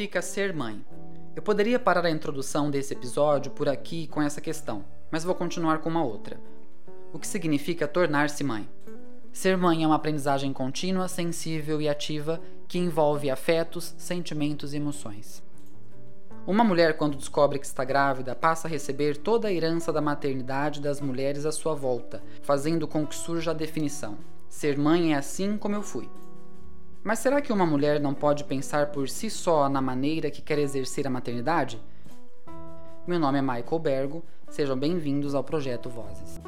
significa 0.00 0.22
ser 0.22 0.54
mãe? 0.54 0.82
Eu 1.36 1.42
poderia 1.42 1.78
parar 1.78 2.06
a 2.06 2.10
introdução 2.10 2.70
desse 2.70 2.94
episódio 2.94 3.52
por 3.52 3.68
aqui 3.68 4.06
com 4.06 4.22
essa 4.22 4.40
questão, 4.40 4.82
mas 5.10 5.24
vou 5.24 5.34
continuar 5.34 5.80
com 5.80 5.90
uma 5.90 6.02
outra. 6.02 6.40
O 7.12 7.18
que 7.18 7.26
significa 7.26 7.86
tornar-se 7.86 8.42
mãe? 8.42 8.66
Ser 9.30 9.58
mãe 9.58 9.84
é 9.84 9.86
uma 9.86 9.96
aprendizagem 9.96 10.54
contínua, 10.54 11.06
sensível 11.06 11.82
e 11.82 11.88
ativa 11.88 12.40
que 12.66 12.78
envolve 12.78 13.28
afetos, 13.28 13.94
sentimentos 13.98 14.72
e 14.72 14.78
emoções. 14.78 15.42
Uma 16.46 16.64
mulher, 16.64 16.96
quando 16.96 17.18
descobre 17.18 17.58
que 17.58 17.66
está 17.66 17.84
grávida, 17.84 18.34
passa 18.34 18.68
a 18.68 18.70
receber 18.70 19.18
toda 19.18 19.48
a 19.48 19.52
herança 19.52 19.92
da 19.92 20.00
maternidade 20.00 20.80
das 20.80 20.98
mulheres 20.98 21.44
à 21.44 21.52
sua 21.52 21.74
volta, 21.74 22.22
fazendo 22.40 22.88
com 22.88 23.06
que 23.06 23.14
surja 23.14 23.50
a 23.50 23.54
definição: 23.54 24.16
ser 24.48 24.78
mãe 24.78 25.12
é 25.12 25.18
assim 25.18 25.58
como 25.58 25.74
eu 25.74 25.82
fui. 25.82 26.08
Mas 27.02 27.18
será 27.20 27.40
que 27.40 27.52
uma 27.52 27.64
mulher 27.64 27.98
não 27.98 28.12
pode 28.12 28.44
pensar 28.44 28.88
por 28.88 29.08
si 29.08 29.30
só 29.30 29.70
na 29.70 29.80
maneira 29.80 30.30
que 30.30 30.42
quer 30.42 30.58
exercer 30.58 31.06
a 31.06 31.10
maternidade? 31.10 31.80
Meu 33.06 33.18
nome 33.18 33.38
é 33.38 33.42
Michael 33.42 33.78
Bergo, 33.78 34.24
sejam 34.50 34.78
bem-vindos 34.78 35.34
ao 35.34 35.42
projeto 35.42 35.88
Vozes. 35.88 36.38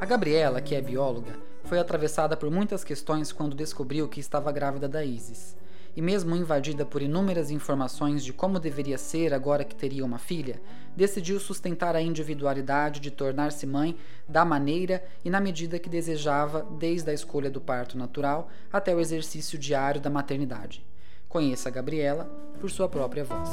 A 0.00 0.04
Gabriela, 0.04 0.60
que 0.60 0.74
é 0.74 0.80
bióloga, 0.80 1.38
foi 1.62 1.78
atravessada 1.78 2.36
por 2.36 2.50
muitas 2.50 2.82
questões 2.82 3.30
quando 3.30 3.54
descobriu 3.54 4.08
que 4.08 4.18
estava 4.18 4.50
grávida 4.50 4.88
da 4.88 5.04
Isis 5.04 5.56
e 5.96 6.02
mesmo 6.02 6.34
invadida 6.34 6.84
por 6.84 7.02
inúmeras 7.02 7.50
informações 7.50 8.24
de 8.24 8.32
como 8.32 8.58
deveria 8.58 8.98
ser 8.98 9.32
agora 9.32 9.64
que 9.64 9.74
teria 9.74 10.04
uma 10.04 10.18
filha, 10.18 10.60
decidiu 10.96 11.38
sustentar 11.38 11.94
a 11.96 12.02
individualidade 12.02 13.00
de 13.00 13.10
tornar-se 13.10 13.66
mãe 13.66 13.96
da 14.28 14.44
maneira 14.44 15.04
e 15.24 15.30
na 15.30 15.40
medida 15.40 15.78
que 15.78 15.88
desejava, 15.88 16.66
desde 16.78 17.10
a 17.10 17.14
escolha 17.14 17.50
do 17.50 17.60
parto 17.60 17.96
natural 17.96 18.48
até 18.72 18.94
o 18.94 19.00
exercício 19.00 19.58
diário 19.58 20.00
da 20.00 20.10
maternidade. 20.10 20.84
Conheça 21.28 21.68
a 21.68 21.72
Gabriela 21.72 22.24
por 22.60 22.70
sua 22.70 22.88
própria 22.88 23.24
voz. 23.24 23.48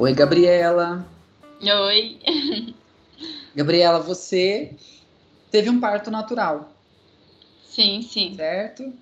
Oi, 0.00 0.14
Gabriela. 0.14 1.04
Oi. 1.60 2.20
Gabriela, 3.52 3.98
você 3.98 4.76
teve 5.50 5.68
um 5.68 5.80
parto 5.80 6.08
natural. 6.08 6.70
Sim, 7.64 8.00
sim. 8.02 8.36
Certo? 8.36 8.92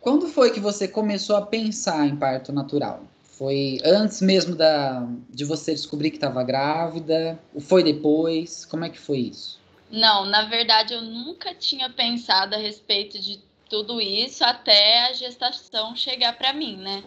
Quando 0.00 0.26
foi 0.26 0.50
que 0.50 0.58
você 0.58 0.88
começou 0.88 1.36
a 1.36 1.46
pensar 1.46 2.04
em 2.04 2.16
parto 2.16 2.52
natural? 2.52 3.04
Foi 3.22 3.78
antes 3.84 4.20
mesmo 4.20 4.56
da, 4.56 5.06
de 5.30 5.44
você 5.44 5.72
descobrir 5.72 6.10
que 6.10 6.16
estava 6.16 6.42
grávida? 6.42 7.38
Ou 7.54 7.60
foi 7.60 7.84
depois? 7.84 8.66
Como 8.66 8.84
é 8.84 8.90
que 8.90 8.98
foi 8.98 9.18
isso? 9.18 9.60
Não, 9.88 10.26
na 10.26 10.46
verdade 10.46 10.94
eu 10.94 11.00
nunca 11.00 11.54
tinha 11.54 11.88
pensado 11.90 12.56
a 12.56 12.58
respeito 12.58 13.20
de 13.20 13.40
tudo 13.70 14.00
isso 14.00 14.42
até 14.42 15.06
a 15.06 15.12
gestação 15.12 15.94
chegar 15.94 16.36
para 16.36 16.52
mim, 16.52 16.76
né? 16.76 17.04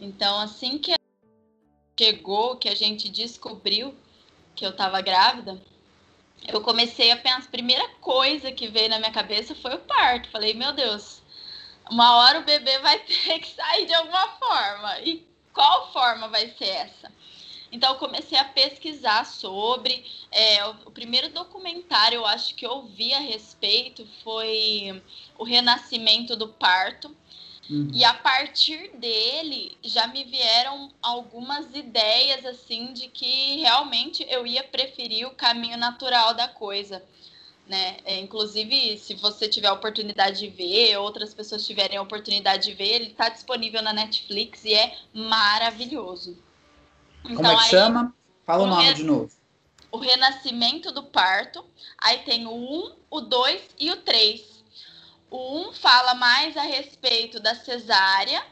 Então, 0.00 0.40
assim 0.40 0.78
que 0.78 0.99
chegou, 2.00 2.56
que 2.56 2.66
a 2.66 2.74
gente 2.74 3.10
descobriu 3.10 3.94
que 4.56 4.64
eu 4.64 4.70
estava 4.70 5.02
grávida, 5.02 5.60
eu 6.48 6.62
comecei 6.62 7.10
a 7.10 7.16
pensar, 7.16 7.40
a 7.40 7.50
primeira 7.50 7.86
coisa 8.00 8.50
que 8.50 8.68
veio 8.68 8.88
na 8.88 8.98
minha 8.98 9.12
cabeça 9.12 9.54
foi 9.54 9.74
o 9.74 9.80
parto. 9.80 10.30
Falei, 10.30 10.54
meu 10.54 10.72
Deus, 10.72 11.20
uma 11.90 12.16
hora 12.16 12.40
o 12.40 12.44
bebê 12.44 12.78
vai 12.78 12.98
ter 13.04 13.38
que 13.40 13.48
sair 13.54 13.84
de 13.84 13.92
alguma 13.92 14.28
forma. 14.38 15.00
E 15.00 15.26
qual 15.52 15.92
forma 15.92 16.28
vai 16.28 16.48
ser 16.56 16.68
essa? 16.68 17.12
Então, 17.70 17.92
eu 17.92 17.98
comecei 17.98 18.38
a 18.38 18.44
pesquisar 18.44 19.26
sobre. 19.26 20.04
É, 20.30 20.66
o, 20.66 20.90
primeiro 20.90 21.28
documentário, 21.28 22.16
eu 22.16 22.26
acho 22.26 22.54
que 22.54 22.66
eu 22.66 22.82
vi 22.82 23.12
a 23.12 23.20
respeito, 23.20 24.08
foi 24.24 25.02
O 25.38 25.44
Renascimento 25.44 26.34
do 26.34 26.48
Parto. 26.48 27.14
Uhum. 27.70 27.88
E 27.92 28.04
a 28.04 28.12
partir 28.12 28.90
dele 28.96 29.78
já 29.82 30.08
me 30.08 30.24
vieram 30.24 30.90
algumas 31.00 31.72
ideias 31.74 32.44
assim 32.44 32.92
de 32.92 33.06
que 33.08 33.58
realmente 33.60 34.26
eu 34.28 34.44
ia 34.44 34.64
preferir 34.64 35.26
o 35.28 35.34
caminho 35.34 35.78
natural 35.78 36.34
da 36.34 36.48
coisa. 36.48 37.02
Né? 37.68 37.98
É, 38.04 38.18
inclusive, 38.18 38.98
se 38.98 39.14
você 39.14 39.48
tiver 39.48 39.68
a 39.68 39.72
oportunidade 39.72 40.40
de 40.40 40.48
ver, 40.48 40.96
outras 40.96 41.32
pessoas 41.32 41.64
tiverem 41.64 41.96
a 41.96 42.02
oportunidade 42.02 42.64
de 42.64 42.74
ver, 42.74 42.88
ele 42.88 43.06
está 43.12 43.28
disponível 43.28 43.80
na 43.80 43.92
Netflix 43.92 44.64
e 44.64 44.74
é 44.74 44.98
maravilhoso. 45.14 46.36
Então, 47.24 47.36
Como 47.36 47.46
é 47.46 47.54
que 47.54 47.62
aí, 47.62 47.70
chama? 47.70 48.14
Fala 48.44 48.64
o, 48.64 48.66
nome 48.66 48.94
de 48.94 49.04
novo. 49.04 49.30
O 49.92 49.98
Renascimento 49.98 50.90
do 50.90 51.04
Parto. 51.04 51.64
Aí 51.96 52.18
tem 52.18 52.44
o 52.46 52.52
1, 52.52 52.96
o 53.08 53.20
2 53.20 53.62
e 53.78 53.92
o 53.92 53.96
3. 53.98 54.59
O 55.30 55.36
1 55.36 55.68
um 55.68 55.72
fala 55.72 56.14
mais 56.14 56.56
a 56.56 56.62
respeito 56.62 57.38
da 57.38 57.54
cesárea. 57.54 58.44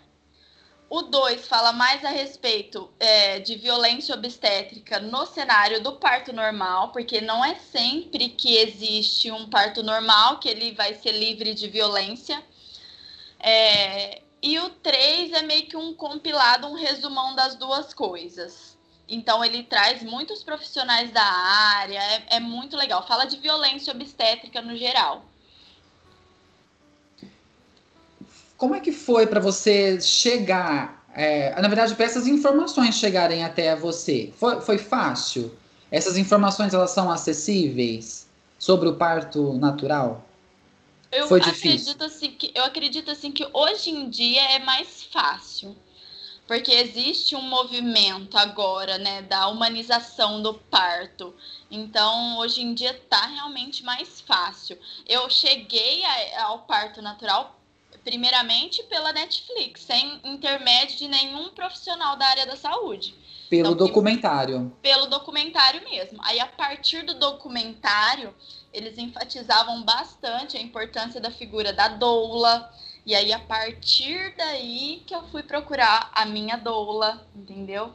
O 0.88 1.02
2 1.02 1.46
fala 1.48 1.72
mais 1.72 2.04
a 2.04 2.08
respeito 2.08 2.88
é, 3.00 3.40
de 3.40 3.56
violência 3.56 4.14
obstétrica 4.14 5.00
no 5.00 5.26
cenário 5.26 5.82
do 5.82 5.96
parto 5.96 6.32
normal, 6.32 6.92
porque 6.92 7.20
não 7.20 7.44
é 7.44 7.56
sempre 7.56 8.28
que 8.28 8.56
existe 8.56 9.30
um 9.30 9.50
parto 9.50 9.82
normal 9.82 10.38
que 10.38 10.48
ele 10.48 10.72
vai 10.72 10.94
ser 10.94 11.12
livre 11.12 11.52
de 11.52 11.68
violência. 11.68 12.42
É, 13.40 14.22
e 14.40 14.58
o 14.60 14.70
3 14.70 15.32
é 15.32 15.42
meio 15.42 15.66
que 15.66 15.76
um 15.76 15.92
compilado, 15.92 16.68
um 16.68 16.74
resumão 16.74 17.34
das 17.34 17.56
duas 17.56 17.92
coisas. 17.92 18.78
Então 19.08 19.44
ele 19.44 19.64
traz 19.64 20.02
muitos 20.02 20.44
profissionais 20.44 21.10
da 21.10 21.24
área, 21.24 21.98
é, 21.98 22.36
é 22.36 22.40
muito 22.40 22.76
legal. 22.76 23.04
Fala 23.06 23.24
de 23.24 23.36
violência 23.36 23.92
obstétrica 23.92 24.62
no 24.62 24.76
geral. 24.76 25.24
Como 28.58 28.74
é 28.74 28.80
que 28.80 28.90
foi 28.90 29.24
para 29.24 29.38
você 29.38 30.00
chegar, 30.00 31.04
é, 31.14 31.58
na 31.62 31.68
verdade, 31.68 31.94
para 31.94 32.04
essas 32.04 32.26
informações 32.26 32.96
chegarem 32.96 33.44
até 33.44 33.76
você? 33.76 34.32
Foi, 34.36 34.60
foi 34.60 34.76
fácil? 34.76 35.56
Essas 35.92 36.18
informações 36.18 36.74
elas 36.74 36.90
são 36.90 37.08
acessíveis 37.08 38.28
sobre 38.58 38.88
o 38.88 38.96
parto 38.96 39.52
natural? 39.54 40.26
Eu 41.12 41.28
foi 41.28 41.40
difícil. 41.40 41.92
acredito 41.92 42.04
assim 42.04 42.30
que 42.32 42.52
eu 42.52 42.64
acredito 42.64 43.10
assim 43.12 43.30
que 43.30 43.48
hoje 43.52 43.90
em 43.90 44.10
dia 44.10 44.42
é 44.50 44.58
mais 44.58 45.04
fácil. 45.04 45.76
Porque 46.48 46.72
existe 46.72 47.36
um 47.36 47.42
movimento 47.42 48.36
agora, 48.36 48.96
né, 48.96 49.22
da 49.22 49.48
humanização 49.48 50.42
do 50.42 50.54
parto. 50.54 51.34
Então, 51.70 52.38
hoje 52.38 52.62
em 52.62 52.72
dia 52.72 52.98
tá 53.08 53.26
realmente 53.26 53.84
mais 53.84 54.20
fácil. 54.22 54.78
Eu 55.06 55.28
cheguei 55.28 56.02
a, 56.04 56.44
ao 56.44 56.60
parto 56.60 57.02
natural 57.02 57.57
primeiramente 58.04 58.82
pela 58.84 59.12
Netflix, 59.12 59.82
sem 59.82 60.20
intermédio 60.24 60.96
de 60.96 61.08
nenhum 61.08 61.50
profissional 61.50 62.16
da 62.16 62.26
área 62.26 62.46
da 62.46 62.56
saúde. 62.56 63.14
Pelo 63.48 63.72
então, 63.72 63.86
documentário. 63.86 64.76
Pelo 64.82 65.06
documentário 65.06 65.82
mesmo. 65.82 66.18
Aí, 66.22 66.38
a 66.38 66.46
partir 66.46 67.02
do 67.02 67.14
documentário, 67.14 68.34
eles 68.72 68.98
enfatizavam 68.98 69.82
bastante 69.82 70.56
a 70.56 70.60
importância 70.60 71.20
da 71.20 71.30
figura 71.30 71.72
da 71.72 71.88
doula. 71.88 72.70
E 73.06 73.14
aí, 73.14 73.32
a 73.32 73.38
partir 73.38 74.34
daí 74.36 75.02
que 75.06 75.14
eu 75.14 75.22
fui 75.28 75.42
procurar 75.42 76.10
a 76.14 76.26
minha 76.26 76.56
doula, 76.56 77.26
entendeu? 77.34 77.94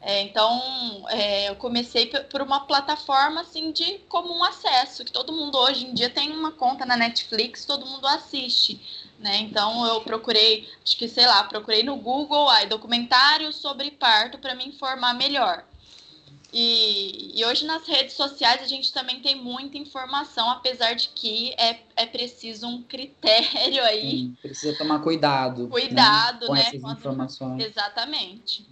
É, 0.00 0.20
então, 0.20 0.60
é, 1.08 1.48
eu 1.48 1.56
comecei 1.56 2.06
por 2.30 2.42
uma 2.42 2.60
plataforma 2.66 3.40
assim 3.40 3.72
de 3.72 4.00
comum 4.06 4.44
acesso, 4.44 5.02
que 5.02 5.10
todo 5.10 5.32
mundo 5.32 5.56
hoje 5.56 5.86
em 5.86 5.94
dia 5.94 6.10
tem 6.10 6.30
uma 6.30 6.52
conta 6.52 6.84
na 6.84 6.94
Netflix, 6.94 7.64
todo 7.64 7.86
mundo 7.86 8.06
assiste 8.06 9.03
né? 9.18 9.38
Então 9.38 9.86
eu 9.86 10.00
procurei, 10.00 10.68
acho 10.82 10.96
que 10.96 11.08
sei 11.08 11.26
lá, 11.26 11.44
procurei 11.44 11.82
no 11.82 11.96
Google 11.96 12.48
aí 12.48 12.66
documentário 12.66 13.52
sobre 13.52 13.90
parto 13.90 14.38
para 14.38 14.54
me 14.54 14.66
informar 14.66 15.14
melhor. 15.14 15.64
E, 16.56 17.32
e, 17.36 17.44
hoje 17.44 17.66
nas 17.66 17.84
redes 17.84 18.14
sociais 18.14 18.62
a 18.62 18.66
gente 18.66 18.92
também 18.92 19.18
tem 19.18 19.34
muita 19.34 19.76
informação, 19.76 20.48
apesar 20.48 20.94
de 20.94 21.08
que 21.08 21.52
é, 21.58 21.80
é 21.96 22.06
preciso 22.06 22.68
um 22.68 22.80
critério 22.80 23.82
aí. 23.82 24.10
Sim, 24.10 24.36
precisa 24.40 24.78
tomar 24.78 25.00
cuidado. 25.00 25.64
Né, 25.64 25.68
cuidado, 25.70 26.40
né? 26.42 26.46
Com 26.46 26.54
né? 26.54 26.60
essas 26.60 26.80
Quando... 26.80 26.98
informações. 26.98 27.64
Exatamente. 27.64 28.64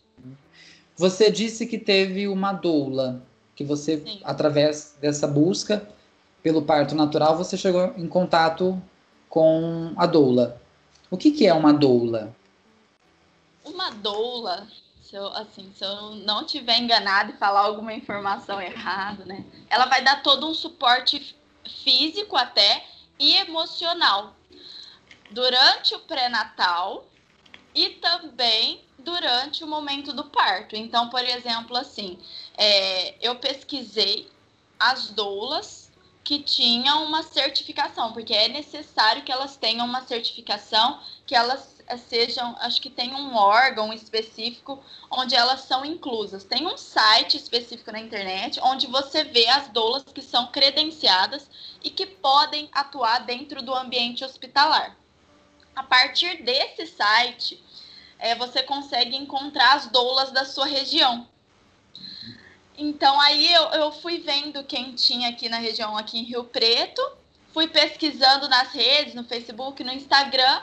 Você 0.96 1.28
disse 1.28 1.66
que 1.66 1.76
teve 1.76 2.28
uma 2.28 2.52
doula, 2.52 3.20
que 3.56 3.64
você, 3.64 3.98
Sim. 3.98 4.20
através 4.22 4.96
dessa 5.00 5.26
busca 5.26 5.84
pelo 6.40 6.62
parto 6.62 6.94
natural, 6.94 7.36
você 7.36 7.56
chegou 7.56 7.92
em 7.96 8.06
contato 8.06 8.80
com 9.32 9.94
a 9.96 10.04
doula. 10.04 10.60
O 11.10 11.16
que, 11.16 11.30
que 11.30 11.46
é 11.46 11.54
uma 11.54 11.72
doula? 11.72 12.36
Uma 13.64 13.88
doula, 13.88 14.68
se 15.02 15.16
eu, 15.16 15.26
assim, 15.28 15.72
se 15.74 15.82
eu 15.82 16.16
não 16.16 16.44
tiver 16.44 16.76
enganado 16.76 17.30
e 17.32 17.38
falar 17.38 17.60
alguma 17.60 17.94
informação 17.94 18.60
errada, 18.60 19.24
né? 19.24 19.42
Ela 19.70 19.86
vai 19.86 20.04
dar 20.04 20.22
todo 20.22 20.46
um 20.46 20.52
suporte 20.52 21.34
físico 21.82 22.36
até 22.36 22.84
e 23.18 23.36
emocional 23.36 24.34
durante 25.30 25.94
o 25.94 26.00
pré-natal 26.00 27.06
e 27.74 27.88
também 27.88 28.82
durante 28.98 29.64
o 29.64 29.66
momento 29.66 30.12
do 30.12 30.24
parto. 30.24 30.76
Então, 30.76 31.08
por 31.08 31.24
exemplo, 31.24 31.74
assim, 31.78 32.18
é, 32.58 33.14
eu 33.26 33.36
pesquisei 33.36 34.28
as 34.78 35.08
doulas 35.08 35.81
que 36.24 36.40
tinham 36.40 37.04
uma 37.04 37.22
certificação, 37.22 38.12
porque 38.12 38.32
é 38.32 38.48
necessário 38.48 39.22
que 39.22 39.32
elas 39.32 39.56
tenham 39.56 39.84
uma 39.84 40.02
certificação, 40.02 41.00
que 41.26 41.34
elas 41.34 41.80
eh, 41.86 41.96
sejam, 41.96 42.56
acho 42.60 42.80
que 42.80 42.90
tem 42.90 43.12
um 43.14 43.34
órgão 43.34 43.92
específico 43.92 44.82
onde 45.10 45.34
elas 45.34 45.62
são 45.62 45.84
inclusas. 45.84 46.44
Tem 46.44 46.66
um 46.66 46.76
site 46.76 47.36
específico 47.36 47.90
na 47.90 47.98
internet 47.98 48.60
onde 48.62 48.86
você 48.86 49.24
vê 49.24 49.48
as 49.48 49.68
doulas 49.68 50.04
que 50.04 50.22
são 50.22 50.46
credenciadas 50.46 51.50
e 51.82 51.90
que 51.90 52.06
podem 52.06 52.68
atuar 52.72 53.20
dentro 53.20 53.60
do 53.60 53.74
ambiente 53.74 54.24
hospitalar. 54.24 54.96
A 55.74 55.82
partir 55.82 56.42
desse 56.42 56.86
site, 56.86 57.62
é, 58.18 58.36
você 58.36 58.62
consegue 58.62 59.16
encontrar 59.16 59.74
as 59.74 59.86
doulas 59.86 60.30
da 60.30 60.44
sua 60.44 60.66
região. 60.66 61.26
Então 62.76 63.20
aí 63.20 63.52
eu, 63.52 63.64
eu 63.72 63.92
fui 63.92 64.18
vendo 64.18 64.64
quem 64.64 64.94
tinha 64.94 65.28
aqui 65.28 65.48
na 65.48 65.58
região, 65.58 65.96
aqui 65.96 66.18
em 66.18 66.24
Rio 66.24 66.44
Preto, 66.44 67.02
fui 67.52 67.68
pesquisando 67.68 68.48
nas 68.48 68.72
redes, 68.72 69.14
no 69.14 69.24
Facebook, 69.24 69.84
no 69.84 69.92
Instagram, 69.92 70.62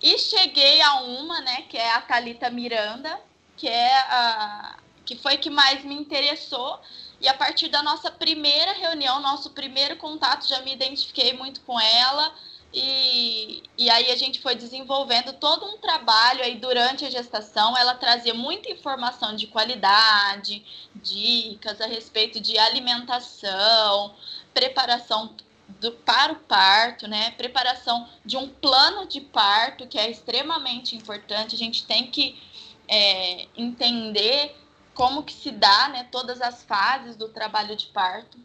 e 0.00 0.18
cheguei 0.18 0.80
a 0.82 1.00
uma, 1.02 1.40
né, 1.40 1.62
que 1.62 1.76
é 1.76 1.92
a 1.92 2.00
Talita 2.00 2.50
Miranda, 2.50 3.20
que 3.56 3.68
é 3.68 3.98
a 3.98 4.76
que 5.04 5.16
foi 5.16 5.36
que 5.36 5.50
mais 5.50 5.84
me 5.84 5.94
interessou. 5.94 6.80
E 7.20 7.28
a 7.28 7.34
partir 7.34 7.68
da 7.68 7.82
nossa 7.82 8.10
primeira 8.10 8.72
reunião, 8.72 9.20
nosso 9.20 9.50
primeiro 9.50 9.96
contato, 9.96 10.46
já 10.46 10.60
me 10.62 10.72
identifiquei 10.72 11.32
muito 11.34 11.60
com 11.62 11.78
ela. 11.78 12.32
E, 12.72 13.62
e 13.76 13.90
aí 13.90 14.10
a 14.10 14.16
gente 14.16 14.40
foi 14.40 14.54
desenvolvendo 14.54 15.34
todo 15.34 15.66
um 15.66 15.76
trabalho 15.76 16.42
aí 16.42 16.56
durante 16.56 17.04
a 17.04 17.10
gestação. 17.10 17.76
Ela 17.76 17.94
trazia 17.94 18.32
muita 18.32 18.70
informação 18.70 19.36
de 19.36 19.46
qualidade, 19.46 20.64
dicas 20.94 21.80
a 21.80 21.86
respeito 21.86 22.40
de 22.40 22.58
alimentação, 22.58 24.14
preparação 24.54 25.34
do, 25.80 25.92
para 25.92 26.32
o 26.32 26.36
parto, 26.36 27.06
né? 27.06 27.32
Preparação 27.32 28.08
de 28.24 28.36
um 28.36 28.48
plano 28.48 29.06
de 29.06 29.20
parto 29.20 29.86
que 29.86 29.98
é 29.98 30.10
extremamente 30.10 30.96
importante. 30.96 31.54
A 31.54 31.58
gente 31.58 31.84
tem 31.84 32.06
que 32.06 32.40
é, 32.88 33.46
entender 33.56 34.56
como 34.94 35.22
que 35.22 35.32
se 35.32 35.50
dá, 35.50 35.88
né? 35.88 36.08
Todas 36.10 36.40
as 36.40 36.62
fases 36.62 37.16
do 37.16 37.28
trabalho 37.28 37.76
de 37.76 37.86
parto. 37.86 38.38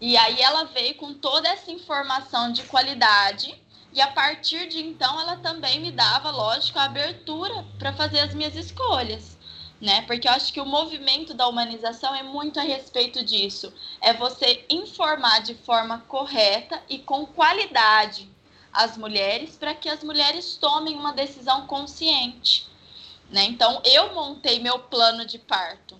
E 0.00 0.14
aí 0.16 0.40
ela 0.42 0.64
veio 0.64 0.94
com 0.96 1.14
toda 1.14 1.48
essa 1.48 1.70
informação 1.70 2.52
de 2.52 2.62
qualidade 2.64 3.58
e 3.92 4.00
a 4.00 4.08
partir 4.08 4.68
de 4.68 4.78
então 4.78 5.18
ela 5.18 5.36
também 5.38 5.80
me 5.80 5.90
dava, 5.90 6.30
lógico, 6.30 6.78
a 6.78 6.84
abertura 6.84 7.64
para 7.78 7.94
fazer 7.94 8.20
as 8.20 8.34
minhas 8.34 8.54
escolhas, 8.54 9.38
né? 9.80 10.02
Porque 10.02 10.28
eu 10.28 10.32
acho 10.32 10.52
que 10.52 10.60
o 10.60 10.66
movimento 10.66 11.32
da 11.32 11.48
humanização 11.48 12.14
é 12.14 12.22
muito 12.22 12.60
a 12.60 12.62
respeito 12.62 13.24
disso. 13.24 13.72
É 14.02 14.12
você 14.12 14.66
informar 14.68 15.40
de 15.40 15.54
forma 15.54 16.00
correta 16.00 16.82
e 16.90 16.98
com 16.98 17.24
qualidade 17.24 18.28
as 18.70 18.98
mulheres 18.98 19.56
para 19.56 19.74
que 19.74 19.88
as 19.88 20.04
mulheres 20.04 20.56
tomem 20.56 20.94
uma 20.94 21.14
decisão 21.14 21.66
consciente, 21.66 22.68
né? 23.30 23.44
Então 23.44 23.80
eu 23.82 24.12
montei 24.12 24.58
meu 24.58 24.78
plano 24.78 25.24
de 25.24 25.38
parto 25.38 25.96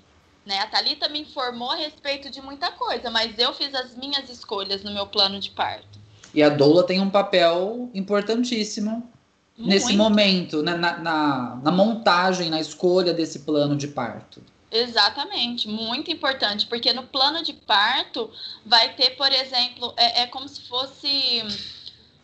né? 0.47 0.61
A 0.61 0.67
Thalita 0.69 1.09
me 1.09 1.21
informou 1.21 1.73
a 1.73 1.75
respeito 1.75 2.31
de 2.31 2.41
muita 2.41 2.71
coisa, 2.71 3.11
mas 3.11 3.37
eu 3.39 3.53
fiz 3.53 3.75
as 3.75 3.97
minhas 3.97 4.31
escolhas 4.31 4.85
no 4.85 4.93
meu 4.93 5.07
plano 5.07 5.41
de 5.41 5.51
parto. 5.51 5.99
E 6.33 6.43
a 6.43 6.49
doula 6.49 6.85
tem 6.85 7.01
um 7.01 7.11
papel 7.11 7.91
importantíssimo 7.93 9.11
Muito. 9.59 9.69
nesse 9.71 9.93
momento, 9.95 10.63
né? 10.63 10.77
na, 10.77 10.99
na, 10.99 11.57
na 11.57 11.73
montagem, 11.73 12.49
na 12.49 12.61
escolha 12.61 13.13
desse 13.13 13.41
plano 13.41 13.75
de 13.75 13.89
parto. 13.89 14.41
Exatamente, 14.71 15.69
muito 15.69 16.11
importante, 16.11 16.67
porque 16.67 16.93
no 16.93 17.05
plano 17.05 17.43
de 17.43 17.53
parto 17.53 18.31
vai 18.65 18.95
ter, 18.95 19.11
por 19.11 19.33
exemplo, 19.33 19.95
é, 19.97 20.23
é 20.23 20.27
como 20.27 20.49
se 20.49 20.61
fosse 20.63 21.43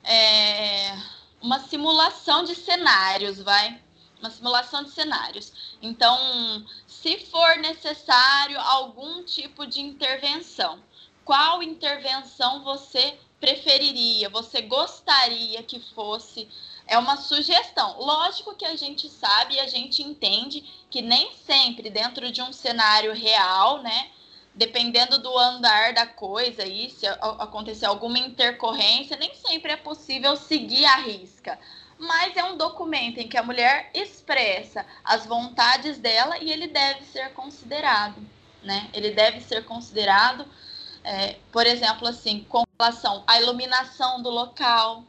é, 0.05 0.95
uma 1.41 1.61
simulação 1.61 2.45
de 2.45 2.55
cenários, 2.55 3.39
vai? 3.41 3.81
Uma 4.21 4.31
simulação 4.31 4.85
de 4.85 4.91
cenários. 4.91 5.53
Então, 5.81 6.65
se 7.03 7.19
for 7.27 7.57
necessário 7.57 8.59
algum 8.61 9.25
tipo 9.25 9.67
de 9.67 9.81
intervenção. 9.81 10.79
Qual 11.25 11.61
intervenção 11.61 12.63
você 12.63 13.19
preferiria, 13.41 14.29
você 14.31 14.63
gostaria 14.63 15.65
que 15.65 15.81
fosse? 15.81 16.49
É 16.87 16.97
uma 16.97 17.17
sugestão. 17.17 17.99
Lógico 17.99 18.55
que 18.55 18.65
a 18.65 18.77
gente 18.77 19.09
sabe 19.09 19.55
e 19.55 19.61
a 19.61 19.67
gente 19.67 20.01
entende 20.01 20.63
que 20.89 21.03
nem 21.03 21.33
sempre 21.45 21.91
dentro 21.91 22.31
de 22.31 22.41
um 22.41 22.53
cenário 22.53 23.13
real, 23.13 23.83
né? 23.83 24.11
Dependendo 24.55 25.19
do 25.19 25.37
andar 25.37 25.95
da 25.95 26.07
coisa 26.07 26.65
e 26.65 26.89
se 26.91 27.07
acontecer 27.07 27.87
alguma 27.87 28.19
intercorrência, 28.19 29.17
nem 29.17 29.35
sempre 29.35 29.73
é 29.73 29.77
possível 29.77 30.37
seguir 30.37 30.85
a 30.85 30.97
risca 30.97 31.59
mas 31.99 32.37
é 32.37 32.45
um 32.45 32.57
documento 32.57 33.19
em 33.19 33.29
que 33.29 33.37
a 33.37 33.43
mulher 33.43 33.91
expressa 33.95 34.85
as 35.05 35.27
vontades 35.27 35.99
dela 35.99 36.39
e 36.39 36.51
ele 36.51 36.67
deve 36.67 37.05
ser 37.05 37.33
considerado, 37.33 38.17
né? 38.63 38.89
Ele 38.93 39.11
deve 39.11 39.41
ser 39.41 39.65
considerado, 39.65 40.47
é, 41.05 41.37
por 41.51 41.67
exemplo, 41.67 42.09
assim, 42.09 42.45
com 42.49 42.65
relação 42.79 43.23
à 43.27 43.41
iluminação 43.41 44.23
do 44.23 44.31
local, 44.31 45.05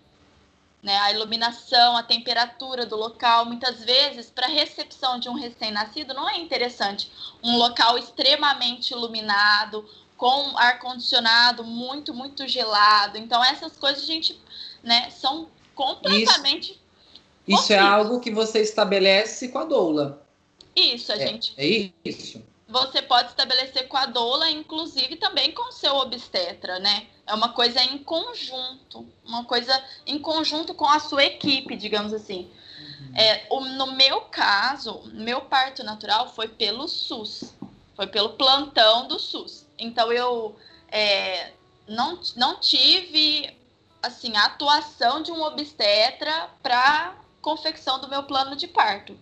né? 0.83 0.97
A 0.99 1.11
iluminação, 1.11 1.95
a 1.95 2.03
temperatura 2.03 2.85
do 2.85 2.97
local, 2.97 3.45
muitas 3.45 3.83
vezes 3.83 4.29
para 4.29 4.47
recepção 4.47 5.17
de 5.17 5.29
um 5.29 5.33
recém-nascido 5.33 6.13
não 6.13 6.29
é 6.29 6.37
interessante 6.37 7.09
um 7.41 7.57
local 7.57 7.97
extremamente 7.97 8.91
iluminado, 8.91 9.87
com 10.17 10.57
ar 10.57 10.79
condicionado 10.79 11.63
muito 11.63 12.13
muito 12.13 12.47
gelado. 12.47 13.17
Então 13.17 13.43
essas 13.43 13.77
coisas 13.77 14.03
a 14.03 14.05
gente, 14.05 14.39
né, 14.83 15.09
são 15.09 15.49
completamente 15.73 16.71
Isso 16.71 16.83
isso 17.47 17.73
é 17.73 17.79
algo 17.79 18.19
que 18.19 18.31
você 18.31 18.61
estabelece 18.61 19.49
com 19.49 19.59
a 19.59 19.65
doula. 19.65 20.25
Isso, 20.75 21.11
a 21.11 21.15
é, 21.15 21.27
gente. 21.27 21.53
É 21.57 21.91
isso. 22.05 22.41
Você 22.67 23.01
pode 23.01 23.29
estabelecer 23.29 23.87
com 23.87 23.97
a 23.97 24.05
doula, 24.05 24.49
inclusive 24.49 25.17
também 25.17 25.51
com 25.51 25.69
o 25.69 25.71
seu 25.71 25.95
obstetra, 25.95 26.79
né? 26.79 27.07
É 27.27 27.33
uma 27.33 27.49
coisa 27.49 27.83
em 27.83 27.97
conjunto, 27.99 29.05
uma 29.23 29.43
coisa 29.43 29.83
em 30.05 30.17
conjunto 30.17 30.73
com 30.73 30.87
a 30.87 30.99
sua 30.99 31.23
equipe, 31.25 31.75
digamos 31.75 32.13
assim. 32.13 32.49
Uhum. 32.79 33.15
É, 33.15 33.45
o, 33.49 33.59
no 33.59 33.93
meu 33.93 34.21
caso, 34.21 35.03
meu 35.13 35.41
parto 35.41 35.83
natural 35.83 36.33
foi 36.33 36.47
pelo 36.47 36.87
SUS, 36.87 37.53
foi 37.95 38.07
pelo 38.07 38.29
plantão 38.29 39.07
do 39.07 39.19
SUS. 39.19 39.67
Então 39.77 40.11
eu 40.11 40.55
é, 40.89 41.51
não, 41.87 42.19
não 42.35 42.59
tive 42.59 43.55
assim 44.03 44.35
a 44.35 44.45
atuação 44.45 45.23
de 45.23 45.31
um 45.31 45.41
obstetra 45.41 46.49
para 46.61 47.15
confecção 47.41 47.99
do 47.99 48.09
meu 48.09 48.23
plano 48.23 48.55
de 48.55 48.67
parto. 48.67 49.17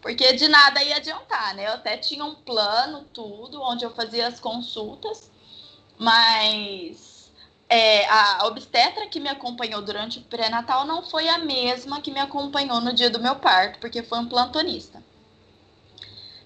Porque 0.00 0.34
de 0.34 0.46
nada 0.46 0.82
ia 0.82 0.96
adiantar, 0.96 1.54
né? 1.54 1.66
Eu 1.66 1.72
até 1.72 1.96
tinha 1.96 2.24
um 2.24 2.34
plano, 2.34 3.04
tudo, 3.12 3.60
onde 3.62 3.84
eu 3.84 3.90
fazia 3.90 4.28
as 4.28 4.38
consultas, 4.38 5.30
mas 5.98 7.32
é, 7.68 8.06
a 8.06 8.46
obstetra 8.46 9.06
que 9.08 9.18
me 9.18 9.28
acompanhou 9.28 9.82
durante 9.82 10.18
o 10.18 10.22
pré-natal 10.22 10.84
não 10.84 11.02
foi 11.02 11.28
a 11.28 11.38
mesma 11.38 12.00
que 12.00 12.12
me 12.12 12.20
acompanhou 12.20 12.80
no 12.80 12.92
dia 12.92 13.10
do 13.10 13.18
meu 13.18 13.36
parto, 13.36 13.80
porque 13.80 14.02
foi 14.02 14.18
um 14.18 14.28
plantonista. 14.28 15.02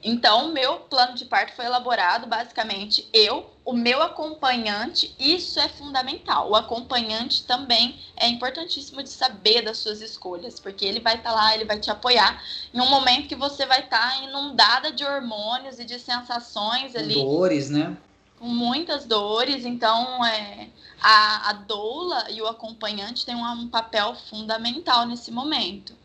Então, 0.03 0.49
o 0.49 0.53
meu 0.53 0.81
plano 0.81 1.15
de 1.15 1.27
parto 1.27 1.55
foi 1.55 1.67
elaborado 1.67 2.27
basicamente 2.27 3.07
eu, 3.13 3.51
o 3.65 3.73
meu 3.75 4.03
acompanhante, 4.03 5.15
isso 5.19 5.61
é 5.61 5.69
fundamental. 5.69 6.51
O 6.51 6.57
acompanhante 6.57 7.45
também 7.45 8.01
é 8.17 8.27
importantíssimo 8.27 9.03
de 9.03 9.11
saber 9.11 9.63
das 9.63 9.77
suas 9.79 10.01
escolhas, 10.01 10.59
porque 10.59 10.87
ele 10.87 11.01
vai 11.01 11.17
estar 11.17 11.31
tá 11.31 11.37
lá, 11.37 11.55
ele 11.55 11.67
vai 11.67 11.79
te 11.79 11.91
apoiar 11.91 12.43
em 12.73 12.81
um 12.81 12.89
momento 12.89 13.29
que 13.29 13.37
você 13.37 13.67
vai 13.67 13.81
estar 13.81 14.17
tá 14.17 14.25
inundada 14.25 14.91
de 14.91 15.05
hormônios 15.05 15.79
e 15.79 15.85
de 15.85 15.99
sensações 15.99 16.97
ali. 16.97 17.15
Dores, 17.15 17.69
né? 17.69 17.97
Com 18.39 18.49
muitas 18.49 19.05
dores, 19.05 19.67
então 19.67 20.25
é, 20.25 20.69
a, 21.03 21.51
a 21.51 21.53
doula 21.53 22.31
e 22.31 22.41
o 22.41 22.47
acompanhante 22.47 23.27
têm 23.27 23.35
um, 23.35 23.45
um 23.45 23.69
papel 23.69 24.15
fundamental 24.31 25.05
nesse 25.05 25.31
momento. 25.31 26.00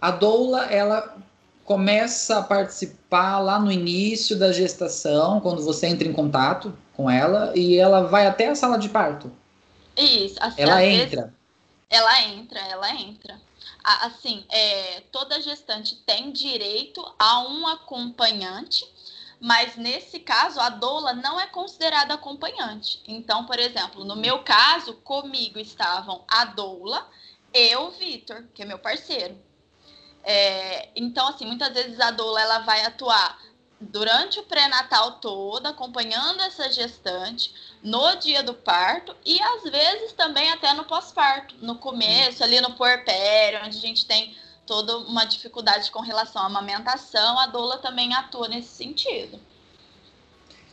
A 0.00 0.10
doula, 0.10 0.66
ela 0.66 1.16
começa 1.64 2.38
a 2.38 2.42
participar 2.42 3.40
lá 3.40 3.58
no 3.58 3.70
início 3.70 4.38
da 4.38 4.52
gestação, 4.52 5.40
quando 5.40 5.62
você 5.62 5.86
entra 5.86 6.08
em 6.08 6.12
contato 6.12 6.76
com 6.94 7.10
ela, 7.10 7.52
e 7.54 7.76
ela 7.76 8.02
vai 8.06 8.26
até 8.26 8.48
a 8.48 8.54
sala 8.54 8.78
de 8.78 8.88
parto. 8.88 9.30
Isso. 9.96 10.36
Assim, 10.40 10.62
ela 10.62 10.84
entra. 10.84 11.22
Vezes, 11.22 11.36
ela 11.90 12.22
entra, 12.22 12.60
ela 12.60 12.94
entra. 12.94 13.40
Assim, 14.02 14.44
é, 14.50 15.02
toda 15.12 15.40
gestante 15.40 15.96
tem 16.06 16.30
direito 16.32 17.02
a 17.18 17.40
um 17.40 17.66
acompanhante, 17.66 18.84
Mas 19.40 19.76
nesse 19.76 20.18
caso, 20.18 20.58
a 20.60 20.68
doula 20.68 21.12
não 21.12 21.38
é 21.40 21.46
considerada 21.46 22.14
acompanhante. 22.14 23.00
Então, 23.06 23.46
por 23.46 23.58
exemplo, 23.58 24.04
no 24.04 24.16
meu 24.16 24.42
caso, 24.42 24.94
comigo 24.94 25.58
estavam 25.58 26.24
a 26.26 26.44
doula 26.44 27.08
e 27.54 27.74
o 27.76 27.90
Vitor, 27.90 28.44
que 28.52 28.62
é 28.62 28.66
meu 28.66 28.78
parceiro. 28.78 29.36
É, 30.30 30.90
então, 30.94 31.26
assim, 31.26 31.46
muitas 31.46 31.72
vezes 31.72 31.98
a 31.98 32.10
doula 32.10 32.38
ela 32.38 32.58
vai 32.58 32.84
atuar 32.84 33.38
durante 33.80 34.38
o 34.38 34.42
pré-natal 34.42 35.12
todo, 35.12 35.66
acompanhando 35.66 36.42
essa 36.42 36.70
gestante, 36.70 37.50
no 37.82 38.14
dia 38.16 38.42
do 38.42 38.52
parto 38.52 39.16
e 39.24 39.40
às 39.40 39.62
vezes 39.62 40.12
também 40.12 40.50
até 40.50 40.74
no 40.74 40.84
pós-parto, 40.84 41.54
no 41.62 41.76
começo, 41.76 42.44
ali 42.44 42.60
no 42.60 42.74
puerpério, 42.74 43.60
onde 43.64 43.78
a 43.78 43.80
gente 43.80 44.04
tem 44.04 44.36
toda 44.66 44.98
uma 44.98 45.24
dificuldade 45.24 45.90
com 45.90 46.00
relação 46.00 46.42
à 46.42 46.44
amamentação, 46.44 47.38
a 47.38 47.46
doula 47.46 47.78
também 47.78 48.12
atua 48.12 48.48
nesse 48.48 48.68
sentido. 48.68 49.40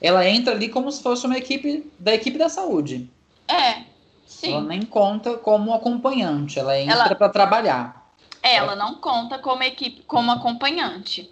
Ela 0.01 0.27
entra 0.27 0.53
ali 0.53 0.67
como 0.67 0.91
se 0.91 1.01
fosse 1.01 1.25
uma 1.25 1.37
equipe 1.37 1.89
da 1.97 2.13
equipe 2.13 2.37
da 2.37 2.49
saúde. 2.49 3.09
É, 3.47 3.83
sim. 4.25 4.51
Ela 4.51 4.63
nem 4.63 4.81
conta 4.81 5.37
como 5.37 5.73
acompanhante, 5.73 6.59
ela 6.59 6.77
entra 6.77 7.15
para 7.15 7.29
trabalhar. 7.29 8.04
Ela 8.47 8.75
não 8.75 8.95
conta 8.95 9.39
como 9.39 9.63
equipe, 9.63 10.03
como 10.03 10.31
acompanhante. 10.31 11.29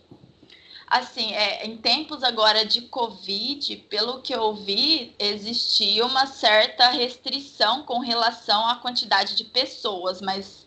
Assim, 0.88 1.34
é, 1.34 1.66
em 1.66 1.78
tempos 1.78 2.24
agora 2.24 2.66
de 2.66 2.82
Covid, 2.82 3.78
pelo 3.90 4.22
que 4.22 4.34
eu 4.34 4.54
vi, 4.54 5.16
existia 5.18 6.06
uma 6.06 6.26
certa 6.26 6.90
restrição 6.90 7.84
com 7.84 8.00
relação 8.00 8.68
à 8.68 8.76
quantidade 8.76 9.36
de 9.36 9.44
pessoas, 9.44 10.22
mas 10.22 10.66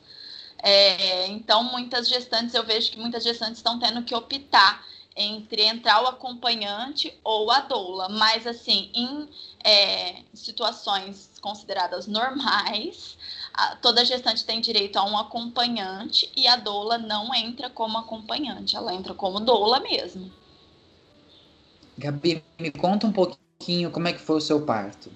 é, 0.62 1.26
então 1.28 1.64
muitas 1.64 2.08
gestantes, 2.08 2.54
eu 2.54 2.64
vejo 2.64 2.90
que 2.90 2.98
muitas 2.98 3.22
gestantes 3.22 3.58
estão 3.58 3.78
tendo 3.78 4.02
que 4.02 4.14
optar 4.14 4.84
entre 5.16 5.62
entrar 5.62 6.02
o 6.02 6.06
acompanhante 6.06 7.12
ou 7.24 7.50
a 7.50 7.60
doula, 7.60 8.08
mas 8.08 8.46
assim, 8.46 8.90
em 8.94 9.28
é, 9.64 10.22
situações 10.34 11.30
consideradas 11.40 12.06
normais, 12.06 13.15
a, 13.56 13.76
toda 13.76 14.04
gestante 14.04 14.44
tem 14.44 14.60
direito 14.60 14.98
a 14.98 15.04
um 15.04 15.16
acompanhante 15.16 16.30
e 16.36 16.46
a 16.46 16.56
doula 16.56 16.98
não 16.98 17.34
entra 17.34 17.70
como 17.70 17.96
acompanhante, 17.96 18.76
ela 18.76 18.94
entra 18.94 19.14
como 19.14 19.40
doula 19.40 19.80
mesmo. 19.80 20.30
Gabi, 21.96 22.44
me 22.58 22.70
conta 22.70 23.06
um 23.06 23.12
pouquinho 23.12 23.90
como 23.90 24.06
é 24.08 24.12
que 24.12 24.20
foi 24.20 24.36
o 24.36 24.40
seu 24.40 24.60
parto. 24.66 25.10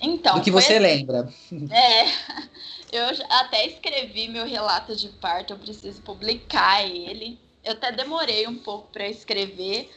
Então, 0.00 0.34
do 0.34 0.42
que 0.42 0.50
você 0.50 0.74
assim, 0.74 0.82
lembra. 0.82 1.28
É, 1.70 2.06
eu 2.90 3.26
até 3.28 3.66
escrevi 3.66 4.28
meu 4.28 4.46
relato 4.46 4.96
de 4.96 5.08
parto, 5.08 5.52
eu 5.52 5.58
preciso 5.58 6.02
publicar 6.02 6.84
ele. 6.84 7.38
Eu 7.62 7.72
até 7.72 7.92
demorei 7.92 8.48
um 8.48 8.56
pouco 8.56 8.88
para 8.90 9.06
escrever, 9.06 9.90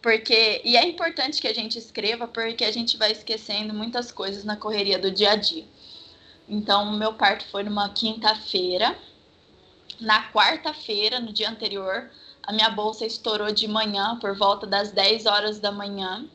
porque 0.00 0.60
e 0.62 0.76
é 0.76 0.86
importante 0.86 1.40
que 1.40 1.48
a 1.48 1.54
gente 1.54 1.78
escreva 1.78 2.28
porque 2.28 2.64
a 2.64 2.70
gente 2.70 2.96
vai 2.96 3.10
esquecendo 3.10 3.74
muitas 3.74 4.12
coisas 4.12 4.44
na 4.44 4.56
correria 4.56 4.98
do 4.98 5.10
dia 5.10 5.32
a 5.32 5.36
dia. 5.36 5.64
Então, 6.48 6.92
meu 6.92 7.12
parto 7.12 7.44
foi 7.46 7.62
numa 7.62 7.90
quinta-feira. 7.90 8.98
Na 10.00 10.32
quarta-feira, 10.32 11.20
no 11.20 11.32
dia 11.32 11.50
anterior, 11.50 12.10
a 12.42 12.52
minha 12.52 12.70
bolsa 12.70 13.04
estourou 13.04 13.52
de 13.52 13.68
manhã, 13.68 14.18
por 14.18 14.34
volta 14.36 14.66
das 14.66 14.90
10 14.90 15.26
horas 15.26 15.60
da 15.60 15.70
manhã. 15.70 16.26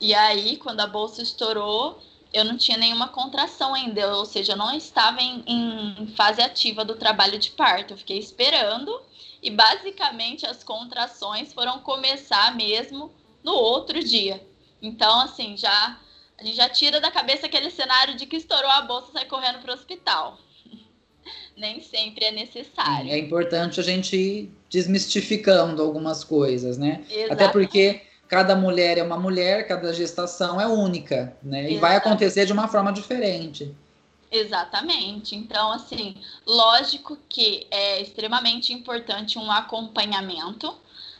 E 0.00 0.14
aí, 0.14 0.56
quando 0.56 0.80
a 0.80 0.86
bolsa 0.86 1.20
estourou, 1.20 2.00
eu 2.32 2.44
não 2.44 2.56
tinha 2.56 2.78
nenhuma 2.78 3.08
contração 3.08 3.74
ainda, 3.74 4.16
ou 4.16 4.24
seja, 4.24 4.52
eu 4.52 4.56
não 4.56 4.74
estava 4.74 5.20
em, 5.20 5.42
em 5.46 6.06
fase 6.08 6.40
ativa 6.40 6.84
do 6.84 6.94
trabalho 6.94 7.38
de 7.38 7.50
parto. 7.50 7.92
Eu 7.92 7.98
fiquei 7.98 8.18
esperando 8.18 9.02
e 9.42 9.50
basicamente 9.50 10.46
as 10.46 10.64
contrações 10.64 11.52
foram 11.52 11.80
começar 11.80 12.54
mesmo 12.54 13.12
no 13.42 13.52
outro 13.52 14.02
dia. 14.02 14.46
Então, 14.80 15.20
assim, 15.20 15.56
já 15.56 15.98
a 16.38 16.44
gente 16.44 16.56
já 16.56 16.68
tira 16.68 17.00
da 17.00 17.10
cabeça 17.10 17.46
aquele 17.46 17.70
cenário 17.70 18.16
de 18.16 18.24
que 18.24 18.36
estourou 18.36 18.70
a 18.70 18.82
bolsa 18.82 19.08
e 19.10 19.12
sai 19.12 19.24
correndo 19.24 19.58
para 19.58 19.72
o 19.72 19.74
hospital. 19.74 20.38
Nem 21.56 21.80
sempre 21.80 22.24
é 22.26 22.30
necessário. 22.30 23.10
É 23.10 23.18
importante 23.18 23.80
a 23.80 23.82
gente 23.82 24.16
ir 24.16 24.50
desmistificando 24.70 25.82
algumas 25.82 26.22
coisas, 26.22 26.78
né? 26.78 27.04
Exatamente. 27.10 27.32
Até 27.32 27.48
porque 27.48 28.02
cada 28.28 28.54
mulher 28.54 28.98
é 28.98 29.02
uma 29.02 29.18
mulher, 29.18 29.66
cada 29.66 29.92
gestação 29.92 30.60
é 30.60 30.66
única, 30.66 31.36
né? 31.42 31.58
Exatamente. 31.58 31.74
E 31.74 31.78
vai 31.78 31.96
acontecer 31.96 32.46
de 32.46 32.52
uma 32.52 32.68
forma 32.68 32.92
diferente. 32.92 33.74
Exatamente. 34.30 35.34
Então, 35.34 35.72
assim, 35.72 36.14
lógico 36.46 37.18
que 37.28 37.66
é 37.70 38.00
extremamente 38.00 38.72
importante 38.72 39.38
um 39.38 39.50
acompanhamento, 39.50 40.76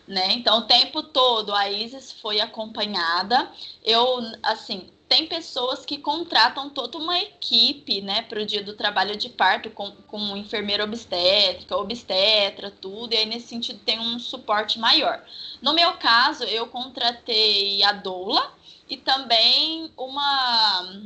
né? 0.07 0.33
Então, 0.33 0.59
o 0.59 0.63
tempo 0.63 1.03
todo 1.03 1.55
a 1.55 1.69
Isis 1.71 2.13
foi 2.13 2.41
acompanhada. 2.41 3.51
Eu, 3.83 4.21
assim, 4.43 4.89
tem 5.09 5.27
pessoas 5.27 5.87
que 5.87 5.97
contratam 5.97 6.69
toda 6.69 6.99
uma 6.99 7.19
equipe, 7.19 8.03
né, 8.03 8.23
para 8.23 8.43
o 8.43 8.47
dia 8.47 8.63
do 8.63 8.75
trabalho 8.75 9.17
de 9.17 9.31
parto, 9.31 9.71
com, 9.71 9.91
com 10.07 10.37
enfermeira 10.37 10.85
obstétrica, 10.85 11.77
obstetra, 11.77 12.71
tudo, 12.71 13.15
e 13.15 13.17
aí 13.17 13.25
nesse 13.25 13.49
sentido 13.49 13.81
tem 13.81 13.99
um 13.99 14.19
suporte 14.19 14.79
maior. 14.79 15.25
No 15.63 15.73
meu 15.73 15.95
caso, 15.95 16.45
eu 16.45 16.67
contratei 16.67 17.83
a 17.83 17.93
doula 17.93 18.53
e 18.89 18.99
também 18.99 19.91
uma 19.97 21.03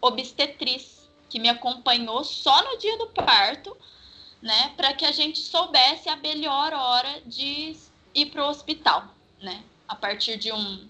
obstetriz 0.00 1.08
que 1.30 1.40
me 1.40 1.48
acompanhou 1.48 2.22
só 2.24 2.62
no 2.70 2.78
dia 2.78 2.98
do 2.98 3.06
parto, 3.08 3.74
né, 4.42 4.72
para 4.76 4.92
que 4.92 5.06
a 5.06 5.12
gente 5.12 5.38
soubesse 5.38 6.08
a 6.08 6.16
melhor 6.16 6.74
hora 6.74 7.22
de 7.24 7.74
ir 8.14 8.26
para 8.26 8.44
o 8.44 8.48
hospital, 8.50 9.08
né, 9.40 9.64
a 9.88 9.96
partir 9.96 10.36
de 10.36 10.52
um 10.52 10.86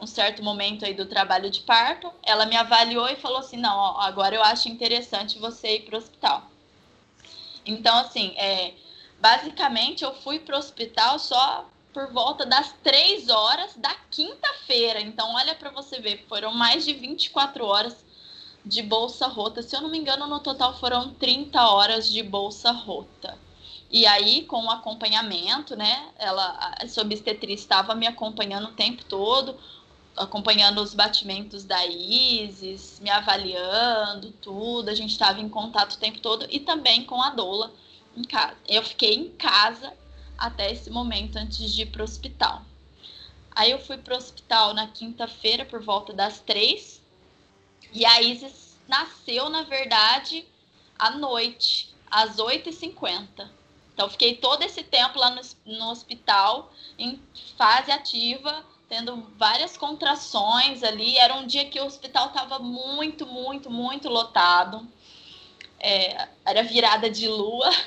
um 0.00 0.06
certo 0.06 0.42
momento 0.42 0.84
aí 0.84 0.94
do 0.94 1.06
trabalho 1.06 1.50
de 1.50 1.60
parto, 1.60 2.10
ela 2.22 2.46
me 2.46 2.56
avaliou 2.56 3.08
e 3.08 3.16
falou 3.16 3.38
assim: 3.38 3.56
não, 3.56 3.76
ó, 3.76 4.00
agora 4.00 4.34
eu 4.34 4.42
acho 4.42 4.68
interessante 4.68 5.38
você 5.38 5.76
ir 5.76 5.80
para 5.82 5.96
o 5.96 5.98
hospital. 5.98 6.50
Então, 7.66 7.96
assim, 7.98 8.34
é, 8.36 8.74
basicamente 9.20 10.02
eu 10.02 10.14
fui 10.14 10.38
para 10.38 10.56
o 10.56 10.58
hospital 10.58 11.18
só 11.18 11.68
por 11.92 12.12
volta 12.12 12.46
das 12.46 12.72
três 12.82 13.28
horas 13.28 13.76
da 13.76 13.94
quinta-feira. 14.10 15.00
Então, 15.00 15.34
olha 15.34 15.54
para 15.54 15.70
você 15.70 16.00
ver, 16.00 16.24
foram 16.28 16.52
mais 16.52 16.84
de 16.84 16.94
24 16.94 17.64
horas 17.64 18.04
de 18.64 18.82
bolsa 18.82 19.26
rota. 19.26 19.62
Se 19.62 19.76
eu 19.76 19.80
não 19.80 19.90
me 19.90 19.98
engano, 19.98 20.26
no 20.26 20.40
total 20.40 20.78
foram 20.78 21.12
30 21.14 21.68
horas 21.68 22.10
de 22.10 22.22
bolsa 22.22 22.70
rota. 22.70 23.36
E 23.90 24.06
aí, 24.06 24.44
com 24.44 24.64
o 24.64 24.70
acompanhamento, 24.70 25.74
né? 25.74 26.10
Ela, 26.16 26.76
essa 26.80 27.02
obstetriz 27.02 27.60
estava 27.60 27.94
me 27.94 28.06
acompanhando 28.06 28.68
o 28.68 28.72
tempo 28.72 29.04
todo 29.04 29.58
acompanhando 30.16 30.80
os 30.80 30.94
batimentos 30.94 31.64
da 31.64 31.86
Isis, 31.86 33.00
me 33.00 33.10
avaliando, 33.10 34.32
tudo. 34.32 34.88
A 34.88 34.94
gente 34.94 35.10
estava 35.10 35.40
em 35.40 35.48
contato 35.48 35.94
o 35.94 35.98
tempo 35.98 36.18
todo 36.20 36.46
e 36.50 36.60
também 36.60 37.04
com 37.04 37.22
a 37.22 37.30
doula 37.30 37.72
em 38.16 38.24
casa. 38.24 38.56
Eu 38.68 38.82
fiquei 38.82 39.14
em 39.14 39.28
casa 39.30 39.92
até 40.36 40.72
esse 40.72 40.90
momento 40.90 41.36
antes 41.36 41.72
de 41.72 41.82
ir 41.82 41.86
para 41.86 42.02
o 42.02 42.04
hospital. 42.04 42.62
Aí 43.52 43.70
eu 43.70 43.78
fui 43.78 43.98
para 43.98 44.14
o 44.14 44.16
hospital 44.16 44.72
na 44.74 44.86
quinta-feira 44.86 45.64
por 45.64 45.82
volta 45.82 46.12
das 46.12 46.40
três 46.40 47.00
e 47.92 48.04
a 48.06 48.22
Isis 48.22 48.78
nasceu, 48.86 49.48
na 49.48 49.62
verdade, 49.62 50.46
à 50.98 51.10
noite, 51.10 51.94
às 52.10 52.36
8h50. 52.36 53.48
Então, 53.92 54.08
fiquei 54.08 54.36
todo 54.36 54.62
esse 54.62 54.82
tempo 54.82 55.18
lá 55.18 55.30
no, 55.30 55.42
no 55.66 55.90
hospital, 55.90 56.72
em 56.98 57.20
fase 57.56 57.90
ativa, 57.90 58.64
tendo 58.90 59.24
várias 59.38 59.76
contrações 59.76 60.82
ali. 60.82 61.16
Era 61.16 61.36
um 61.36 61.46
dia 61.46 61.64
que 61.64 61.80
o 61.80 61.86
hospital 61.86 62.26
estava 62.26 62.58
muito, 62.58 63.24
muito, 63.24 63.70
muito 63.70 64.08
lotado. 64.08 64.86
É, 65.78 66.28
era 66.44 66.64
virada 66.64 67.08
de 67.08 67.28
lua. 67.28 67.70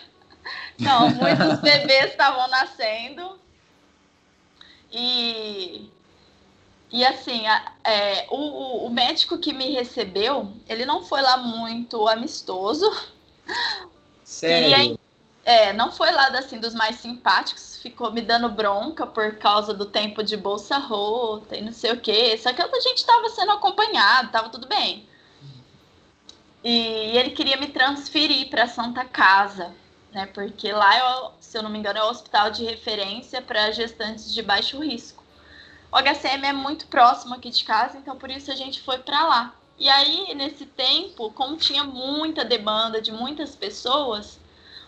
Então, 0.77 1.07
muitos 1.11 1.61
bebês 1.61 2.11
estavam 2.11 2.49
nascendo. 2.49 3.39
E, 4.91 5.89
e 6.91 7.05
assim, 7.05 7.47
a, 7.47 7.71
é, 7.83 8.27
o, 8.29 8.87
o 8.87 8.89
médico 8.89 9.37
que 9.37 9.53
me 9.53 9.71
recebeu, 9.71 10.51
ele 10.67 10.85
não 10.85 11.01
foi 11.01 11.21
lá 11.21 11.37
muito 11.37 12.05
amistoso. 12.09 12.91
Sério? 14.25 14.75
Queria, 14.75 14.97
é, 15.45 15.73
não 15.73 15.91
foi 15.91 16.11
lá 16.11 16.27
assim 16.27 16.59
dos 16.59 16.73
mais 16.73 16.97
simpáticos, 16.97 17.77
ficou 17.81 18.11
me 18.11 18.21
dando 18.21 18.47
bronca 18.49 19.05
por 19.05 19.35
causa 19.37 19.73
do 19.73 19.85
tempo 19.85 20.23
de 20.23 20.37
bolsa 20.37 20.77
rota 20.77 21.57
e 21.57 21.61
não 21.61 21.73
sei 21.73 21.91
o 21.91 21.99
quê. 21.99 22.37
Só 22.37 22.53
que 22.53 22.61
a 22.61 22.79
gente 22.79 22.99
estava 22.99 23.27
sendo 23.29 23.51
acompanhado, 23.51 24.27
estava 24.27 24.49
tudo 24.49 24.67
bem. 24.67 25.07
E 26.63 27.17
ele 27.17 27.31
queria 27.31 27.57
me 27.57 27.67
transferir 27.67 28.49
para 28.49 28.67
Santa 28.67 29.03
Casa, 29.03 29.73
né? 30.13 30.27
Porque 30.27 30.71
lá, 30.71 30.97
eu, 30.97 31.31
se 31.41 31.57
eu 31.57 31.63
não 31.63 31.69
me 31.69 31.77
engano, 31.77 31.99
é 31.99 32.03
o 32.03 32.09
hospital 32.09 32.49
de 32.49 32.63
referência 32.63 33.41
para 33.41 33.71
gestantes 33.71 34.33
de 34.33 34.41
baixo 34.41 34.79
risco. 34.79 35.21
O 35.91 35.97
HCM 35.97 36.47
é 36.47 36.53
muito 36.53 36.87
próximo 36.87 37.35
aqui 37.35 37.49
de 37.49 37.65
casa, 37.65 37.97
então 37.97 38.15
por 38.15 38.31
isso 38.31 38.49
a 38.49 38.55
gente 38.55 38.81
foi 38.81 38.99
para 38.99 39.27
lá. 39.27 39.53
E 39.77 39.89
aí, 39.89 40.33
nesse 40.35 40.65
tempo, 40.65 41.31
como 41.31 41.57
tinha 41.57 41.83
muita 41.83 42.45
demanda 42.45 43.01
de 43.01 43.11
muitas 43.11 43.55
pessoas, 43.55 44.39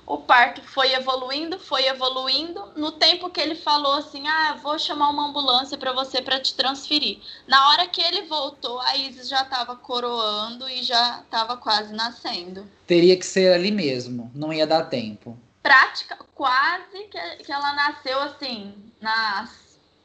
o 0.07 0.17
parto 0.19 0.61
foi 0.61 0.93
evoluindo, 0.93 1.57
foi 1.59 1.85
evoluindo. 1.87 2.73
No 2.75 2.91
tempo 2.91 3.29
que 3.29 3.41
ele 3.41 3.55
falou 3.55 3.93
assim: 3.93 4.27
"Ah, 4.27 4.57
vou 4.61 4.77
chamar 4.77 5.09
uma 5.09 5.27
ambulância 5.27 5.77
para 5.77 5.93
você 5.93 6.21
para 6.21 6.39
te 6.39 6.53
transferir". 6.53 7.19
Na 7.47 7.69
hora 7.69 7.87
que 7.87 8.01
ele 8.01 8.23
voltou, 8.23 8.79
a 8.81 8.95
Isis 8.95 9.27
já 9.27 9.41
estava 9.41 9.75
coroando 9.75 10.69
e 10.69 10.83
já 10.83 11.21
estava 11.21 11.57
quase 11.57 11.93
nascendo. 11.93 12.69
Teria 12.85 13.17
que 13.17 13.25
ser 13.25 13.53
ali 13.53 13.71
mesmo, 13.71 14.31
não 14.35 14.53
ia 14.53 14.67
dar 14.67 14.85
tempo. 14.85 15.37
Prática, 15.63 16.17
quase 16.35 17.05
que, 17.05 17.43
que 17.43 17.51
ela 17.51 17.73
nasceu 17.73 18.19
assim, 18.21 18.75
na, 19.01 19.49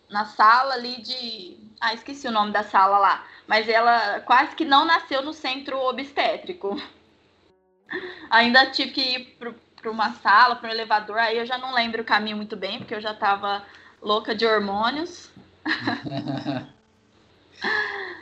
na 0.08 0.24
sala 0.24 0.74
ali 0.74 1.02
de. 1.02 1.58
Ah, 1.78 1.92
esqueci 1.92 2.26
o 2.26 2.32
nome 2.32 2.52
da 2.52 2.62
sala 2.62 2.98
lá. 2.98 3.26
Mas 3.46 3.68
ela 3.68 4.20
quase 4.20 4.56
que 4.56 4.64
não 4.64 4.84
nasceu 4.86 5.22
no 5.22 5.34
centro 5.34 5.78
obstétrico. 5.78 6.80
Ainda 8.30 8.70
tive 8.70 8.92
que 8.92 9.00
ir 9.00 9.24
pro, 9.38 9.54
para 9.80 9.90
uma 9.90 10.12
sala, 10.14 10.56
para 10.56 10.68
um 10.68 10.72
elevador. 10.72 11.18
Aí 11.18 11.38
eu 11.38 11.46
já 11.46 11.58
não 11.58 11.74
lembro 11.74 12.02
o 12.02 12.04
caminho 12.04 12.36
muito 12.36 12.56
bem, 12.56 12.78
porque 12.78 12.94
eu 12.94 13.00
já 13.00 13.12
estava 13.12 13.64
louca 14.02 14.34
de 14.34 14.46
hormônios. 14.46 15.30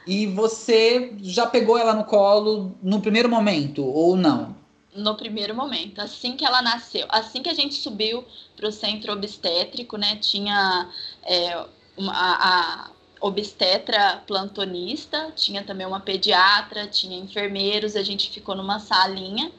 e 0.07 0.27
você 0.27 1.15
já 1.21 1.47
pegou 1.47 1.79
ela 1.79 1.95
no 1.95 2.05
colo 2.05 2.77
no 2.83 3.01
primeiro 3.01 3.29
momento 3.29 3.85
ou 3.85 4.17
não? 4.17 4.57
No 4.95 5.17
primeiro 5.17 5.55
momento, 5.55 6.01
assim 6.01 6.37
que 6.37 6.45
ela 6.45 6.61
nasceu, 6.61 7.07
assim 7.09 7.43
que 7.43 7.49
a 7.49 7.55
gente 7.55 7.75
subiu 7.75 8.25
para 8.57 8.69
o 8.69 8.73
centro 8.73 9.13
obstétrico, 9.13 9.97
né? 9.97 10.17
Tinha 10.17 10.89
é, 11.23 11.65
uma, 11.97 12.13
a 12.15 12.91
obstetra 13.21 14.23
plantonista, 14.27 15.33
tinha 15.37 15.63
também 15.63 15.87
uma 15.87 16.01
pediatra, 16.01 16.87
tinha 16.87 17.17
enfermeiros, 17.19 17.97
a 17.97 18.03
gente 18.03 18.31
ficou 18.31 18.55
numa 18.57 18.81
salinha. 18.81 19.53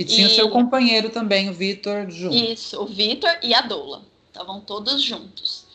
E 0.00 0.04
tinha 0.04 0.28
o 0.28 0.30
seu 0.30 0.48
companheiro 0.48 1.10
também, 1.10 1.50
o 1.50 1.52
Vitor, 1.52 2.10
junto. 2.10 2.34
Isso, 2.34 2.80
o 2.80 2.86
Vitor 2.86 3.36
e 3.42 3.52
a 3.52 3.60
Doula. 3.60 4.02
Estavam 4.28 4.58
todos 4.58 5.02
juntos. 5.02 5.66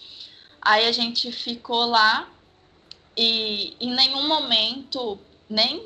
Aí 0.59 0.87
a 0.87 0.91
gente 0.91 1.31
ficou 1.31 1.85
lá 1.85 2.27
e 3.15 3.75
em 3.79 3.93
nenhum 3.93 4.27
momento, 4.27 5.19
nem 5.47 5.85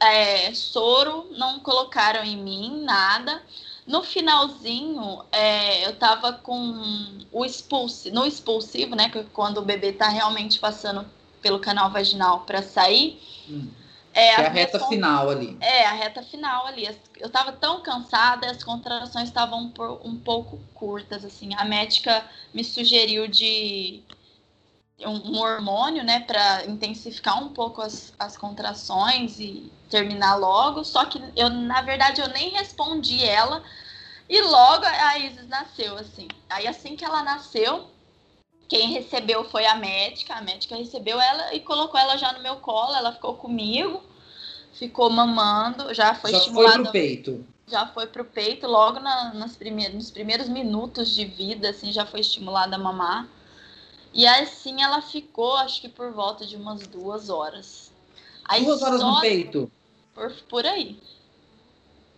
é, 0.00 0.54
soro 0.54 1.26
não 1.36 1.60
colocaram 1.60 2.24
em 2.24 2.38
mim, 2.38 2.80
nada. 2.84 3.42
No 3.86 4.02
finalzinho, 4.02 5.22
é, 5.30 5.86
eu 5.86 5.94
tava 5.94 6.32
com 6.32 7.18
o 7.30 7.44
expulsivo, 7.44 8.14
no 8.14 8.24
expulsivo, 8.24 8.96
né? 8.96 9.10
Quando 9.34 9.58
o 9.58 9.62
bebê 9.62 9.92
tá 9.92 10.08
realmente 10.08 10.58
passando 10.58 11.04
pelo 11.42 11.58
canal 11.58 11.90
vaginal 11.90 12.40
para 12.46 12.62
sair. 12.62 13.20
Hum. 13.46 13.68
É, 14.18 14.30
é 14.30 14.46
a 14.46 14.48
reta 14.48 14.80
final 14.80 15.30
ali. 15.30 15.56
É, 15.60 15.86
a 15.86 15.92
reta 15.92 16.22
final 16.22 16.66
ali. 16.66 16.88
Eu 17.16 17.30
tava 17.30 17.52
tão 17.52 17.80
cansada, 17.82 18.50
as 18.50 18.64
contrações 18.64 19.28
estavam 19.28 19.72
um, 20.02 20.16
pouco 20.16 20.58
curtas, 20.74 21.24
assim. 21.24 21.54
A 21.54 21.64
médica 21.64 22.24
me 22.52 22.64
sugeriu 22.64 23.28
de 23.28 24.02
um, 25.04 25.36
um 25.36 25.38
hormônio, 25.38 26.02
né, 26.02 26.18
para 26.20 26.66
intensificar 26.66 27.40
um 27.40 27.50
pouco 27.50 27.80
as, 27.80 28.12
as 28.18 28.36
contrações 28.36 29.38
e 29.38 29.70
terminar 29.88 30.34
logo. 30.34 30.82
Só 30.82 31.04
que 31.04 31.22
eu, 31.36 31.48
na 31.48 31.80
verdade, 31.82 32.20
eu 32.20 32.28
nem 32.30 32.50
respondi 32.50 33.24
ela. 33.24 33.62
E 34.28 34.42
logo 34.42 34.84
a 34.84 35.16
Isis 35.18 35.46
nasceu, 35.46 35.96
assim. 35.96 36.26
Aí 36.50 36.66
assim 36.66 36.96
que 36.96 37.04
ela 37.04 37.22
nasceu, 37.22 37.88
quem 38.68 38.92
recebeu 38.92 39.44
foi 39.44 39.64
a 39.64 39.74
médica, 39.74 40.34
a 40.34 40.42
médica 40.42 40.76
recebeu 40.76 41.18
ela 41.20 41.54
e 41.54 41.60
colocou 41.60 41.98
ela 41.98 42.16
já 42.16 42.32
no 42.32 42.42
meu 42.42 42.56
colo, 42.56 42.94
ela 42.94 43.12
ficou 43.12 43.34
comigo, 43.34 44.02
ficou 44.74 45.08
mamando, 45.08 45.92
já 45.94 46.14
foi 46.14 46.32
já 46.32 46.38
estimulada. 46.38 46.70
Já 46.70 46.74
foi 46.76 46.82
pro 46.82 46.92
peito. 46.92 47.46
Já 47.66 47.86
foi 47.86 48.06
pro 48.06 48.24
peito, 48.24 48.66
logo 48.66 49.00
na, 49.00 49.32
nas 49.34 49.56
primeiros, 49.56 49.94
nos 49.94 50.10
primeiros 50.10 50.48
minutos 50.48 51.14
de 51.14 51.24
vida, 51.24 51.70
assim, 51.70 51.92
já 51.92 52.04
foi 52.04 52.20
estimulada 52.20 52.76
a 52.76 52.78
mamar. 52.78 53.26
E 54.12 54.26
assim 54.26 54.82
ela 54.82 55.00
ficou, 55.00 55.56
acho 55.56 55.80
que 55.80 55.88
por 55.88 56.12
volta 56.12 56.46
de 56.46 56.56
umas 56.56 56.86
duas 56.86 57.30
horas. 57.30 57.90
Aí 58.44 58.64
duas 58.64 58.82
horas 58.82 59.02
no 59.02 59.20
peito? 59.20 59.70
Por, 60.14 60.32
por 60.48 60.66
aí. 60.66 60.98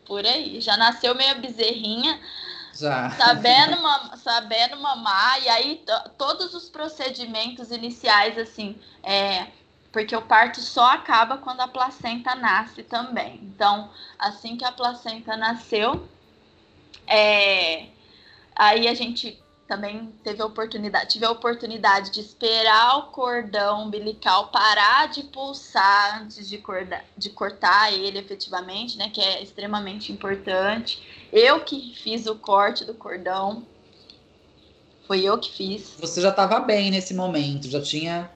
Por 0.06 0.24
aí. 0.24 0.60
Já 0.60 0.76
nasceu 0.76 1.14
meio 1.14 1.40
bezerrinha. 1.40 2.20
Já. 2.80 3.10
Sabendo, 3.10 3.82
mam 3.82 4.16
sabendo 4.16 4.80
mamar, 4.80 5.42
e 5.42 5.48
aí 5.48 5.84
todos 6.16 6.54
os 6.54 6.70
procedimentos 6.70 7.70
iniciais, 7.70 8.38
assim, 8.38 8.78
é, 9.02 9.48
porque 9.92 10.16
o 10.16 10.22
parto 10.22 10.60
só 10.60 10.92
acaba 10.92 11.36
quando 11.36 11.60
a 11.60 11.68
placenta 11.68 12.34
nasce 12.34 12.82
também. 12.82 13.40
Então, 13.42 13.90
assim 14.18 14.56
que 14.56 14.64
a 14.64 14.72
placenta 14.72 15.36
nasceu, 15.36 16.08
é, 17.06 17.88
aí 18.56 18.88
a 18.88 18.94
gente 18.94 19.38
também 19.68 20.12
teve 20.24 20.42
a 20.42 20.46
oportunidade, 20.46 21.10
tive 21.10 21.24
a 21.24 21.30
oportunidade 21.30 22.10
de 22.10 22.20
esperar 22.20 22.98
o 22.98 23.02
cordão 23.04 23.84
umbilical 23.84 24.48
parar 24.48 25.06
de 25.06 25.22
pulsar 25.24 26.22
antes 26.22 26.48
de, 26.48 26.58
corda, 26.58 27.04
de 27.16 27.30
cortar 27.30 27.92
ele 27.92 28.18
efetivamente, 28.18 28.98
né? 28.98 29.10
Que 29.10 29.20
é 29.20 29.40
extremamente 29.40 30.10
importante. 30.10 31.19
Eu 31.32 31.60
que 31.60 31.94
fiz 31.94 32.26
o 32.26 32.34
corte 32.34 32.84
do 32.84 32.94
cordão. 32.94 33.64
Foi 35.06 35.22
eu 35.22 35.38
que 35.38 35.50
fiz. 35.52 35.94
Você 35.98 36.20
já 36.20 36.30
estava 36.30 36.60
bem 36.60 36.90
nesse 36.90 37.14
momento, 37.14 37.68
já 37.68 37.80
tinha 37.80 38.30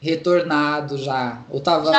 retornado 0.00 0.98
já? 0.98 1.42
Ou 1.48 1.58
estava 1.58 1.90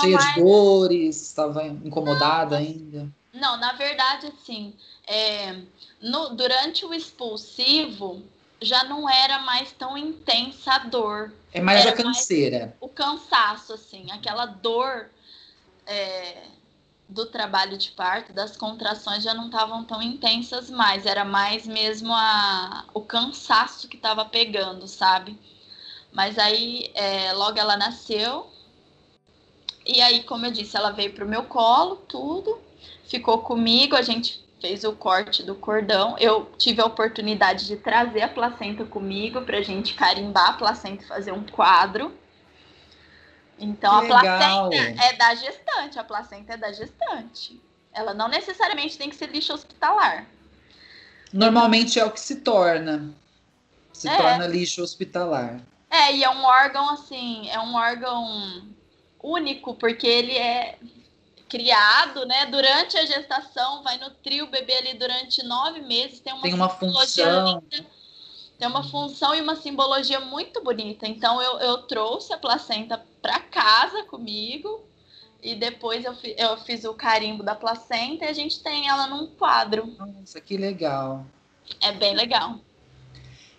cheia 0.00 0.16
mais... 0.16 0.34
de 0.34 0.40
dores, 0.40 1.22
estava 1.22 1.66
incomodada 1.66 2.58
Não, 2.58 2.66
ainda? 2.66 3.08
Não, 3.32 3.56
na 3.56 3.72
verdade, 3.72 4.26
assim, 4.28 4.74
é, 5.06 5.56
no, 6.00 6.30
durante 6.30 6.84
o 6.84 6.94
expulsivo 6.94 8.22
já 8.60 8.84
não 8.84 9.10
era 9.10 9.40
mais 9.40 9.72
tão 9.72 9.98
intensa 9.98 10.72
a 10.74 10.78
dor. 10.78 11.32
É 11.52 11.60
mais 11.60 11.84
a 11.84 11.92
canseira. 11.92 12.76
o 12.80 12.88
cansaço, 12.88 13.72
assim, 13.72 14.10
aquela 14.12 14.46
dor 14.46 15.10
é, 15.86 16.44
do 17.12 17.26
trabalho 17.26 17.76
de 17.76 17.90
parto, 17.90 18.32
das 18.32 18.56
contrações 18.56 19.22
já 19.22 19.34
não 19.34 19.46
estavam 19.46 19.84
tão 19.84 20.02
intensas 20.02 20.70
mais. 20.70 21.06
Era 21.06 21.24
mais 21.24 21.66
mesmo 21.66 22.12
a, 22.12 22.84
o 22.94 23.00
cansaço 23.02 23.88
que 23.88 23.96
estava 23.96 24.24
pegando, 24.24 24.88
sabe? 24.88 25.38
Mas 26.12 26.38
aí, 26.38 26.90
é, 26.94 27.32
logo 27.32 27.58
ela 27.58 27.76
nasceu. 27.76 28.46
E 29.86 30.00
aí, 30.00 30.22
como 30.22 30.46
eu 30.46 30.50
disse, 30.50 30.76
ela 30.76 30.90
veio 30.90 31.12
pro 31.12 31.28
meu 31.28 31.44
colo, 31.44 31.96
tudo. 31.96 32.58
Ficou 33.04 33.38
comigo, 33.38 33.96
a 33.96 34.02
gente 34.02 34.42
fez 34.60 34.84
o 34.84 34.92
corte 34.92 35.42
do 35.42 35.54
cordão. 35.54 36.16
Eu 36.18 36.50
tive 36.56 36.80
a 36.80 36.86
oportunidade 36.86 37.66
de 37.66 37.76
trazer 37.76 38.22
a 38.22 38.28
placenta 38.28 38.84
comigo 38.84 39.42
para 39.42 39.58
a 39.58 39.62
gente 39.62 39.94
carimbar 39.94 40.50
a 40.50 40.52
placenta 40.54 41.02
e 41.02 41.08
fazer 41.08 41.32
um 41.32 41.44
quadro. 41.44 42.12
Então 43.62 44.04
que 44.06 44.12
a 44.12 44.20
legal. 44.20 44.68
placenta 44.68 45.04
é 45.04 45.12
da 45.14 45.34
gestante, 45.34 45.98
a 45.98 46.04
placenta 46.04 46.52
é 46.54 46.56
da 46.56 46.72
gestante. 46.72 47.60
Ela 47.92 48.12
não 48.12 48.28
necessariamente 48.28 48.98
tem 48.98 49.08
que 49.08 49.16
ser 49.16 49.30
lixo 49.30 49.52
hospitalar. 49.52 50.26
Normalmente 51.32 51.98
é 51.98 52.04
o 52.04 52.10
que 52.10 52.20
se 52.20 52.36
torna. 52.36 53.14
Se 53.92 54.08
é. 54.08 54.16
torna 54.16 54.46
lixo 54.46 54.82
hospitalar. 54.82 55.60
É, 55.88 56.14
e 56.14 56.24
é 56.24 56.30
um 56.30 56.42
órgão 56.42 56.90
assim, 56.90 57.48
é 57.50 57.60
um 57.60 57.74
órgão 57.74 58.66
único, 59.22 59.74
porque 59.74 60.06
ele 60.06 60.36
é 60.36 60.78
criado, 61.48 62.24
né, 62.24 62.46
durante 62.46 62.96
a 62.96 63.04
gestação, 63.04 63.82
vai 63.82 63.98
nutrir 63.98 64.42
o 64.42 64.46
bebê 64.46 64.74
ali 64.78 64.94
durante 64.94 65.44
nove 65.44 65.82
meses, 65.82 66.18
tem 66.18 66.32
uma, 66.32 66.42
tem 66.42 66.54
uma 66.54 66.68
função. 66.70 67.62
Tem 68.62 68.68
uma 68.68 68.84
função 68.84 69.34
e 69.34 69.40
uma 69.40 69.56
simbologia 69.56 70.20
muito 70.20 70.62
bonita. 70.62 71.04
Então 71.04 71.42
eu, 71.42 71.58
eu 71.58 71.78
trouxe 71.78 72.32
a 72.32 72.38
placenta 72.38 73.04
para 73.20 73.40
casa 73.40 74.04
comigo 74.04 74.84
e 75.42 75.56
depois 75.56 76.04
eu, 76.04 76.14
eu 76.36 76.56
fiz 76.58 76.84
o 76.84 76.94
carimbo 76.94 77.42
da 77.42 77.56
placenta 77.56 78.24
e 78.24 78.28
a 78.28 78.32
gente 78.32 78.62
tem 78.62 78.88
ela 78.88 79.08
num 79.08 79.26
quadro. 79.26 79.92
Nossa, 79.98 80.40
que 80.40 80.56
legal. 80.56 81.26
É 81.80 81.90
bem 81.90 82.14
legal. 82.14 82.60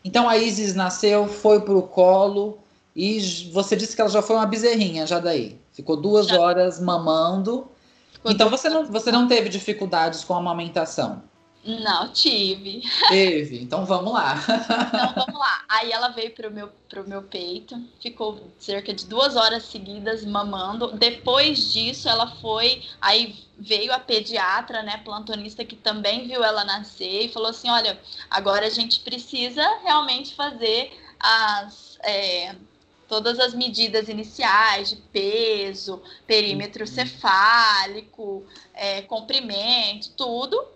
Então 0.05 0.29
a 0.29 0.37
Isis 0.37 0.73
nasceu, 0.73 1.27
foi 1.27 1.59
pro 1.59 1.81
colo 1.81 2.57
e 2.95 3.19
você 3.51 3.75
disse 3.75 3.97
que 3.97 4.01
ela 4.01 4.09
já 4.09 4.21
foi 4.21 4.37
uma 4.37 4.45
bezerrinha 4.45 5.05
já 5.05 5.19
daí. 5.19 5.59
Ficou 5.73 5.97
duas 5.97 6.27
já. 6.27 6.39
horas 6.39 6.79
mamando 6.79 7.69
então 8.25 8.49
você 8.49 8.69
não, 8.69 8.85
você 8.85 9.11
não 9.11 9.27
teve 9.27 9.49
dificuldades 9.49 10.23
com 10.23 10.33
a 10.33 10.37
amamentação? 10.37 11.21
Não, 11.65 12.11
tive. 12.11 12.81
Teve, 13.07 13.61
então 13.61 13.85
vamos 13.85 14.11
lá. 14.11 14.35
Então 14.35 15.13
vamos 15.15 15.39
lá. 15.39 15.63
Aí 15.69 15.91
ela 15.91 16.09
veio 16.09 16.31
pro 16.31 16.51
meu, 16.51 16.69
pro 16.89 17.07
meu 17.07 17.23
peito, 17.23 17.81
ficou 18.01 18.51
cerca 18.59 18.93
de 18.93 19.05
duas 19.05 19.37
horas 19.37 19.63
seguidas 19.63 20.25
mamando. 20.25 20.91
Depois 20.91 21.71
disso, 21.71 22.09
ela 22.09 22.27
foi. 22.41 22.83
Aí 22.99 23.35
veio 23.57 23.93
a 23.93 23.99
pediatra, 23.99 24.83
né, 24.83 24.97
plantonista, 25.05 25.63
que 25.63 25.75
também 25.75 26.27
viu 26.27 26.43
ela 26.43 26.65
nascer 26.65 27.25
e 27.25 27.31
falou 27.31 27.49
assim: 27.49 27.69
olha, 27.69 27.97
agora 28.29 28.67
a 28.67 28.69
gente 28.69 28.99
precisa 28.99 29.63
realmente 29.83 30.35
fazer 30.35 30.91
as. 31.17 31.97
É, 32.03 32.55
todas 33.07 33.39
as 33.39 33.53
medidas 33.53 34.09
iniciais 34.09 34.89
de 34.89 34.95
peso, 34.95 36.01
perímetro 36.25 36.81
uhum. 36.81 36.87
cefálico, 36.87 38.43
é, 38.73 39.03
comprimento, 39.03 40.09
tudo. 40.17 40.73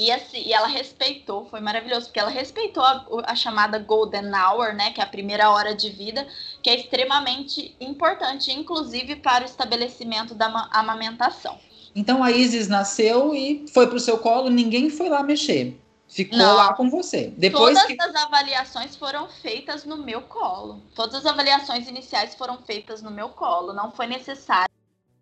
E, 0.00 0.10
assim, 0.10 0.42
e 0.46 0.52
ela 0.54 0.66
respeitou, 0.66 1.44
foi 1.44 1.60
maravilhoso, 1.60 2.06
porque 2.06 2.18
ela 2.18 2.30
respeitou 2.30 2.82
a, 2.82 3.04
a, 3.26 3.34
chamada 3.34 3.78
Golden 3.78 4.32
Hour, 4.34 4.72
né, 4.72 4.92
que 4.92 5.00
é 5.02 5.04
a 5.04 5.06
primeira 5.06 5.50
hora 5.50 5.74
de 5.74 5.90
vida, 5.90 6.26
que 6.62 6.70
é 6.70 6.74
extremamente 6.74 7.76
importante, 7.78 8.50
inclusive 8.50 9.16
para 9.16 9.44
o 9.44 9.46
estabelecimento 9.46 10.34
da 10.34 10.46
amamentação. 10.72 11.58
Então 11.94 12.24
a 12.24 12.30
Isis 12.30 12.66
nasceu 12.66 13.34
e 13.34 13.66
foi 13.74 13.88
para 13.88 13.96
o 13.96 14.00
seu 14.00 14.16
colo, 14.16 14.48
ninguém 14.48 14.88
foi 14.88 15.10
lá 15.10 15.22
mexer. 15.22 15.78
Ficou 16.08 16.38
Não. 16.38 16.56
lá 16.56 16.72
com 16.72 16.88
você. 16.88 17.34
Depois 17.36 17.78
Todas 17.78 17.94
que... 17.94 18.02
as 18.02 18.14
avaliações 18.24 18.96
foram 18.96 19.28
feitas 19.28 19.84
no 19.84 19.98
meu 19.98 20.22
colo. 20.22 20.80
Todas 20.94 21.16
as 21.16 21.26
avaliações 21.26 21.86
iniciais 21.86 22.34
foram 22.34 22.56
feitas 22.62 23.02
no 23.02 23.10
meu 23.10 23.28
colo. 23.28 23.74
Não 23.74 23.92
foi 23.92 24.06
necessário 24.06 24.70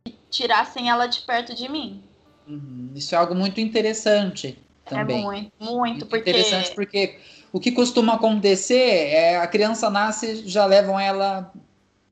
que 0.05 0.15
tirassem 0.31 0.89
ela 0.89 1.07
de 1.07 1.21
perto 1.23 1.53
de 1.53 1.69
mim. 1.69 2.05
Uhum. 2.47 2.93
Isso 2.95 3.17
é 3.17 3.19
algo 3.19 3.35
muito 3.35 3.61
interessante 3.61 4.57
também. 4.89 5.19
É 5.19 5.23
muito, 5.23 5.53
muito, 5.61 6.07
porque... 6.07 6.31
Interessante 6.31 6.75
porque 6.75 7.19
o 7.53 7.61
que 7.61 7.73
costuma 7.73 8.15
acontecer 8.15 9.09
é 9.09 9.37
a 9.37 9.47
criança 9.47 9.89
nasce, 9.89 10.47
já 10.47 10.67
levam 10.67 10.99
ela 10.99 11.53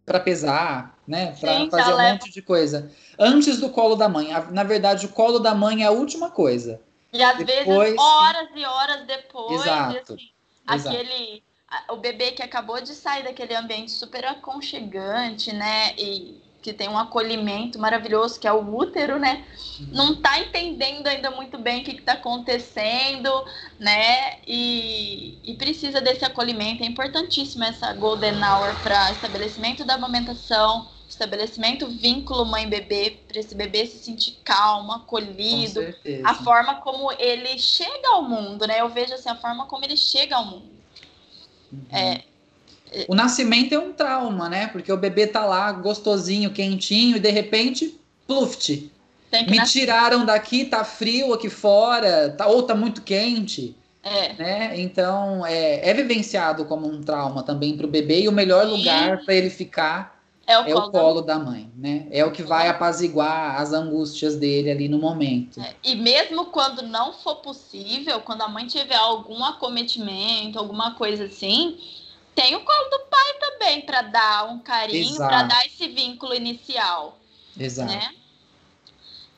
para 0.05 0.21
pesar, 0.21 0.97
né? 1.07 1.35
Para 1.41 1.69
fazer 1.69 1.95
um 1.95 2.13
monte 2.13 2.31
de 2.31 2.41
coisa. 2.41 2.91
Antes 3.19 3.59
do 3.59 3.71
colo 3.71 3.97
da 3.97 4.09
mãe. 4.09 4.29
Na 4.51 4.63
verdade, 4.63 5.07
o 5.07 5.09
colo 5.09 5.39
da 5.39 5.55
mãe 5.55 5.83
é 5.83 5.87
a 5.87 5.91
última 5.91 6.31
coisa. 6.31 6.81
E 7.13 7.23
às 7.23 7.39
depois, 7.39 7.91
vezes, 7.91 7.99
horas 7.99 8.49
e 8.55 8.65
horas 8.65 9.07
depois, 9.07 9.61
exato, 9.61 10.15
assim, 10.15 10.31
exato. 10.71 10.97
aquele. 10.97 11.43
O 11.91 11.97
bebê 11.97 12.31
que 12.31 12.43
acabou 12.43 12.81
de 12.81 12.95
sair 12.95 13.25
daquele 13.25 13.55
ambiente 13.55 13.91
super 13.91 14.25
aconchegante, 14.25 15.53
né? 15.53 15.95
E 15.99 16.41
que 16.67 16.73
tem 16.73 16.89
um 16.89 16.99
acolhimento 16.99 17.79
maravilhoso, 17.79 18.41
que 18.41 18.49
é 18.49 18.53
o 18.53 18.75
útero, 18.75 19.21
né? 19.21 19.45
Não 19.93 20.17
tá 20.17 20.41
entendendo 20.41 21.07
ainda 21.07 21.31
muito 21.31 21.57
bem 21.59 21.81
o 21.81 21.85
que, 21.85 21.93
está 21.93 22.15
acontecendo, 22.15 23.31
né? 23.79 24.41
E, 24.45 25.39
e, 25.45 25.55
precisa 25.55 26.01
desse 26.01 26.25
acolhimento. 26.25 26.83
É 26.83 26.87
importantíssimo 26.87 27.63
essa 27.63 27.93
Golden 27.93 28.35
Hour 28.43 28.75
para 28.83 29.13
estabelecimento 29.13 29.85
da 29.85 29.95
amamentação, 29.95 30.89
estabelecimento 31.09 31.87
vínculo 31.87 32.45
mãe-bebê, 32.45 33.17
para 33.29 33.39
esse 33.39 33.55
bebê 33.55 33.87
se 33.87 33.99
sentir 33.99 34.37
calmo, 34.43 34.91
acolhido. 34.91 35.81
A 36.25 36.35
forma 36.35 36.81
como 36.81 37.13
ele 37.13 37.57
chega 37.61 38.09
ao 38.09 38.25
mundo, 38.25 38.67
né? 38.67 38.81
Eu 38.81 38.89
vejo 38.89 39.15
assim, 39.15 39.29
a 39.29 39.37
forma 39.37 39.67
como 39.67 39.85
ele 39.85 39.97
chega 39.97 40.35
ao 40.35 40.45
mundo. 40.45 40.75
Uhum. 41.73 41.87
É, 41.93 42.23
o 43.09 43.15
nascimento 43.15 43.75
é 43.75 43.79
um 43.79 43.93
trauma, 43.93 44.49
né? 44.49 44.69
Porque 44.69 44.93
o 44.93 44.97
bebê 44.97 45.27
tá 45.27 45.45
lá 45.45 45.73
gostosinho, 45.73 46.53
quentinho, 46.53 47.17
e 47.17 47.21
de 47.21 47.31
repente, 47.31 47.99
pluft. 48.27 48.91
Me 49.33 49.57
nascer. 49.57 49.81
tiraram 49.81 50.25
daqui, 50.25 50.65
tá 50.65 50.85
frio 50.85 51.33
aqui 51.33 51.51
fora, 51.51 52.31
tá, 52.31 52.47
ou 52.47 52.63
tá 52.63 52.75
muito 52.75 53.03
quente. 53.03 53.77
É. 54.03 54.33
Né? 54.35 54.81
Então, 54.81 55.45
é, 55.45 55.89
é 55.89 55.93
vivenciado 55.93 56.65
como 56.65 56.87
um 56.89 57.03
trauma 57.03 57.43
também 57.43 57.77
para 57.77 57.87
o 57.87 57.91
bebê, 57.91 58.21
e 58.21 58.29
o 58.29 58.33
melhor 58.33 58.65
lugar 58.65 59.25
para 59.25 59.35
ele 59.35 59.51
ficar 59.51 60.17
é 60.47 60.57
o, 60.57 60.63
é 60.63 60.73
colo, 60.73 60.87
o 60.87 60.91
colo 60.93 61.21
da 61.23 61.41
mãe, 61.41 61.69
né? 61.77 62.07
É 62.13 62.25
o 62.25 62.31
que 62.31 62.43
vai 62.43 62.69
apaziguar 62.69 63.61
as 63.61 63.73
angústias 63.73 64.37
dele 64.37 64.71
ali 64.71 64.89
no 64.89 64.97
momento. 64.97 65.61
É, 65.61 65.75
e 65.83 65.97
mesmo 65.97 66.47
quando 66.47 66.83
não 66.83 67.13
for 67.13 67.37
possível, 67.37 68.21
quando 68.21 68.43
a 68.43 68.49
mãe 68.49 68.65
tiver 68.65 68.95
algum 68.95 69.45
acometimento, 69.45 70.57
alguma 70.57 70.95
coisa 70.95 71.25
assim, 71.25 71.77
tem 72.37 72.55
o 72.55 72.61
colo 72.61 72.91
do 72.91 72.99
pai 73.07 73.33
também 73.41 73.81
para 73.81 74.03
dar 74.03 74.45
um 74.45 74.59
carinho, 74.59 75.17
para 75.17 75.45
dar 75.45 75.67
esse 75.67 75.89
vínculo 75.89 76.35
inicial. 76.35 77.19
Exato. 77.59 77.91
Né? 77.91 78.15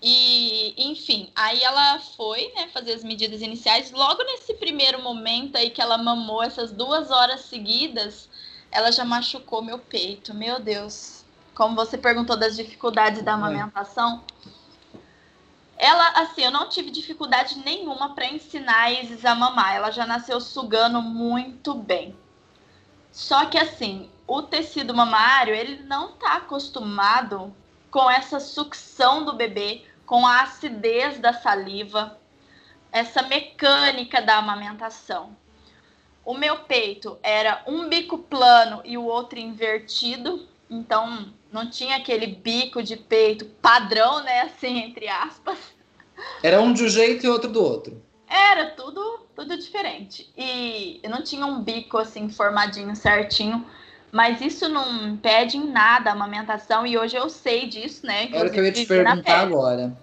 E, 0.02 0.74
enfim, 0.76 1.30
aí 1.34 1.62
ela 1.62 2.00
foi 2.16 2.52
né, 2.56 2.68
fazer 2.72 2.92
as 2.92 3.04
medidas 3.04 3.40
iniciais. 3.40 3.92
Logo 3.92 4.22
nesse 4.24 4.52
primeiro 4.54 5.00
momento 5.00 5.56
aí 5.56 5.70
que 5.70 5.80
ela 5.80 5.96
mamou 5.96 6.42
essas 6.42 6.72
duas 6.72 7.10
horas 7.12 7.42
seguidas, 7.42 8.28
ela 8.70 8.90
já 8.90 9.04
machucou 9.04 9.62
meu 9.62 9.78
peito. 9.78 10.34
Meu 10.34 10.58
Deus. 10.60 11.24
Como 11.54 11.76
você 11.76 11.96
perguntou 11.96 12.36
das 12.36 12.56
dificuldades 12.56 13.22
da 13.22 13.34
amamentação. 13.34 14.24
Ela, 15.76 16.08
assim, 16.20 16.42
eu 16.42 16.50
não 16.50 16.68
tive 16.68 16.90
dificuldade 16.90 17.58
nenhuma 17.60 18.12
para 18.12 18.26
ensinar 18.26 18.82
a 18.82 18.92
Isis 18.92 19.24
a 19.24 19.36
mamar. 19.36 19.76
Ela 19.76 19.90
já 19.92 20.04
nasceu 20.04 20.40
sugando 20.40 21.00
muito 21.00 21.74
bem. 21.74 22.16
Só 23.18 23.46
que 23.46 23.58
assim, 23.58 24.08
o 24.28 24.42
tecido 24.42 24.94
mamário, 24.94 25.52
ele 25.52 25.82
não 25.82 26.10
está 26.10 26.36
acostumado 26.36 27.52
com 27.90 28.08
essa 28.08 28.38
sucção 28.38 29.24
do 29.24 29.32
bebê, 29.32 29.82
com 30.06 30.24
a 30.24 30.42
acidez 30.42 31.18
da 31.18 31.32
saliva, 31.32 32.16
essa 32.92 33.22
mecânica 33.22 34.22
da 34.22 34.38
amamentação. 34.38 35.36
O 36.24 36.32
meu 36.32 36.60
peito 36.60 37.18
era 37.20 37.60
um 37.66 37.88
bico 37.88 38.18
plano 38.18 38.82
e 38.84 38.96
o 38.96 39.02
outro 39.02 39.36
invertido, 39.36 40.46
então 40.70 41.34
não 41.50 41.68
tinha 41.68 41.96
aquele 41.96 42.28
bico 42.28 42.84
de 42.84 42.96
peito 42.96 43.46
padrão, 43.60 44.22
né, 44.22 44.42
assim, 44.42 44.78
entre 44.78 45.08
aspas. 45.08 45.58
Era 46.40 46.60
um 46.60 46.72
de 46.72 46.84
um 46.84 46.88
jeito 46.88 47.26
e 47.26 47.28
outro 47.28 47.50
do 47.50 47.64
outro. 47.64 48.00
Era 48.28 48.70
tudo, 48.70 49.26
tudo 49.26 49.27
diferente. 49.58 50.28
E 50.36 51.00
eu 51.02 51.10
não 51.10 51.22
tinha 51.22 51.44
um 51.44 51.62
bico 51.62 51.98
assim 51.98 52.28
formadinho 52.28 52.94
certinho, 52.96 53.64
mas 54.10 54.40
isso 54.40 54.68
não 54.68 55.08
impede 55.08 55.56
em 55.56 55.70
nada 55.70 56.10
a 56.10 56.12
amamentação 56.12 56.86
e 56.86 56.96
hoje 56.96 57.16
eu 57.16 57.28
sei 57.28 57.66
disso, 57.66 58.06
né? 58.06 58.28
Era 58.32 58.48
o 58.48 58.52
que 58.52 58.58
eu 58.58 58.64
ia 58.64 58.72
te 58.72 58.86
perguntar 58.86 59.40
agora. 59.40 59.96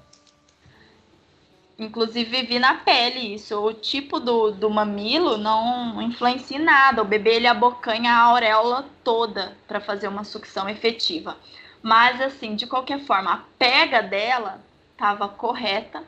Inclusive 1.77 2.41
vivi 2.41 2.57
na 2.57 2.75
pele 2.75 3.35
isso. 3.35 3.59
O 3.59 3.73
tipo 3.73 4.19
do, 4.19 4.51
do 4.51 4.69
mamilo 4.69 5.37
não 5.37 6.01
influencia 6.01 6.57
em 6.57 6.63
nada. 6.63 7.01
O 7.01 7.05
bebê 7.05 7.35
ele 7.35 7.47
abocanha 7.47 8.13
a 8.13 8.21
auréola 8.21 8.85
toda 9.03 9.57
para 9.67 9.81
fazer 9.81 10.07
uma 10.07 10.23
sucção 10.23 10.69
efetiva. 10.69 11.35
Mas 11.81 12.21
assim, 12.21 12.55
de 12.55 12.65
qualquer 12.65 13.01
forma, 13.01 13.33
a 13.33 13.41
pega 13.59 14.01
dela 14.01 14.61
estava 14.93 15.27
correta 15.27 16.01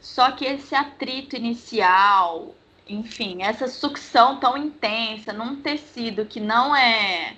só 0.00 0.32
que 0.32 0.44
esse 0.44 0.74
atrito 0.74 1.36
inicial, 1.36 2.54
enfim, 2.88 3.42
essa 3.42 3.68
sucção 3.68 4.40
tão 4.40 4.56
intensa 4.56 5.32
num 5.32 5.60
tecido 5.60 6.24
que 6.24 6.40
não 6.40 6.74
é 6.74 7.36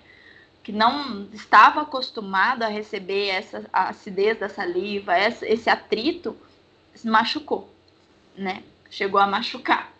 que 0.62 0.70
não 0.70 1.26
estava 1.32 1.82
acostumado 1.82 2.62
a 2.62 2.68
receber 2.68 3.30
essa 3.30 3.68
acidez 3.72 4.38
da 4.38 4.48
saliva, 4.48 5.18
esse 5.18 5.68
atrito, 5.68 6.36
machucou, 7.04 7.68
né? 8.36 8.62
Chegou 8.88 9.20
a 9.20 9.26
machucar. 9.26 9.92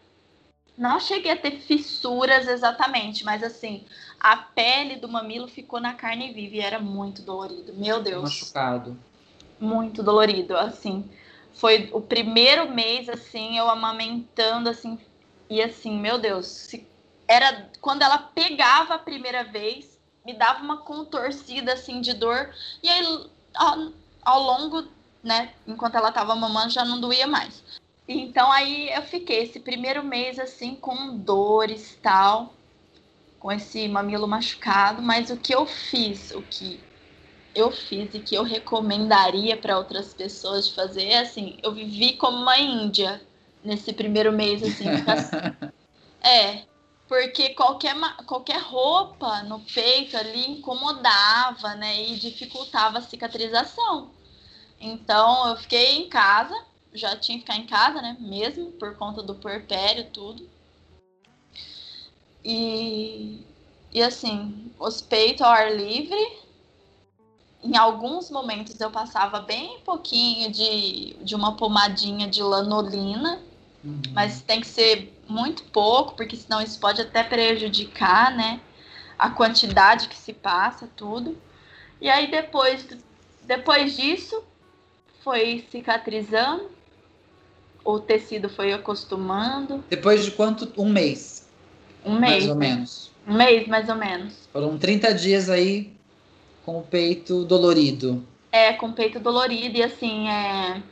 Não 0.78 1.00
cheguei 1.00 1.32
a 1.32 1.36
ter 1.36 1.58
fissuras 1.58 2.46
exatamente, 2.46 3.24
mas 3.24 3.42
assim, 3.42 3.84
a 4.20 4.36
pele 4.36 4.96
do 4.96 5.08
mamilo 5.08 5.48
ficou 5.48 5.80
na 5.80 5.94
carne 5.94 6.32
viva 6.32 6.54
e 6.54 6.60
era 6.60 6.78
muito 6.78 7.22
dolorido. 7.22 7.74
Meu 7.74 8.00
Deus. 8.00 8.22
Machucado. 8.22 8.96
Muito 9.58 10.00
dolorido, 10.00 10.56
assim 10.56 11.10
foi 11.54 11.90
o 11.92 12.00
primeiro 12.00 12.70
mês, 12.70 13.08
assim, 13.08 13.58
eu 13.58 13.68
amamentando, 13.68 14.68
assim, 14.68 14.98
e 15.48 15.62
assim, 15.62 15.98
meu 15.98 16.18
Deus, 16.18 16.46
se, 16.46 16.86
era 17.28 17.70
quando 17.80 18.02
ela 18.02 18.18
pegava 18.18 18.94
a 18.94 18.98
primeira 18.98 19.44
vez, 19.44 19.98
me 20.24 20.34
dava 20.34 20.62
uma 20.62 20.78
contorcida, 20.78 21.72
assim, 21.72 22.00
de 22.00 22.14
dor, 22.14 22.54
e 22.82 22.88
aí, 22.88 23.04
ao, 23.54 23.92
ao 24.22 24.42
longo, 24.42 24.88
né, 25.22 25.52
enquanto 25.66 25.96
ela 25.96 26.12
tava 26.12 26.34
mamando, 26.34 26.70
já 26.70 26.84
não 26.84 27.00
doía 27.00 27.26
mais. 27.26 27.62
Então, 28.08 28.50
aí 28.50 28.90
eu 28.92 29.02
fiquei 29.02 29.42
esse 29.42 29.60
primeiro 29.60 30.02
mês, 30.02 30.38
assim, 30.38 30.74
com 30.74 31.16
dores 31.16 31.98
tal, 32.02 32.54
com 33.38 33.50
esse 33.50 33.88
mamilo 33.88 34.26
machucado, 34.26 35.02
mas 35.02 35.30
o 35.30 35.36
que 35.36 35.54
eu 35.54 35.66
fiz, 35.66 36.30
o 36.32 36.42
que 36.42 36.80
eu 37.54 37.70
fiz 37.70 38.14
e 38.14 38.20
que 38.20 38.34
eu 38.34 38.42
recomendaria 38.42 39.56
para 39.56 39.78
outras 39.78 40.14
pessoas 40.14 40.68
de 40.68 40.74
fazer 40.74 41.04
é 41.04 41.18
assim, 41.20 41.58
eu 41.62 41.72
vivi 41.72 42.16
como 42.16 42.38
uma 42.38 42.58
índia 42.58 43.20
nesse 43.62 43.92
primeiro 43.92 44.32
mês 44.32 44.62
assim, 44.62 44.84
é, 46.22 46.64
porque 47.06 47.50
qualquer 47.50 47.94
qualquer 48.26 48.60
roupa 48.60 49.42
no 49.42 49.60
peito 49.60 50.16
ali 50.16 50.50
incomodava, 50.50 51.74
né, 51.74 52.02
e 52.08 52.16
dificultava 52.16 52.98
a 52.98 53.02
cicatrização. 53.02 54.10
Então, 54.80 55.48
eu 55.48 55.56
fiquei 55.56 55.98
em 55.98 56.08
casa, 56.08 56.54
já 56.92 57.16
tinha 57.16 57.38
que 57.38 57.44
ficar 57.44 57.56
em 57.56 57.66
casa, 57.66 58.00
né, 58.02 58.16
mesmo 58.18 58.72
por 58.72 58.96
conta 58.96 59.22
do 59.22 59.34
puerpério 59.34 60.10
tudo. 60.10 60.48
E 62.44 63.44
e 63.92 64.02
assim, 64.02 64.72
os 64.78 65.02
peitos 65.02 65.42
ao 65.42 65.52
ar 65.52 65.76
livre, 65.76 66.16
em 67.62 67.76
alguns 67.76 68.30
momentos 68.30 68.78
eu 68.80 68.90
passava 68.90 69.40
bem 69.40 69.78
pouquinho 69.84 70.50
de, 70.50 71.16
de 71.22 71.34
uma 71.34 71.56
pomadinha 71.56 72.26
de 72.26 72.42
lanolina, 72.42 73.40
uhum. 73.84 74.02
mas 74.12 74.42
tem 74.42 74.60
que 74.60 74.66
ser 74.66 75.16
muito 75.28 75.62
pouco, 75.64 76.14
porque 76.14 76.36
senão 76.36 76.60
isso 76.60 76.78
pode 76.80 77.00
até 77.00 77.22
prejudicar, 77.22 78.36
né? 78.36 78.60
A 79.16 79.30
quantidade 79.30 80.08
que 80.08 80.16
se 80.16 80.32
passa, 80.32 80.88
tudo. 80.96 81.38
E 82.00 82.10
aí 82.10 82.28
depois, 82.28 82.84
depois 83.44 83.96
disso, 83.96 84.42
foi 85.22 85.64
cicatrizando. 85.70 86.68
o 87.84 88.00
tecido 88.00 88.48
foi 88.48 88.72
acostumando. 88.72 89.84
Depois 89.88 90.24
de 90.24 90.32
quanto? 90.32 90.72
Um 90.76 90.88
mês. 90.88 91.48
Um 92.04 92.18
mês. 92.18 92.44
Mais 92.44 92.48
ou 92.48 92.56
menos. 92.56 93.10
Um 93.26 93.34
mês, 93.34 93.68
mais 93.68 93.88
ou 93.88 93.94
menos. 93.94 94.48
Foram 94.52 94.76
30 94.76 95.14
dias 95.14 95.48
aí 95.48 95.92
com 96.64 96.78
o 96.78 96.82
peito 96.82 97.44
dolorido. 97.44 98.26
É, 98.50 98.72
com 98.72 98.86
o 98.86 98.92
peito 98.92 99.18
dolorido 99.18 99.78
e 99.78 99.82
assim, 99.82 100.28
é... 100.28 100.82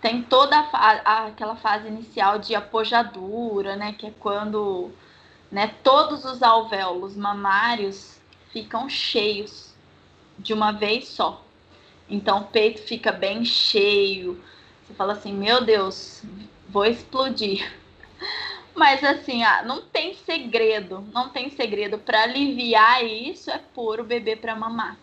tem 0.00 0.22
toda 0.22 0.56
a, 0.56 1.26
aquela 1.26 1.56
fase 1.56 1.88
inicial 1.88 2.38
de 2.38 2.54
apojadura, 2.54 3.76
né? 3.76 3.94
Que 3.98 4.06
é 4.06 4.12
quando 4.18 4.90
né, 5.50 5.74
todos 5.82 6.24
os 6.24 6.42
alvéolos 6.42 7.16
mamários 7.16 8.18
ficam 8.52 8.88
cheios 8.88 9.74
de 10.38 10.52
uma 10.52 10.72
vez 10.72 11.08
só. 11.08 11.44
Então 12.08 12.42
o 12.42 12.44
peito 12.44 12.82
fica 12.82 13.12
bem 13.12 13.44
cheio. 13.44 14.40
Você 14.86 14.94
fala 14.94 15.14
assim, 15.14 15.32
meu 15.32 15.64
Deus, 15.64 16.22
vou 16.68 16.84
explodir. 16.84 17.72
Mas 18.76 19.02
assim, 19.02 19.42
ah, 19.42 19.62
não 19.62 19.80
tem 19.80 20.14
segredo, 20.14 21.02
não 21.12 21.30
tem 21.30 21.48
segredo. 21.50 21.98
Para 21.98 22.24
aliviar 22.24 23.02
isso 23.02 23.50
é 23.50 23.58
pôr 23.58 24.00
o 24.00 24.04
bebê 24.04 24.36
para 24.36 24.54
mamar. 24.54 24.98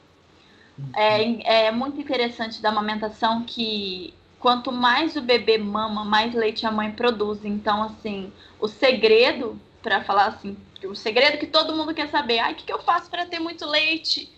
É, 0.96 1.68
é 1.68 1.72
muito 1.72 2.00
interessante 2.00 2.62
da 2.62 2.70
amamentação 2.70 3.44
que 3.44 4.14
quanto 4.40 4.72
mais 4.72 5.16
o 5.16 5.22
bebê 5.22 5.58
mama, 5.58 6.04
mais 6.04 6.34
leite 6.36 6.66
a 6.66 6.72
mãe 6.72 6.92
produz. 6.92 7.44
Então, 7.44 7.82
assim, 7.82 8.32
o 8.60 8.68
segredo, 8.68 9.60
para 9.82 10.04
falar 10.04 10.28
assim, 10.28 10.56
o 10.84 10.94
segredo 10.94 11.38
que 11.40 11.48
todo 11.48 11.76
mundo 11.76 11.94
quer 11.96 12.10
saber, 12.10 12.40
ai, 12.40 12.54
o 12.54 12.56
que, 12.56 12.66
que 12.66 12.74
eu 12.74 12.84
faço 12.84 13.10
para 13.10 13.26
ter 13.26 13.40
muito 13.40 13.66
leite? 13.66 14.32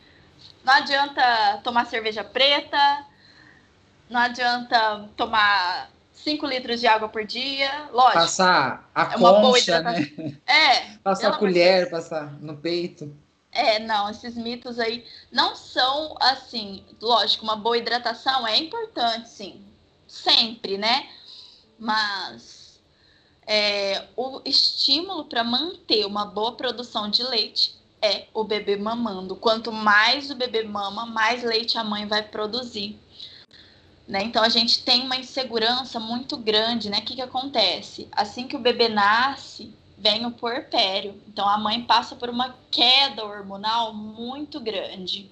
Não 0.64 0.74
adianta 0.74 1.60
tomar 1.64 1.86
cerveja 1.86 2.24
preta, 2.24 3.06
não 4.10 4.20
adianta 4.20 5.10
tomar 5.18 5.90
5 6.26 6.44
litros 6.48 6.80
de 6.80 6.88
água 6.88 7.08
por 7.08 7.24
dia, 7.24 7.88
lógico. 7.94 8.14
Passar 8.14 8.90
a 8.96 9.14
é 9.14 9.16
uma 9.16 9.42
concha, 9.42 9.80
né? 9.80 10.12
É. 10.48 10.98
Passar 11.04 11.30
a 11.30 11.38
colher, 11.38 11.88
passar 11.88 12.34
no 12.42 12.58
peito. 12.58 13.16
É, 13.52 13.78
não, 13.78 14.10
esses 14.10 14.36
mitos 14.36 14.80
aí 14.80 15.06
não 15.32 15.56
são 15.56 16.16
assim, 16.20 16.84
lógico, 17.00 17.44
uma 17.44 17.56
boa 17.56 17.78
hidratação 17.78 18.46
é 18.46 18.58
importante, 18.58 19.30
sim, 19.30 19.64
sempre, 20.08 20.80
né? 20.80 21.08
Mas 21.78 22.80
é, 23.46 24.06
o 24.16 24.42
estímulo 24.44 25.26
para 25.26 25.44
manter 25.44 26.08
uma 26.08 26.26
boa 26.26 26.54
produção 26.54 27.08
de 27.08 27.22
leite 27.22 27.76
é 28.02 28.26
o 28.34 28.44
bebê 28.44 28.76
mamando. 28.78 29.36
Quanto 29.36 29.72
mais 29.72 30.32
o 30.32 30.36
bebê 30.36 30.64
mama, 30.64 31.06
mais 31.06 31.44
leite 31.44 31.78
a 31.78 31.84
mãe 31.84 32.08
vai 32.08 32.24
produzir. 32.24 33.00
Né? 34.08 34.24
Então 34.24 34.44
a 34.44 34.50
gente 34.50 34.84
tem 34.84 35.04
uma 35.04 35.18
insegurança 35.18 36.00
muito 36.00 36.38
grande, 36.38 36.90
né? 36.90 37.00
O 37.00 37.02
que, 37.02 37.16
que 37.16 37.22
acontece? 37.22 38.08
Assim 38.12 38.48
que 38.48 38.56
o 38.56 38.60
bebê 38.60 38.88
nasce, 38.88 39.74
vem 39.98 40.26
o 40.26 40.32
puerpério. 40.32 41.20
Então 41.28 41.48
a 41.48 41.58
mãe 41.58 41.82
passa 41.84 42.16
por 42.16 42.30
uma 42.30 42.56
queda 42.70 43.26
hormonal 43.26 43.94
muito 43.94 44.60
grande. 44.60 45.32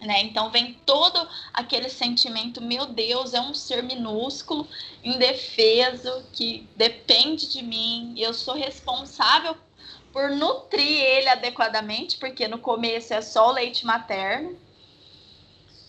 Né? 0.00 0.22
Então 0.22 0.50
vem 0.50 0.74
todo 0.86 1.28
aquele 1.52 1.90
sentimento, 1.90 2.62
meu 2.62 2.86
Deus, 2.86 3.34
é 3.34 3.40
um 3.40 3.52
ser 3.52 3.82
minúsculo, 3.82 4.66
indefeso, 5.04 6.24
que 6.32 6.66
depende 6.74 7.50
de 7.50 7.62
mim, 7.62 8.14
eu 8.16 8.32
sou 8.32 8.54
responsável 8.54 9.54
por 10.10 10.30
nutrir 10.30 11.02
ele 11.02 11.28
adequadamente, 11.28 12.16
porque 12.16 12.48
no 12.48 12.58
começo 12.58 13.12
é 13.12 13.20
só 13.20 13.48
o 13.48 13.52
leite 13.52 13.84
materno. 13.84 14.58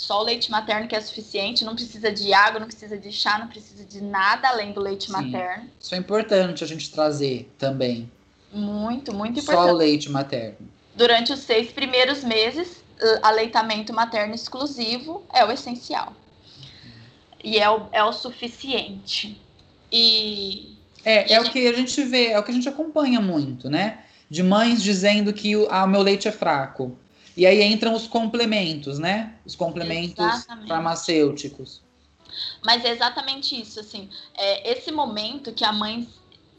Só 0.02 0.22
o 0.22 0.24
leite 0.24 0.50
materno 0.50 0.88
que 0.88 0.96
é 0.96 1.00
suficiente, 1.00 1.64
não 1.64 1.76
precisa 1.76 2.12
de 2.12 2.34
água, 2.34 2.60
não 2.60 2.66
precisa 2.66 2.98
de 2.98 3.12
chá, 3.12 3.38
não 3.38 3.48
precisa 3.48 3.86
de 3.86 4.02
nada 4.02 4.50
além 4.50 4.72
do 4.72 4.82
leite 4.82 5.06
Sim. 5.06 5.12
materno. 5.12 5.70
Isso 5.80 5.94
é 5.94 5.98
importante 6.00 6.64
a 6.64 6.68
gente 6.68 6.90
trazer 6.90 7.48
também. 7.56 8.12
Muito, 8.52 9.14
muito 9.14 9.40
importante. 9.40 9.68
Só 9.68 9.72
o 9.72 9.78
leite 9.78 10.10
materno. 10.10 10.68
Durante 10.96 11.32
os 11.32 11.42
seis 11.42 11.72
primeiros 11.72 12.24
meses, 12.24 12.84
aleitamento 13.22 13.94
materno 13.94 14.34
exclusivo 14.34 15.24
é 15.32 15.46
o 15.46 15.52
essencial. 15.52 16.14
E 17.44 17.60
é 17.60 17.70
o, 17.70 17.86
é 17.92 18.04
o 18.04 18.12
suficiente. 18.12 19.40
E. 19.92 20.78
É, 21.06 21.32
é 21.34 21.40
o 21.40 21.44
que 21.44 21.68
a 21.68 21.74
gente 21.74 22.04
vê, 22.04 22.30
é 22.30 22.40
o 22.40 22.44
que 22.44 22.50
a 22.50 22.54
gente 22.56 22.68
acompanha 22.68 23.22
muito, 23.22 23.70
né? 23.70 24.00
De 24.28 24.42
mães 24.42 24.82
dizendo 24.82 25.32
que 25.32 25.56
o 25.56 25.68
ah, 25.70 25.86
meu 25.86 26.02
leite 26.02 26.28
é 26.28 26.32
fraco. 26.32 26.98
E 27.36 27.46
aí 27.46 27.62
entram 27.64 27.94
os 27.94 28.08
complementos, 28.08 29.00
né? 29.00 29.36
Os 29.46 29.56
complementos 29.56 30.26
exatamente. 30.26 30.68
farmacêuticos. 30.68 31.82
Mas 32.64 32.86
é 32.86 32.90
exatamente 32.90 33.60
isso, 33.60 33.80
assim, 33.80 34.10
é 34.36 34.72
esse 34.72 34.92
momento 34.92 35.52
que 35.54 35.66
a 35.66 35.72
mãe 35.72 36.08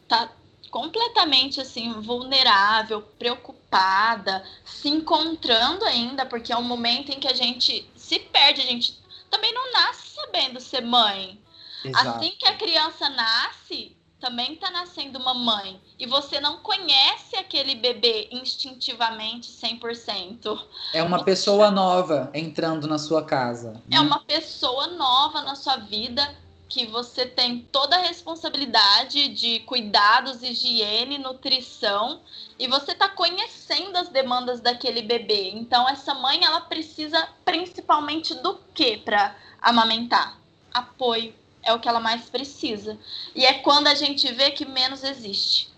tá 0.09 0.31
completamente 0.71 1.61
assim 1.61 1.93
vulnerável, 2.01 3.03
preocupada, 3.19 4.43
se 4.65 4.89
encontrando 4.89 5.85
ainda, 5.85 6.25
porque 6.25 6.53
é 6.53 6.57
um 6.57 6.63
momento 6.63 7.11
em 7.11 7.21
que 7.21 7.29
a 7.29 7.35
gente 7.35 7.87
se 7.95 8.19
perde, 8.19 8.63
a 8.63 8.65
gente 8.65 8.99
também 9.31 9.53
não 9.53 9.73
nasce 9.73 10.09
sabendo 10.15 10.61
ser 10.61 10.81
mãe. 10.81 11.39
Exato. 11.85 12.09
Assim 12.09 12.35
que 12.39 12.47
a 12.47 12.57
criança 12.57 13.09
nasce, 13.11 13.97
também 14.23 14.53
está 14.53 14.71
nascendo 14.71 15.19
uma 15.19 15.35
mãe 15.35 15.81
e 15.99 16.07
você 16.07 16.41
não 16.41 16.59
conhece 16.59 17.35
aquele 17.35 17.75
bebê 17.75 18.29
instintivamente 18.31 19.51
100%. 19.51 20.61
É 20.95 21.03
uma 21.03 21.19
você 21.19 21.25
pessoa 21.25 21.73
nova 21.73 22.31
entrando 22.33 22.87
na 22.87 22.99
sua 22.99 23.25
casa. 23.25 23.73
Né? 23.73 23.81
É 23.97 24.01
uma 24.01 24.21
pessoa 24.21 24.87
nova 24.87 25.43
na 25.43 25.57
sua 25.57 25.77
vida 25.77 26.37
que 26.69 26.87
você 26.87 27.27
tem 27.27 27.67
toda 27.73 27.97
a 27.97 27.99
responsabilidade 27.99 29.29
de 29.29 29.59
cuidados, 29.61 30.41
higiene, 30.41 31.19
nutrição 31.19 32.21
e 32.57 32.69
você 32.69 32.93
está 32.93 33.09
conhecendo 33.09 33.97
as 33.97 34.09
demandas 34.09 34.61
daquele 34.61 35.03
bebê. 35.03 35.51
Então 35.51 35.89
essa 35.89 36.15
mãe 36.15 36.45
ela 36.45 36.61
precisa 36.61 37.29
principalmente 37.45 38.35
do 38.37 38.57
que 38.73 38.99
para 38.99 39.35
amamentar? 39.61 40.39
Apoio 40.73 41.41
é 41.62 41.72
o 41.72 41.79
que 41.79 41.88
ela 41.88 42.01
mais 42.01 42.29
precisa. 42.29 42.98
E 43.35 43.44
é 43.44 43.55
quando 43.55 43.87
a 43.87 43.94
gente 43.94 44.31
vê 44.33 44.51
que 44.51 44.64
menos 44.64 45.05
existe. 45.05 45.70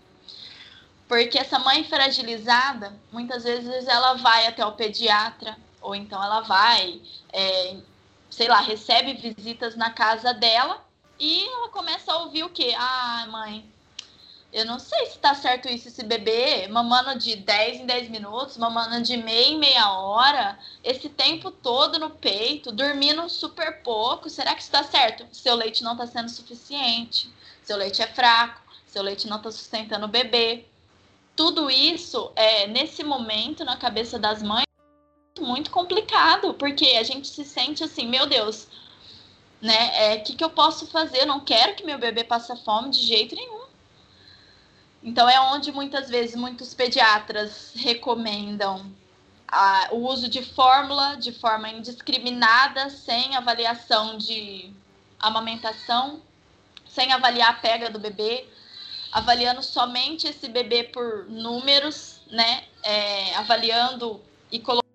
Porque 1.07 1.37
essa 1.37 1.59
mãe 1.59 1.83
fragilizada, 1.83 2.93
muitas 3.11 3.43
vezes 3.43 3.87
ela 3.87 4.15
vai 4.15 4.47
até 4.47 4.65
o 4.65 4.71
pediatra, 4.71 5.55
ou 5.81 5.93
então 5.93 6.21
ela 6.23 6.41
vai, 6.41 6.99
é, 7.31 7.77
sei 8.29 8.47
lá, 8.47 8.59
recebe 8.59 9.13
visitas 9.13 9.75
na 9.75 9.91
casa 9.91 10.33
dela 10.33 10.83
e 11.19 11.45
ela 11.47 11.69
começa 11.69 12.11
a 12.11 12.17
ouvir 12.23 12.43
o 12.43 12.49
quê? 12.49 12.73
Ah, 12.75 13.27
mãe, 13.29 13.71
eu 14.55 14.65
não 14.65 14.79
sei 14.79 15.07
se 15.07 15.19
tá 15.19 15.35
certo 15.35 15.67
isso, 15.67 15.89
esse 15.89 16.01
bebê 16.01 16.65
mamando 16.69 17.19
de 17.19 17.35
10 17.35 17.81
em 17.81 17.85
10 17.85 18.07
minutos, 18.07 18.55
mamando 18.55 19.01
de 19.01 19.17
meia 19.17 19.49
em 19.49 19.59
meia 19.59 19.91
hora, 19.91 20.57
esse 20.81 21.09
tempo 21.09 21.51
todo 21.51 21.99
no 21.99 22.11
peito, 22.11 22.71
dormindo 22.71 23.27
super 23.27 23.83
pouco. 23.83 24.29
Será 24.29 24.55
que 24.55 24.61
isso 24.61 24.71
tá 24.71 24.81
certo? 24.81 25.27
Seu 25.33 25.55
leite 25.55 25.83
não 25.83 25.97
tá 25.97 26.07
sendo 26.07 26.29
suficiente, 26.29 27.29
seu 27.61 27.75
leite 27.75 28.01
é 28.01 28.07
fraco, 28.07 28.61
seu 28.87 29.03
leite 29.03 29.27
não 29.27 29.41
tá 29.41 29.51
sustentando 29.51 30.05
o 30.05 30.09
bebê. 30.09 30.63
Tudo 31.35 31.69
isso 31.69 32.31
é 32.33 32.65
nesse 32.65 33.03
momento 33.03 33.65
na 33.65 33.75
cabeça 33.75 34.17
das 34.17 34.41
mães 34.41 34.63
muito 35.37 35.69
complicado, 35.69 36.53
porque 36.53 36.91
a 36.91 37.03
gente 37.03 37.27
se 37.27 37.43
sente 37.43 37.83
assim, 37.83 38.07
meu 38.07 38.25
Deus, 38.25 38.69
né? 39.61 39.89
O 39.89 40.13
é, 40.13 40.17
que, 40.19 40.33
que 40.33 40.43
eu 40.45 40.49
posso 40.49 40.87
fazer? 40.87 41.23
Eu 41.23 41.27
não 41.27 41.41
quero 41.41 41.75
que 41.75 41.83
meu 41.83 41.99
bebê 41.99 42.23
passe 42.23 42.55
fome 42.63 42.89
de 42.89 43.01
jeito 43.01 43.35
nenhum 43.35 43.64
então 45.05 45.29
é 45.29 45.39
onde 45.39 45.71
muitas 45.71 46.09
vezes 46.09 46.35
muitos 46.35 46.73
pediatras 46.73 47.71
recomendam 47.75 48.91
a, 49.47 49.89
o 49.91 49.97
uso 49.97 50.27
de 50.27 50.41
fórmula 50.41 51.15
de 51.15 51.31
forma 51.31 51.69
indiscriminada, 51.69 52.89
sem 52.89 53.35
avaliação 53.35 54.17
de 54.17 54.73
amamentação, 55.19 56.19
sem 56.87 57.13
avaliar 57.13 57.51
a 57.51 57.53
pega 57.53 57.87
do 57.87 57.99
bebê, 57.99 58.47
avaliando 59.11 59.61
somente 59.61 60.27
esse 60.27 60.49
bebê 60.49 60.85
por 60.85 61.25
números, 61.29 62.19
né? 62.31 62.63
É, 62.81 63.35
avaliando 63.35 64.19
e 64.51 64.59
colocando 64.59 64.85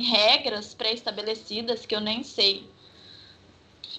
regras 0.00 0.72
pré-estabelecidas 0.72 1.84
que 1.84 1.94
eu 1.94 2.00
nem 2.00 2.22
sei 2.22 2.66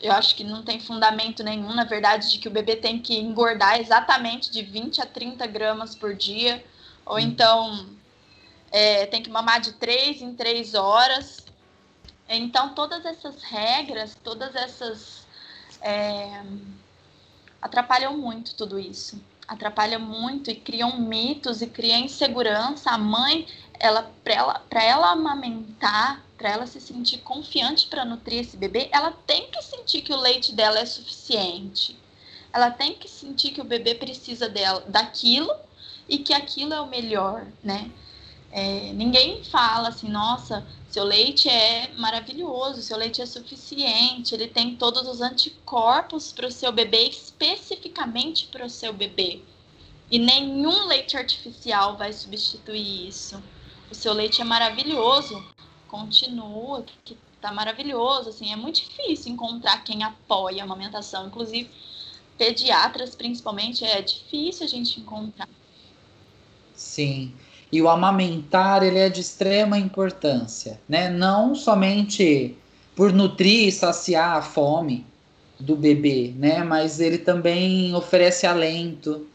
eu 0.02 0.12
acho 0.14 0.36
que 0.36 0.44
não 0.44 0.64
tem 0.64 0.80
fundamento 0.80 1.44
nenhum, 1.44 1.74
na 1.74 1.84
verdade, 1.84 2.32
de 2.32 2.38
que 2.38 2.48
o 2.48 2.52
bebê 2.52 2.76
tem 2.76 3.00
que 3.00 3.18
engordar 3.18 3.80
exatamente 3.80 4.52
de 4.52 4.62
20 4.62 5.02
a 5.02 5.06
30 5.06 5.46
gramas 5.48 5.96
por 5.96 6.16
dia, 6.16 6.64
ou 7.06 7.16
hum. 7.16 7.20
então 7.20 7.86
é, 8.72 9.06
tem 9.08 9.22
que 9.22 9.30
mamar 9.30 9.60
de 9.60 9.74
3 9.74 10.22
em 10.22 10.34
3 10.34 10.76
horas. 10.76 11.46
Então, 12.28 12.74
todas 12.74 13.06
essas 13.06 13.42
regras, 13.44 14.16
todas 14.24 14.56
essas. 14.56 15.28
É, 15.82 16.44
atrapalham 17.62 18.18
muito 18.18 18.56
tudo 18.56 18.78
isso. 18.80 19.22
Atrapalham 19.48 20.00
muito 20.00 20.52
e 20.52 20.56
criam 20.56 21.00
mitos 21.00 21.62
e 21.62 21.68
criam 21.68 22.00
insegurança. 22.00 22.92
A 22.92 22.98
mãe, 22.98 23.48
ela, 23.80 24.12
para 24.24 24.34
ela, 24.34 24.64
ela 24.72 25.12
amamentar, 25.12 26.24
para 26.40 26.50
ela 26.50 26.66
se 26.66 26.80
sentir 26.80 27.18
confiante 27.18 27.88
para 27.88 28.06
nutrir 28.06 28.40
esse 28.40 28.56
bebê, 28.56 28.88
ela 28.94 29.12
tem 29.12 29.52
que 29.52 29.62
sentir 29.62 30.02
que 30.02 30.14
o 30.14 30.20
leite 30.20 30.54
dela 30.54 30.80
é 30.80 30.86
suficiente. 30.86 31.98
ela 32.52 32.72
tem 32.72 32.96
que 32.96 33.08
sentir 33.08 33.52
que 33.52 33.62
o 33.62 33.66
bebê 33.66 33.94
precisa 33.94 34.50
dela, 34.50 34.84
daquilo 34.88 35.54
e 36.08 36.18
que 36.18 36.34
aquilo 36.34 36.74
é 36.74 36.82
o 36.82 36.88
melhor, 36.88 37.46
né? 37.64 37.92
É, 38.52 38.92
ninguém 38.94 39.44
fala 39.44 39.90
assim, 39.90 40.10
nossa, 40.10 40.66
seu 40.90 41.04
leite 41.04 41.48
é 41.48 41.92
maravilhoso, 41.96 42.82
seu 42.82 42.98
leite 42.98 43.22
é 43.22 43.26
suficiente, 43.28 44.34
ele 44.34 44.48
tem 44.48 44.76
todos 44.76 45.08
os 45.08 45.22
anticorpos 45.22 46.32
para 46.32 46.48
o 46.48 46.52
seu 46.52 46.72
bebê, 46.72 47.04
especificamente 47.10 48.48
para 48.48 48.66
o 48.66 48.70
seu 48.70 48.92
bebê. 48.92 49.44
E 50.10 50.18
nenhum 50.18 50.88
leite 50.88 51.16
artificial 51.16 51.96
vai 51.96 52.12
substituir 52.12 53.08
isso. 53.08 53.40
O 53.92 53.94
seu 53.94 54.14
leite 54.14 54.42
é 54.42 54.44
maravilhoso, 54.44 55.44
continua, 55.90 56.86
que 57.04 57.18
tá 57.42 57.52
maravilhoso, 57.52 58.30
assim, 58.30 58.52
é 58.52 58.56
muito 58.56 58.82
difícil 58.82 59.34
encontrar 59.34 59.84
quem 59.84 60.04
apoia 60.04 60.62
a 60.62 60.66
amamentação, 60.66 61.28
inclusive 61.28 61.70
pediatras 62.38 63.16
principalmente, 63.16 63.84
é 63.84 64.02
difícil 64.02 64.66
a 64.66 64.70
gente 64.70 65.00
encontrar. 65.00 65.50
Sim. 66.74 67.34
E 67.72 67.82
o 67.82 67.90
amamentar, 67.90 68.82
ele 68.82 68.98
é 68.98 69.10
de 69.10 69.22
extrema 69.22 69.78
importância, 69.78 70.80
né? 70.88 71.10
Não 71.10 71.54
somente 71.54 72.58
por 72.96 73.12
nutrir 73.12 73.68
e 73.68 73.72
saciar 73.72 74.38
a 74.38 74.42
fome 74.42 75.06
do 75.60 75.76
bebê, 75.76 76.34
né? 76.38 76.64
Mas 76.64 77.00
ele 77.00 77.18
também 77.18 77.94
oferece 77.94 78.48
alento, 78.48 79.28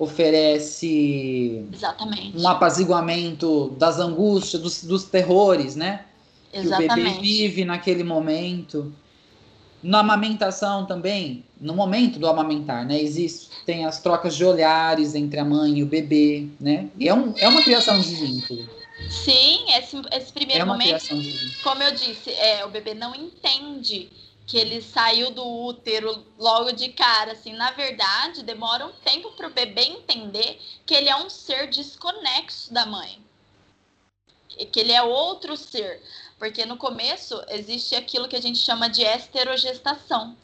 oferece 0.00 1.62
Exatamente. 1.70 2.38
um 2.38 2.48
apaziguamento 2.48 3.68
das 3.78 3.98
angústias, 3.98 4.60
dos, 4.60 4.82
dos 4.82 5.04
terrores, 5.04 5.76
né? 5.76 6.06
Exatamente. 6.50 6.94
Que 6.94 7.00
o 7.00 7.04
bebê 7.04 7.20
vive 7.20 7.64
naquele 7.66 8.02
momento. 8.02 8.92
Na 9.82 10.00
amamentação 10.00 10.86
também, 10.86 11.44
no 11.60 11.74
momento 11.74 12.18
do 12.18 12.26
amamentar, 12.26 12.86
né? 12.86 12.98
Existem 13.00 13.84
as 13.84 14.00
trocas 14.00 14.34
de 14.36 14.44
olhares 14.44 15.14
entre 15.14 15.38
a 15.38 15.44
mãe 15.44 15.78
e 15.78 15.82
o 15.82 15.86
bebê, 15.86 16.46
né? 16.58 16.88
E 16.98 17.06
é, 17.06 17.14
um, 17.14 17.34
é 17.36 17.46
uma 17.46 17.62
criação 17.62 18.00
de 18.00 18.14
vínculo. 18.14 18.68
Sim, 19.08 19.64
esse, 19.76 19.96
esse 20.12 20.32
primeiro 20.32 20.62
é 20.62 20.64
uma 20.64 20.74
momento, 20.74 20.88
criação 20.88 21.18
de 21.18 21.30
vínculo. 21.30 21.62
como 21.62 21.82
eu 21.82 21.92
disse, 21.92 22.30
é, 22.30 22.64
o 22.64 22.68
bebê 22.70 22.94
não 22.94 23.14
entende 23.14 24.08
que 24.50 24.58
ele 24.58 24.82
saiu 24.82 25.30
do 25.30 25.46
útero 25.46 26.26
logo 26.36 26.72
de 26.72 26.88
cara, 26.88 27.30
assim, 27.30 27.52
na 27.52 27.70
verdade, 27.70 28.42
demora 28.42 28.84
um 28.84 28.90
tempo 28.90 29.30
para 29.30 29.46
o 29.46 29.52
bebê 29.52 29.82
entender 29.82 30.60
que 30.84 30.92
ele 30.92 31.08
é 31.08 31.14
um 31.14 31.30
ser 31.30 31.68
desconexo 31.68 32.74
da 32.74 32.84
mãe. 32.84 33.22
Que 34.72 34.80
ele 34.80 34.90
é 34.90 35.00
outro 35.04 35.56
ser. 35.56 36.02
Porque 36.36 36.66
no 36.66 36.76
começo 36.76 37.40
existe 37.46 37.94
aquilo 37.94 38.26
que 38.26 38.34
a 38.34 38.42
gente 38.42 38.58
chama 38.58 38.90
de 38.90 39.02
esterogestação. 39.02 40.36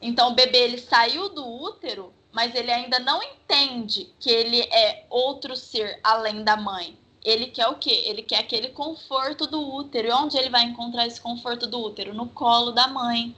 Então 0.00 0.30
o 0.30 0.34
bebê 0.36 0.58
ele 0.58 0.78
saiu 0.78 1.28
do 1.28 1.44
útero, 1.44 2.14
mas 2.30 2.54
ele 2.54 2.70
ainda 2.70 3.00
não 3.00 3.20
entende 3.24 4.08
que 4.20 4.30
ele 4.30 4.60
é 4.60 5.04
outro 5.10 5.56
ser 5.56 5.98
além 6.04 6.44
da 6.44 6.56
mãe. 6.56 6.96
Ele 7.24 7.46
quer 7.46 7.68
o 7.68 7.76
quê? 7.76 8.02
Ele 8.06 8.22
quer 8.22 8.38
aquele 8.40 8.68
conforto 8.68 9.46
do 9.46 9.60
útero. 9.60 10.08
E 10.08 10.12
onde 10.12 10.36
ele 10.36 10.50
vai 10.50 10.64
encontrar 10.64 11.06
esse 11.06 11.20
conforto 11.20 11.66
do 11.66 11.80
útero? 11.80 12.12
No 12.14 12.28
colo 12.28 12.72
da 12.72 12.88
mãe. 12.88 13.34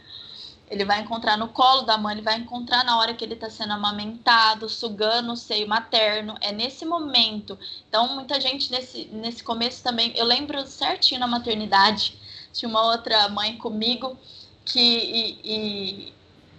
Ele 0.70 0.84
vai 0.84 1.00
encontrar 1.02 1.36
no 1.36 1.48
colo 1.48 1.82
da 1.82 1.98
mãe, 1.98 2.14
ele 2.14 2.22
vai 2.22 2.38
encontrar 2.38 2.82
na 2.84 2.98
hora 2.98 3.12
que 3.12 3.22
ele 3.22 3.34
está 3.34 3.50
sendo 3.50 3.74
amamentado, 3.74 4.66
sugando 4.68 5.32
o 5.32 5.36
seio 5.36 5.68
materno. 5.68 6.34
É 6.40 6.52
nesse 6.52 6.86
momento. 6.86 7.58
Então, 7.88 8.14
muita 8.14 8.40
gente 8.40 8.70
nesse, 8.72 9.04
nesse 9.12 9.44
começo 9.44 9.82
também. 9.82 10.12
Eu 10.16 10.24
lembro 10.24 10.66
certinho 10.66 11.20
na 11.20 11.26
maternidade, 11.26 12.18
tinha 12.52 12.68
uma 12.68 12.82
outra 12.92 13.28
mãe 13.28 13.56
comigo 13.58 14.18
que. 14.64 14.80
E, 14.80 15.40
e 15.44 16.14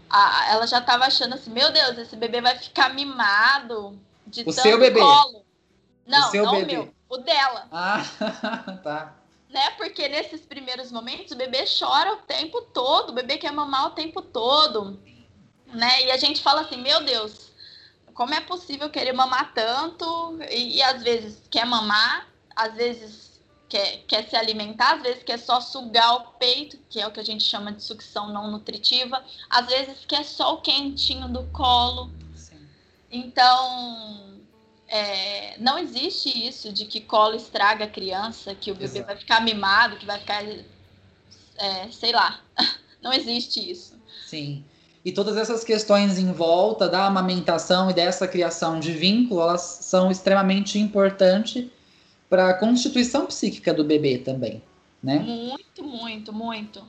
a, 0.09 0.51
ela 0.51 0.67
já 0.67 0.77
estava 0.79 1.05
achando 1.05 1.33
assim: 1.33 1.49
meu 1.49 1.71
Deus, 1.71 1.97
esse 1.97 2.15
bebê 2.15 2.41
vai 2.41 2.57
ficar 2.59 2.93
mimado 2.93 3.99
de 4.27 4.41
O 4.45 4.53
tanto 4.53 4.61
seu 4.61 4.79
bebê? 4.79 4.99
colo. 4.99 5.43
Não, 6.05 6.27
O 6.27 6.31
seu 6.31 6.45
não 6.45 6.51
bebê? 6.51 6.77
o 6.77 6.83
meu, 6.85 6.94
o 7.09 7.17
dela 7.17 7.67
Ah, 7.71 8.03
tá. 8.83 9.15
né? 9.49 9.69
Porque 9.71 10.07
nesses 10.07 10.41
primeiros 10.41 10.91
momentos 10.91 11.31
o 11.33 11.37
bebê 11.37 11.65
chora 11.65 12.13
o 12.13 12.17
tempo 12.17 12.61
todo, 12.73 13.09
o 13.09 13.13
bebê 13.13 13.37
quer 13.37 13.51
mamar 13.51 13.87
o 13.87 13.91
tempo 13.91 14.21
todo, 14.21 14.99
né? 15.67 16.03
E 16.05 16.11
a 16.11 16.17
gente 16.17 16.41
fala 16.41 16.61
assim, 16.61 16.81
meu 16.81 17.03
Deus, 17.03 17.51
como 18.13 18.33
é 18.33 18.41
possível 18.41 18.89
querer 18.89 19.13
mamar 19.13 19.53
tanto? 19.53 20.37
E, 20.49 20.77
e 20.77 20.81
às 20.81 21.03
vezes 21.03 21.41
quer 21.49 21.65
mamar, 21.65 22.27
às 22.55 22.73
vezes 22.73 23.41
quer, 23.67 24.03
quer 24.07 24.29
se 24.29 24.35
alimentar, 24.35 24.95
às 24.95 25.01
vezes 25.01 25.23
quer 25.23 25.37
só 25.37 25.59
sugar 25.59 26.15
o 26.15 26.21
peito, 26.39 26.77
que 26.89 26.99
é 26.99 27.07
o 27.07 27.11
que 27.11 27.19
a 27.19 27.23
gente 27.25 27.43
chama 27.43 27.71
de 27.73 27.83
sucção 27.83 28.29
não 28.29 28.49
nutritiva, 28.49 29.23
às 29.49 29.67
vezes 29.67 30.05
quer 30.05 30.23
só 30.23 30.53
o 30.53 30.61
quentinho 30.61 31.27
do 31.27 31.43
colo. 31.51 32.09
Sim. 32.35 32.65
Então, 33.11 34.24
é, 34.95 35.55
não 35.59 35.77
existe 35.77 36.29
isso 36.47 36.71
de 36.71 36.85
que 36.85 37.01
colo 37.01 37.35
estraga 37.35 37.83
a 37.83 37.89
criança, 37.89 38.55
que 38.55 38.71
o 38.71 38.73
bebê 38.73 38.85
Exato. 38.85 39.05
vai 39.07 39.17
ficar 39.17 39.41
mimado, 39.41 39.97
que 39.97 40.05
vai 40.05 40.17
ficar, 40.19 40.41
é, 40.41 41.91
sei 41.91 42.13
lá. 42.13 42.39
Não 43.03 43.11
existe 43.13 43.59
isso. 43.59 43.93
Sim. 44.25 44.63
E 45.03 45.11
todas 45.11 45.37
essas 45.37 45.63
questões 45.63 46.17
em 46.17 46.31
volta 46.31 46.89
da 46.89 47.05
amamentação 47.05 47.91
e 47.91 47.93
dessa 47.93 48.27
criação 48.27 48.79
de 48.79 48.91
vínculo, 48.93 49.41
elas 49.41 49.61
são 49.61 50.09
extremamente 50.09 50.79
importantes 50.79 51.67
para 52.27 52.49
a 52.49 52.53
constituição 52.55 53.27
psíquica 53.27 53.71
do 53.73 53.83
bebê 53.83 54.17
também, 54.17 54.63
né? 55.03 55.19
Muito, 55.19 55.83
muito, 55.83 56.33
muito. 56.33 56.83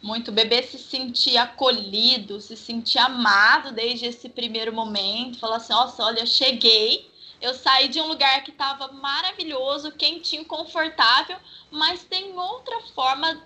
Muito. 0.00 0.28
O 0.28 0.32
bebê 0.32 0.62
se 0.62 0.78
sentir 0.78 1.36
acolhido, 1.36 2.40
se 2.40 2.56
sentir 2.56 2.98
amado 2.98 3.72
desde 3.72 4.06
esse 4.06 4.28
primeiro 4.28 4.72
momento. 4.72 5.38
Falar 5.40 5.56
assim: 5.56 5.72
nossa, 5.72 6.04
olha, 6.04 6.24
cheguei. 6.24 7.09
Eu 7.40 7.54
saí 7.54 7.88
de 7.88 8.00
um 8.00 8.06
lugar 8.06 8.42
que 8.44 8.50
estava 8.50 8.88
maravilhoso, 8.92 9.92
quentinho, 9.92 10.44
confortável, 10.44 11.36
mas 11.70 12.04
tem 12.04 12.32
outra 12.36 12.80
forma 12.94 13.40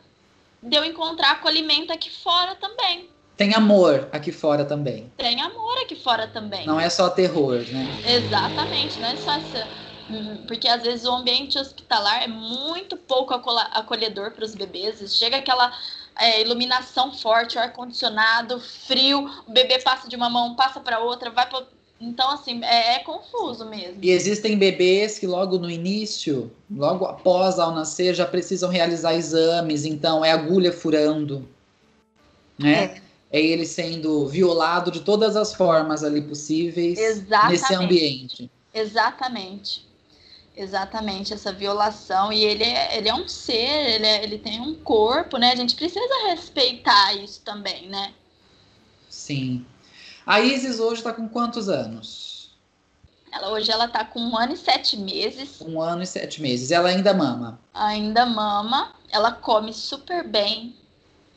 de 0.62 0.76
eu 0.76 0.85
encontrar 0.85 1.33
acolhimento 1.33 1.92
aqui 1.92 2.11
fora 2.11 2.54
também. 2.57 3.09
Tem 3.37 3.52
amor 3.54 4.09
aqui 4.12 4.30
fora 4.30 4.64
também. 4.64 5.12
Tem 5.16 5.40
amor 5.40 5.76
aqui 5.78 5.96
fora 5.96 6.28
também. 6.28 6.66
Não 6.66 6.78
é 6.78 6.88
só 6.88 7.11
terror, 7.11 7.57
né? 7.72 7.87
Exatamente, 8.07 9.00
não 9.00 9.09
é 9.09 9.16
só 9.16 9.33
essa. 9.33 9.68
hum, 10.09 10.44
Porque 10.46 10.68
às 10.68 10.83
vezes 10.83 11.04
o 11.04 11.12
ambiente 11.12 11.59
hospitalar 11.59 12.22
é 12.22 12.28
muito 12.28 12.96
pouco 12.96 13.35
acolhedor 13.35 14.30
para 14.30 14.44
os 14.44 14.54
bebês. 14.54 15.16
Chega 15.16 15.38
aquela 15.38 15.72
é, 16.16 16.40
iluminação 16.42 17.12
forte, 17.12 17.59
ar-condicionado, 17.59 18.61
frio, 18.61 19.28
o 19.46 19.52
bebê 19.52 19.80
passa 19.80 20.09
de 20.09 20.14
uma 20.14 20.30
mão, 20.30 20.54
passa 20.54 20.80
para 20.80 21.00
outra, 21.00 21.30
vai 21.30 21.46
para. 21.48 21.66
Então, 22.04 22.30
assim, 22.30 22.62
é, 22.62 22.96
é 22.96 22.98
confuso 22.98 23.64
mesmo. 23.64 23.96
E 24.02 24.10
existem 24.10 24.58
bebês 24.58 25.18
que 25.18 25.26
logo 25.26 25.58
no 25.58 25.70
início, 25.70 26.52
logo 26.70 27.06
após 27.06 27.58
ao 27.58 27.72
nascer, 27.72 28.14
já 28.14 28.26
precisam 28.26 28.68
realizar 28.68 29.14
exames, 29.14 29.84
então 29.84 30.22
é 30.24 30.30
agulha 30.30 30.70
furando, 30.70 31.48
né? 32.58 33.00
É, 33.32 33.40
ele 33.40 33.64
sendo 33.64 34.28
violado 34.28 34.90
de 34.90 35.00
todas 35.00 35.34
as 35.34 35.54
formas 35.54 36.04
ali 36.04 36.20
possíveis 36.20 36.98
Exatamente. 36.98 37.52
nesse 37.52 37.74
ambiente. 37.74 38.50
Exatamente. 38.72 39.84
Exatamente, 40.56 41.34
essa 41.34 41.52
violação. 41.52 42.32
E 42.32 42.44
ele 42.44 42.62
é, 42.62 42.96
ele 42.96 43.08
é 43.08 43.14
um 43.14 43.26
ser, 43.26 43.94
ele, 43.94 44.06
é- 44.06 44.22
ele 44.22 44.38
tem 44.38 44.60
um 44.60 44.74
corpo, 44.74 45.36
né? 45.36 45.50
A 45.52 45.56
gente 45.56 45.74
precisa 45.74 46.28
respeitar 46.28 47.12
isso 47.14 47.40
também, 47.44 47.88
né? 47.88 48.12
Sim. 49.08 49.64
A 50.26 50.40
Isis 50.40 50.80
hoje 50.80 51.00
está 51.00 51.12
com 51.12 51.28
quantos 51.28 51.68
anos? 51.68 52.50
Ela, 53.30 53.50
hoje 53.50 53.70
ela 53.70 53.88
tá 53.88 54.04
com 54.04 54.20
um 54.20 54.38
ano 54.38 54.54
e 54.54 54.56
sete 54.56 54.96
meses. 54.96 55.60
Um 55.60 55.80
ano 55.80 56.02
e 56.02 56.06
sete 56.06 56.40
meses. 56.40 56.70
Ela 56.70 56.88
ainda 56.88 57.12
mama. 57.12 57.60
ainda 57.74 58.24
mama, 58.24 58.94
ela 59.10 59.32
come 59.32 59.74
super 59.74 60.27
bem, 60.27 60.75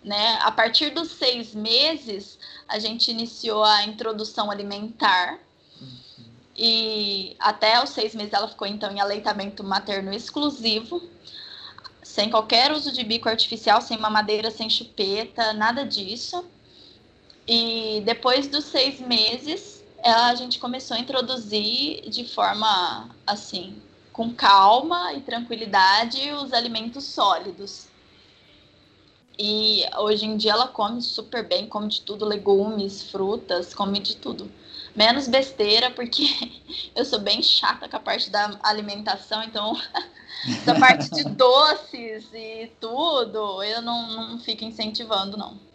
né? 0.04 0.40
A 0.42 0.52
partir 0.52 0.92
dos 0.92 1.12
seis 1.12 1.54
meses, 1.56 2.38
a 2.68 2.80
gente 2.80 3.12
iniciou 3.12 3.64
a 3.64 3.84
introdução 3.84 4.50
alimentar. 4.52 5.40
E 6.56 7.36
até 7.40 7.84
os 7.84 7.92
seis 7.92 8.16
meses 8.16 8.34
ela 8.34 8.48
ficou 8.48 8.68
então 8.68 8.92
em 8.92 9.00
aleitamento 9.00 9.64
materno 9.64 10.12
exclusivo, 10.12 11.02
sem 12.02 12.32
qualquer 12.32 12.72
uso 12.72 12.92
de 12.92 13.04
bico 13.04 13.30
artificial, 13.30 13.80
sem 13.80 13.98
mamadeira, 13.98 14.50
sem 14.50 14.70
chupeta, 14.70 15.54
nada 15.54 15.86
disso. 15.86 16.44
E 17.48 18.02
depois 18.06 18.48
dos 18.48 18.66
seis 18.66 19.00
meses, 19.00 19.84
ela- 20.04 20.28
a 20.28 20.36
gente 20.36 20.60
começou 20.60 20.98
a 20.98 21.00
introduzir 21.00 22.10
de 22.10 22.26
forma 22.26 23.10
assim, 23.26 23.82
com 24.12 24.34
calma 24.34 25.14
e 25.14 25.22
tranquilidade 25.22 26.32
os 26.34 26.52
alimentos 26.52 27.06
sólidos. 27.06 27.88
E 29.40 29.84
hoje 29.98 30.26
em 30.26 30.36
dia 30.36 30.54
ela 30.54 30.68
come 30.68 31.02
super 31.02 31.48
bem, 31.48 31.68
come 31.68 31.88
de 31.88 32.02
tudo, 32.02 32.26
legumes, 32.26 33.04
frutas, 33.04 33.74
come 33.74 34.00
de 34.00 34.16
tudo. 34.18 34.52
Menos 34.96 35.28
besteira, 35.28 35.92
porque 35.92 36.26
eu 36.96 37.06
sou 37.06 37.20
bem 37.20 37.42
chata 37.44 37.88
com 37.88 37.96
a 37.96 38.00
parte 38.00 38.32
da 38.32 38.60
alimentação, 38.64 39.44
então 39.44 39.80
essa 40.44 40.74
parte 40.80 41.12
de 41.12 41.24
doces 41.24 42.26
e 42.34 42.72
tudo, 42.82 43.62
eu 43.62 43.82
não, 43.84 44.32
não 44.32 44.40
fico 44.40 44.66
incentivando, 44.66 45.38
não. 45.38 45.67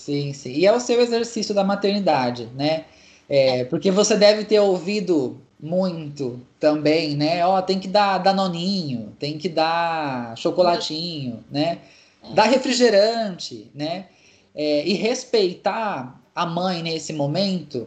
Sim, 0.00 0.32
sim. 0.32 0.52
E 0.52 0.66
é 0.66 0.72
o 0.72 0.80
seu 0.80 0.98
exercício 1.00 1.54
da 1.54 1.62
maternidade, 1.62 2.48
né? 2.56 2.86
É, 3.28 3.64
porque 3.64 3.90
você 3.90 4.16
deve 4.16 4.44
ter 4.44 4.58
ouvido 4.58 5.38
muito 5.62 6.40
também, 6.58 7.14
né? 7.14 7.44
Ó, 7.46 7.60
tem 7.60 7.78
que 7.78 7.86
dar 7.86 8.16
danoninho, 8.16 9.14
tem 9.18 9.36
que 9.36 9.48
dar 9.48 10.34
chocolatinho, 10.38 11.44
né? 11.50 11.80
É. 12.24 12.32
Dar 12.32 12.44
refrigerante, 12.44 13.70
né? 13.74 14.06
É, 14.54 14.86
e 14.86 14.94
respeitar 14.94 16.18
a 16.34 16.46
mãe 16.46 16.82
nesse 16.82 17.12
momento 17.12 17.86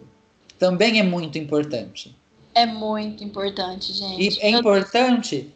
também 0.59 0.99
é 0.99 1.03
muito 1.03 1.39
importante. 1.39 2.15
É 2.53 2.67
muito 2.67 3.23
importante, 3.23 3.91
gente. 3.91 4.37
E 4.37 4.39
é 4.39 4.49
importante 4.51 5.51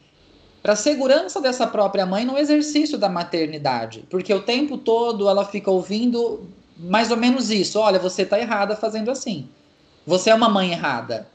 para 0.67 0.73
a 0.73 0.75
segurança 0.75 1.39
dessa 1.39 1.65
própria 1.65 2.05
mãe 2.05 2.25
no 2.25 2.37
exercício 2.37 2.97
da 2.97 3.07
maternidade, 3.07 4.03
porque 4.09 4.33
o 4.33 4.41
tempo 4.41 4.77
todo 4.77 5.29
ela 5.29 5.45
fica 5.45 5.71
ouvindo 5.71 6.45
mais 6.77 7.09
ou 7.09 7.15
menos 7.15 7.49
isso. 7.49 7.79
Olha, 7.79 7.97
você 7.97 8.23
está 8.23 8.37
errada 8.37 8.75
fazendo 8.75 9.09
assim. 9.09 9.47
Você 10.05 10.29
é 10.29 10.35
uma 10.35 10.49
mãe 10.49 10.73
errada. 10.73 11.25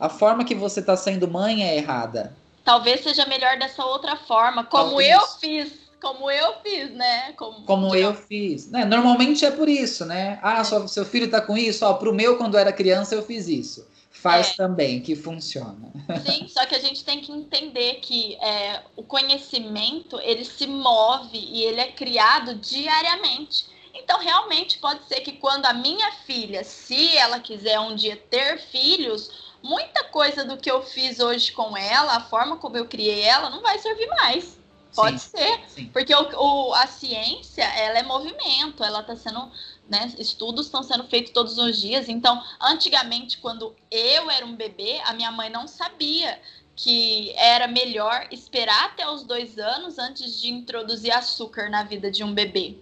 A 0.00 0.08
forma 0.08 0.44
que 0.44 0.56
você 0.56 0.80
está 0.80 0.96
sendo 0.96 1.28
mãe 1.28 1.62
é 1.62 1.76
errada. 1.76 2.34
Talvez 2.64 3.04
seja 3.04 3.24
melhor 3.26 3.56
dessa 3.60 3.84
outra 3.84 4.16
forma, 4.16 4.64
como 4.64 4.88
Talvez. 4.88 5.12
eu 5.12 5.26
fiz 5.38 5.72
como 6.00 6.28
eu 6.28 6.54
fiz, 6.60 6.90
né? 6.92 7.32
Como, 7.36 7.62
como 7.62 7.94
eu 7.94 8.12
fiz. 8.12 8.70
Né? 8.72 8.84
Normalmente 8.84 9.44
é 9.44 9.52
por 9.52 9.68
isso, 9.68 10.04
né? 10.04 10.40
Ah, 10.42 10.64
seu 10.64 11.04
filho 11.04 11.30
tá 11.30 11.40
com 11.40 11.56
isso, 11.56 11.86
ó, 11.86 11.92
pro 11.92 12.12
meu, 12.12 12.38
quando 12.38 12.58
era 12.58 12.72
criança, 12.72 13.14
eu 13.14 13.22
fiz 13.22 13.46
isso 13.46 13.86
faz 14.20 14.50
é. 14.50 14.54
também, 14.54 15.00
que 15.00 15.16
funciona. 15.16 15.90
Sim, 16.24 16.46
só 16.48 16.66
que 16.66 16.74
a 16.74 16.78
gente 16.78 17.04
tem 17.04 17.20
que 17.20 17.32
entender 17.32 17.94
que 17.96 18.36
é, 18.36 18.82
o 18.96 19.02
conhecimento 19.02 20.20
ele 20.20 20.44
se 20.44 20.66
move 20.66 21.38
e 21.38 21.62
ele 21.62 21.80
é 21.80 21.92
criado 21.92 22.54
diariamente. 22.54 23.66
Então, 23.94 24.20
realmente 24.20 24.78
pode 24.78 25.04
ser 25.06 25.20
que 25.20 25.32
quando 25.32 25.66
a 25.66 25.72
minha 25.72 26.12
filha, 26.26 26.62
se 26.62 27.16
ela 27.16 27.40
quiser 27.40 27.80
um 27.80 27.94
dia 27.94 28.16
ter 28.16 28.58
filhos, 28.58 29.52
muita 29.62 30.04
coisa 30.04 30.44
do 30.44 30.56
que 30.56 30.70
eu 30.70 30.82
fiz 30.82 31.18
hoje 31.18 31.52
com 31.52 31.76
ela, 31.76 32.16
a 32.16 32.20
forma 32.20 32.56
como 32.56 32.76
eu 32.76 32.86
criei 32.86 33.22
ela, 33.22 33.50
não 33.50 33.62
vai 33.62 33.78
servir 33.78 34.06
mais. 34.08 34.60
Pode 34.94 35.20
sim, 35.20 35.36
ser, 35.36 35.60
sim. 35.68 35.86
porque 35.92 36.12
o, 36.12 36.28
o, 36.36 36.74
a 36.74 36.86
ciência 36.86 37.62
ela 37.62 38.00
é 38.00 38.02
movimento, 38.02 38.82
ela 38.82 39.00
está 39.00 39.14
sendo, 39.14 39.48
né, 39.90 40.14
estudos 40.18 40.66
estão 40.66 40.84
sendo 40.84 41.02
feitos 41.04 41.32
todos 41.32 41.58
os 41.58 41.80
dias. 41.80 42.08
Então, 42.08 42.40
antigamente, 42.60 43.38
quando 43.38 43.74
eu 43.90 44.30
era 44.30 44.46
um 44.46 44.54
bebê, 44.54 45.00
a 45.04 45.12
minha 45.12 45.32
mãe 45.32 45.50
não 45.50 45.66
sabia 45.66 46.40
que 46.76 47.32
era 47.36 47.66
melhor 47.66 48.28
esperar 48.30 48.86
até 48.86 49.06
os 49.10 49.24
dois 49.24 49.58
anos 49.58 49.98
antes 49.98 50.40
de 50.40 50.50
introduzir 50.50 51.12
açúcar 51.12 51.68
na 51.68 51.82
vida 51.82 52.08
de 52.08 52.22
um 52.22 52.32
bebê. 52.32 52.76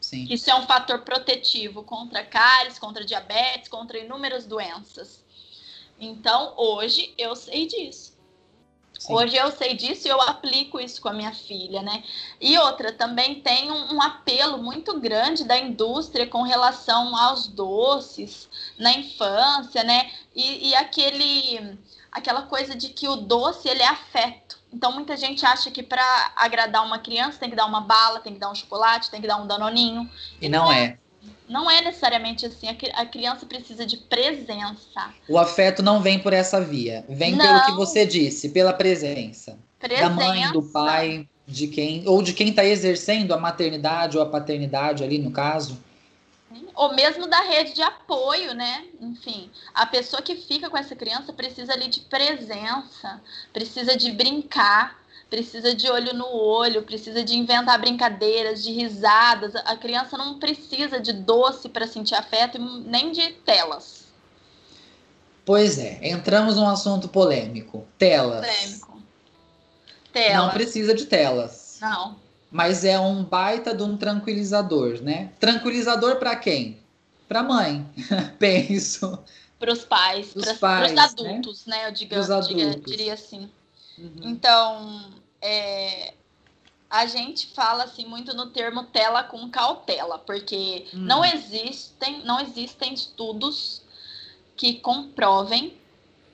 Sim. 0.00 0.26
Isso 0.30 0.48
é 0.48 0.54
um 0.54 0.66
fator 0.66 1.00
protetivo 1.00 1.82
contra 1.82 2.24
cáries, 2.24 2.78
contra 2.78 3.04
diabetes, 3.04 3.68
contra 3.68 3.98
inúmeras 3.98 4.46
doenças. 4.46 5.24
Então, 5.98 6.54
hoje 6.56 7.12
eu 7.18 7.34
sei 7.34 7.66
disso. 7.66 8.13
Sim. 9.04 9.12
Hoje 9.12 9.36
eu 9.36 9.52
sei 9.52 9.74
disso 9.74 10.08
e 10.08 10.10
eu 10.10 10.18
aplico 10.18 10.80
isso 10.80 10.98
com 11.02 11.10
a 11.10 11.12
minha 11.12 11.32
filha, 11.34 11.82
né? 11.82 12.02
E 12.40 12.56
outra, 12.56 12.90
também 12.90 13.38
tem 13.42 13.70
um, 13.70 13.96
um, 13.96 14.02
apelo 14.02 14.56
muito 14.56 14.98
grande 14.98 15.44
da 15.44 15.58
indústria 15.58 16.26
com 16.26 16.40
relação 16.40 17.14
aos 17.14 17.46
doces 17.46 18.48
na 18.78 18.92
infância, 18.92 19.84
né? 19.84 20.10
E, 20.34 20.70
e 20.70 20.74
aquele, 20.74 21.78
aquela 22.10 22.42
coisa 22.44 22.74
de 22.74 22.88
que 22.88 23.06
o 23.06 23.16
doce 23.16 23.68
ele 23.68 23.82
é 23.82 23.88
afeto. 23.88 24.58
Então 24.72 24.90
muita 24.90 25.18
gente 25.18 25.44
acha 25.44 25.70
que 25.70 25.82
para 25.82 26.32
agradar 26.34 26.82
uma 26.82 26.98
criança 26.98 27.38
tem 27.38 27.50
que 27.50 27.56
dar 27.56 27.66
uma 27.66 27.82
bala, 27.82 28.20
tem 28.20 28.32
que 28.32 28.40
dar 28.40 28.50
um 28.50 28.54
chocolate, 28.54 29.10
tem 29.10 29.20
que 29.20 29.28
dar 29.28 29.36
um 29.36 29.46
danoninho. 29.46 30.10
E 30.40 30.48
não 30.48 30.72
é. 30.72 30.98
Não 31.48 31.70
é 31.70 31.82
necessariamente 31.82 32.46
assim. 32.46 32.66
A 32.94 33.04
criança 33.04 33.44
precisa 33.46 33.84
de 33.84 33.96
presença. 33.96 35.12
O 35.28 35.38
afeto 35.38 35.82
não 35.82 36.00
vem 36.00 36.18
por 36.18 36.32
essa 36.32 36.60
via. 36.60 37.04
Vem 37.08 37.34
não. 37.34 37.44
pelo 37.44 37.66
que 37.66 37.72
você 37.72 38.06
disse, 38.06 38.48
pela 38.48 38.72
presença. 38.72 39.58
presença. 39.78 40.08
Da 40.08 40.14
mãe, 40.14 40.50
do 40.52 40.62
pai, 40.62 41.28
de 41.46 41.68
quem. 41.68 42.02
Ou 42.06 42.22
de 42.22 42.32
quem 42.32 42.48
está 42.48 42.64
exercendo 42.64 43.32
a 43.32 43.38
maternidade 43.38 44.16
ou 44.16 44.22
a 44.22 44.26
paternidade 44.26 45.04
ali, 45.04 45.18
no 45.18 45.30
caso. 45.30 45.78
Ou 46.74 46.94
mesmo 46.94 47.26
da 47.26 47.40
rede 47.40 47.74
de 47.74 47.82
apoio, 47.82 48.54
né? 48.54 48.84
Enfim, 49.00 49.50
a 49.74 49.86
pessoa 49.86 50.22
que 50.22 50.36
fica 50.36 50.70
com 50.70 50.76
essa 50.76 50.96
criança 50.96 51.32
precisa 51.32 51.72
ali 51.72 51.88
de 51.88 52.00
presença, 52.00 53.20
precisa 53.52 53.96
de 53.96 54.10
brincar 54.12 55.03
precisa 55.34 55.74
de 55.74 55.90
olho 55.90 56.14
no 56.14 56.28
olho, 56.32 56.84
precisa 56.84 57.24
de 57.24 57.36
inventar 57.36 57.80
brincadeiras, 57.80 58.62
de 58.62 58.70
risadas. 58.70 59.56
A 59.56 59.76
criança 59.76 60.16
não 60.16 60.38
precisa 60.38 61.00
de 61.00 61.12
doce 61.12 61.68
para 61.68 61.88
sentir 61.88 62.14
afeto, 62.14 62.56
nem 62.56 63.10
de 63.10 63.32
telas. 63.44 64.04
Pois 65.44 65.76
é, 65.76 65.98
entramos 66.02 66.56
num 66.56 66.68
assunto 66.68 67.08
polêmico. 67.08 67.84
Telas. 67.98 68.46
Polêmico. 68.46 69.02
Telas. 70.12 70.36
Não 70.36 70.50
precisa 70.50 70.94
de 70.94 71.06
telas. 71.06 71.78
Não. 71.80 72.16
Mas 72.48 72.84
é 72.84 72.96
um 73.00 73.24
baita 73.24 73.74
de 73.74 73.82
um 73.82 73.96
tranquilizador, 73.96 75.02
né? 75.02 75.32
Tranquilizador 75.40 76.16
para 76.16 76.36
quem? 76.36 76.78
Para 77.26 77.42
mãe, 77.42 77.84
penso. 78.38 79.18
Para 79.58 79.72
os 79.72 79.84
pais, 79.84 80.32
para 80.60 80.86
os 80.86 80.92
né? 80.92 81.02
adultos, 81.02 81.66
né? 81.66 81.76
né? 81.76 81.88
Eu 81.88 81.92
diga, 81.92 82.20
diga, 82.20 82.80
diria 82.86 83.14
assim. 83.14 83.50
Uhum. 83.98 84.20
Então, 84.22 85.23
é, 85.44 86.14
a 86.88 87.06
gente 87.06 87.48
fala 87.48 87.84
assim 87.84 88.06
muito 88.06 88.34
no 88.34 88.46
termo 88.46 88.84
tela 88.84 89.22
com 89.22 89.50
cautela, 89.50 90.18
porque 90.18 90.86
hum. 90.94 91.00
não 91.00 91.22
existem, 91.22 92.24
não 92.24 92.40
existem 92.40 92.94
estudos 92.94 93.82
que 94.56 94.74
comprovem 94.74 95.76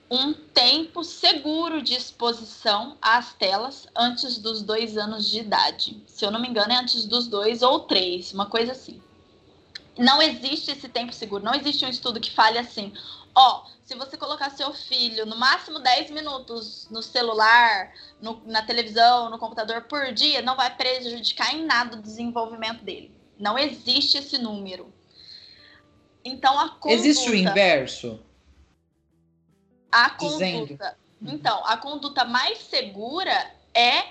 um 0.09 0.33
tempo 0.33 1.03
seguro 1.03 1.81
de 1.81 1.93
exposição 1.93 2.97
às 3.01 3.33
telas 3.33 3.87
antes 3.95 4.37
dos 4.37 4.61
dois 4.61 4.97
anos 4.97 5.29
de 5.29 5.39
idade. 5.39 6.01
Se 6.05 6.25
eu 6.25 6.31
não 6.31 6.39
me 6.39 6.47
engano, 6.47 6.71
é 6.71 6.77
antes 6.77 7.05
dos 7.05 7.27
dois 7.27 7.61
ou 7.61 7.81
três, 7.81 8.33
uma 8.33 8.45
coisa 8.45 8.71
assim. 8.71 9.01
Não 9.97 10.21
existe 10.21 10.71
esse 10.71 10.87
tempo 10.87 11.13
seguro, 11.13 11.43
não 11.43 11.53
existe 11.53 11.85
um 11.85 11.89
estudo 11.89 12.19
que 12.19 12.31
fale 12.31 12.57
assim, 12.57 12.93
Ó, 13.33 13.65
se 13.83 13.95
você 13.95 14.17
colocar 14.17 14.49
seu 14.51 14.73
filho 14.73 15.25
no 15.25 15.35
máximo 15.35 15.79
10 15.79 16.11
minutos 16.11 16.87
no 16.89 17.01
celular, 17.01 17.93
no, 18.21 18.41
na 18.45 18.61
televisão, 18.61 19.29
no 19.29 19.39
computador 19.39 19.83
por 19.83 20.11
dia, 20.13 20.41
não 20.41 20.55
vai 20.55 20.75
prejudicar 20.75 21.53
em 21.55 21.65
nada 21.65 21.97
o 21.97 22.01
desenvolvimento 22.01 22.83
dele. 22.83 23.11
Não 23.39 23.57
existe 23.57 24.17
esse 24.17 24.37
número. 24.37 24.93
Então 26.23 26.59
a 26.59 26.69
conduta. 26.69 26.93
Existe 26.93 27.29
o 27.29 27.35
inverso? 27.35 28.19
A 29.91 30.09
conduta. 30.11 30.45
Dizendo. 30.45 30.77
Então, 31.21 31.65
a 31.65 31.77
conduta 31.77 32.25
mais 32.25 32.59
segura 32.59 33.51
é, 33.73 34.05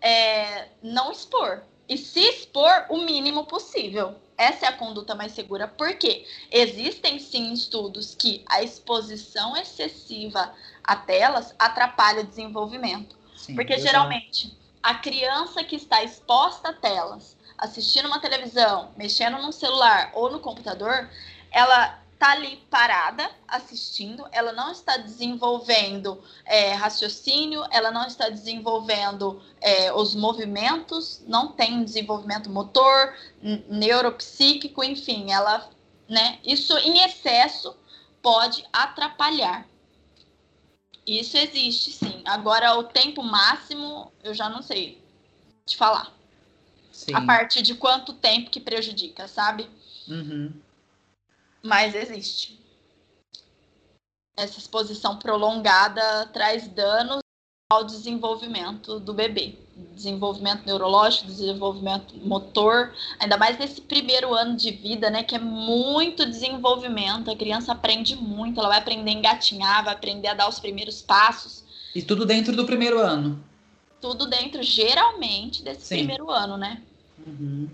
é 0.00 0.68
não 0.82 1.12
expor. 1.12 1.62
E 1.88 1.98
se 1.98 2.20
expor 2.20 2.86
o 2.88 2.98
mínimo 2.98 3.44
possível. 3.44 4.16
Essa 4.36 4.66
é 4.66 4.68
a 4.68 4.76
conduta 4.76 5.14
mais 5.14 5.32
segura, 5.32 5.68
porque 5.68 6.26
existem 6.50 7.18
sim 7.18 7.52
estudos 7.52 8.14
que 8.14 8.44
a 8.46 8.62
exposição 8.62 9.56
excessiva 9.56 10.52
a 10.82 10.96
telas 10.96 11.54
atrapalha 11.58 12.22
o 12.22 12.26
desenvolvimento. 12.26 13.16
Sim, 13.36 13.54
porque 13.54 13.78
geralmente 13.78 14.56
a 14.82 14.94
criança 14.94 15.64
que 15.64 15.76
está 15.76 16.02
exposta 16.02 16.70
a 16.70 16.72
telas, 16.72 17.36
assistindo 17.56 18.06
uma 18.06 18.20
televisão, 18.20 18.92
mexendo 18.96 19.40
no 19.40 19.52
celular 19.52 20.10
ou 20.14 20.30
no 20.30 20.40
computador, 20.40 21.08
ela 21.50 22.03
está 22.24 22.32
ali 22.32 22.56
parada 22.70 23.30
assistindo, 23.46 24.26
ela 24.32 24.50
não 24.52 24.72
está 24.72 24.96
desenvolvendo 24.96 26.22
é, 26.46 26.72
raciocínio, 26.72 27.62
ela 27.70 27.90
não 27.90 28.06
está 28.06 28.30
desenvolvendo 28.30 29.42
é, 29.60 29.92
os 29.92 30.14
movimentos, 30.14 31.22
não 31.26 31.48
tem 31.48 31.84
desenvolvimento 31.84 32.48
motor, 32.48 33.14
neuropsíquico, 33.68 34.82
enfim, 34.82 35.30
ela, 35.30 35.68
né? 36.08 36.38
Isso 36.42 36.76
em 36.78 37.04
excesso 37.04 37.76
pode 38.22 38.64
atrapalhar. 38.72 39.66
Isso 41.06 41.36
existe, 41.36 41.92
sim. 41.92 42.22
Agora, 42.24 42.78
o 42.78 42.84
tempo 42.84 43.22
máximo, 43.22 44.10
eu 44.22 44.32
já 44.32 44.48
não 44.48 44.62
sei 44.62 44.98
te 45.66 45.76
falar. 45.76 46.10
Sim. 46.90 47.14
A 47.14 47.20
partir 47.20 47.60
de 47.60 47.74
quanto 47.74 48.14
tempo 48.14 48.50
que 48.50 48.60
prejudica, 48.60 49.28
sabe? 49.28 49.68
Uhum 50.08 50.63
mas 51.64 51.94
existe. 51.94 52.60
Essa 54.36 54.58
exposição 54.58 55.16
prolongada 55.16 56.26
traz 56.26 56.68
danos 56.68 57.20
ao 57.72 57.84
desenvolvimento 57.84 59.00
do 59.00 59.14
bebê. 59.14 59.54
Desenvolvimento 59.94 60.66
neurológico, 60.66 61.26
desenvolvimento 61.26 62.14
motor, 62.18 62.92
ainda 63.18 63.36
mais 63.36 63.58
nesse 63.58 63.80
primeiro 63.80 64.34
ano 64.34 64.56
de 64.56 64.70
vida, 64.70 65.08
né? 65.08 65.22
Que 65.22 65.36
é 65.36 65.38
muito 65.38 66.26
desenvolvimento. 66.26 67.30
A 67.30 67.36
criança 67.36 67.72
aprende 67.72 68.14
muito, 68.14 68.60
ela 68.60 68.68
vai 68.68 68.78
aprender 68.78 69.10
a 69.10 69.14
engatinhar, 69.14 69.84
vai 69.84 69.94
aprender 69.94 70.28
a 70.28 70.34
dar 70.34 70.48
os 70.48 70.60
primeiros 70.60 71.00
passos. 71.00 71.64
E 71.94 72.02
tudo 72.02 72.26
dentro 72.26 72.54
do 72.54 72.66
primeiro 72.66 72.98
ano. 72.98 73.42
Tudo 74.00 74.26
dentro, 74.26 74.62
geralmente, 74.62 75.62
desse 75.62 75.86
Sim. 75.86 75.96
primeiro 75.96 76.30
ano, 76.30 76.58
né? 76.58 76.82
Uhum. 77.26 77.68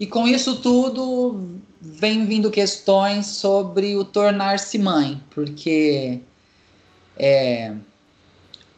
E 0.00 0.06
com 0.06 0.26
isso 0.26 0.56
tudo 0.56 1.60
vem 1.78 2.24
vindo 2.24 2.50
questões 2.50 3.26
sobre 3.26 3.94
o 3.96 4.04
tornar-se 4.04 4.78
mãe, 4.78 5.22
porque 5.30 6.20
é, 7.18 7.74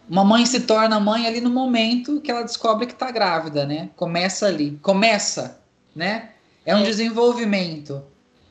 uma 0.09 0.25
mãe 0.25 0.45
se 0.45 0.63
torna 0.63 0.99
mãe 0.99 1.27
ali 1.27 1.41
no 1.41 1.49
momento 1.49 2.21
que 2.21 2.31
ela 2.31 2.43
descobre 2.43 2.87
que 2.87 2.93
está 2.93 3.13
grávida, 3.13 3.65
né? 3.65 3.91
Começa 3.95 4.47
ali, 4.47 4.79
começa, 4.83 5.61
né? 5.95 6.31
É 6.67 6.75
um 6.75 6.81
é. 6.81 6.85
desenvolvimento. 6.85 8.03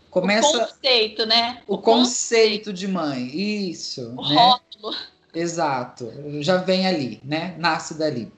Começa 0.10 0.48
o 0.48 0.68
conceito, 0.68 1.26
né? 1.26 1.62
O, 1.68 1.76
o 1.76 1.78
conceito, 1.78 2.66
conceito 2.68 2.74
de 2.74 2.88
mãe, 2.88 3.70
isso. 3.70 4.14
O 4.18 4.30
né? 4.30 4.36
rótulo. 4.36 4.96
Exato, 5.34 6.12
já 6.40 6.58
vem 6.58 6.88
ali, 6.88 7.22
né? 7.24 7.56
Nasce 7.58 7.94
dali. 7.94 8.32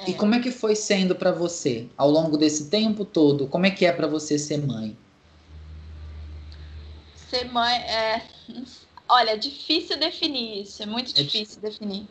É. 0.00 0.10
E 0.10 0.14
como 0.14 0.34
é 0.34 0.40
que 0.40 0.50
foi 0.50 0.74
sendo 0.74 1.14
para 1.14 1.30
você 1.30 1.86
ao 1.96 2.10
longo 2.10 2.36
desse 2.36 2.70
tempo 2.70 3.04
todo? 3.04 3.46
Como 3.46 3.66
é 3.66 3.70
que 3.70 3.84
é 3.84 3.92
para 3.92 4.06
você 4.06 4.38
ser 4.38 4.58
mãe? 4.58 4.96
Ser 7.28 7.44
mãe 7.44 7.76
é, 7.82 8.22
olha, 9.08 9.32
é 9.32 9.36
difícil 9.36 9.98
definir 9.98 10.62
isso, 10.62 10.82
é 10.82 10.86
muito 10.86 11.10
é 11.10 11.22
difícil 11.22 11.60
definir, 11.60 12.08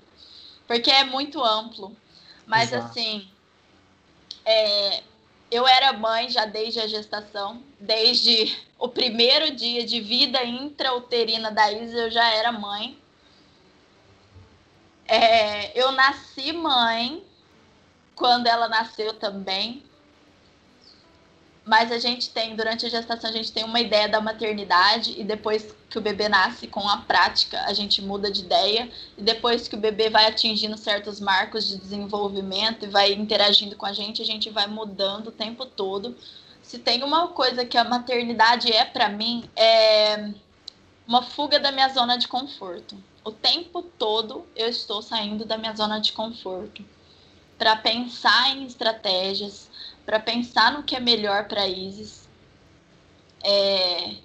porque 0.68 0.92
é 0.92 1.04
muito 1.04 1.44
amplo. 1.44 1.96
Mas 2.46 2.72
Exato. 2.72 2.86
assim, 2.86 3.28
é, 4.46 5.04
eu 5.52 5.68
era 5.68 5.92
mãe 5.94 6.30
já 6.30 6.46
desde 6.46 6.80
a 6.80 6.88
gestação, 6.88 7.62
desde 7.80 8.56
o 8.78 8.88
primeiro 8.88 9.54
dia 9.56 9.86
de 9.86 10.00
vida 10.00 10.44
intrauterina 10.44 11.52
da 11.52 11.72
Isa, 11.72 11.98
eu 11.98 12.12
já 12.12 12.28
era 12.30 12.52
mãe. 12.52 12.98
É, 15.08 15.80
eu 15.80 15.92
nasci 15.92 16.54
mãe 16.54 17.24
quando 18.20 18.48
ela 18.48 18.68
nasceu 18.68 19.14
também. 19.14 19.82
Mas 21.66 21.92
a 21.92 21.98
gente 21.98 22.32
tem, 22.32 22.56
durante 22.56 22.86
a 22.86 22.90
gestação, 22.90 23.30
a 23.30 23.34
gente 23.34 23.52
tem 23.52 23.64
uma 23.64 23.80
ideia 23.80 24.10
da 24.10 24.20
maternidade 24.20 25.16
e 25.18 25.24
depois 25.24 25.74
que 25.90 25.98
o 25.98 26.02
bebê 26.02 26.28
nasce 26.28 26.68
com 26.68 26.88
a 26.90 26.98
prática, 26.98 27.62
a 27.62 27.74
gente 27.74 28.02
muda 28.02 28.30
de 28.30 28.42
ideia. 28.42 28.92
E 29.18 29.22
depois 29.22 29.68
que 29.68 29.76
o 29.76 29.80
bebê 29.80 30.10
vai 30.10 30.26
atingindo 30.28 30.78
certos 30.78 31.20
marcos 31.20 31.68
de 31.68 31.78
desenvolvimento 31.78 32.86
e 32.86 32.90
vai 32.90 33.14
interagindo 33.14 33.76
com 33.76 33.86
a 33.86 33.94
gente, 33.94 34.22
a 34.22 34.26
gente 34.26 34.50
vai 34.50 34.68
mudando 34.68 35.28
o 35.28 35.32
tempo 35.32 35.66
todo. 35.66 36.18
Se 36.62 36.78
tem 36.78 37.04
uma 37.04 37.30
coisa 37.30 37.64
que 37.64 37.78
a 37.78 37.84
maternidade 37.84 38.72
é 38.72 38.84
para 38.84 39.08
mim, 39.08 39.50
é 39.56 40.32
uma 41.08 41.22
fuga 41.22 41.60
da 41.60 41.72
minha 41.72 41.90
zona 41.90 42.18
de 42.18 42.28
conforto. 42.28 42.98
O 43.24 43.32
tempo 43.32 43.82
todo 43.82 44.46
eu 44.56 44.68
estou 44.68 45.02
saindo 45.02 45.46
da 45.46 45.58
minha 45.58 45.76
zona 45.76 46.00
de 46.00 46.12
conforto 46.12 46.84
para 47.60 47.76
pensar 47.76 48.56
em 48.56 48.66
estratégias, 48.66 49.70
para 50.06 50.20
pensar 50.20 50.72
no 50.72 50.82
que 50.82 50.96
é 50.96 51.00
melhor 51.00 51.48
para 51.48 51.68
Isis. 51.68 52.28
É, 53.44 54.16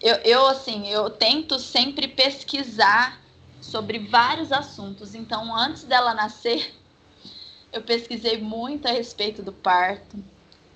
eu, 0.00 0.16
eu, 0.16 0.46
assim, 0.46 0.88
eu 0.88 1.08
tento 1.08 1.58
sempre 1.58 2.06
pesquisar 2.06 3.20
sobre 3.60 3.98
vários 3.98 4.52
assuntos. 4.52 5.14
Então, 5.14 5.56
antes 5.56 5.84
dela 5.84 6.12
nascer, 6.12 6.74
eu 7.72 7.82
pesquisei 7.82 8.38
muito 8.38 8.86
a 8.86 8.92
respeito 8.92 9.42
do 9.42 9.52
parto. 9.52 10.22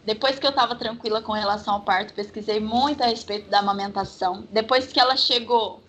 Depois 0.04 0.38
que 0.38 0.46
eu 0.46 0.50
estava 0.50 0.74
tranquila 0.74 1.20
com 1.20 1.32
relação 1.32 1.74
ao 1.74 1.80
parto, 1.82 2.14
pesquisei 2.14 2.60
muito 2.60 3.02
a 3.02 3.06
respeito 3.06 3.50
da 3.50 3.58
amamentação. 3.58 4.46
Depois 4.50 4.92
que 4.92 5.00
ela 5.00 5.16
chegou, 5.16 5.82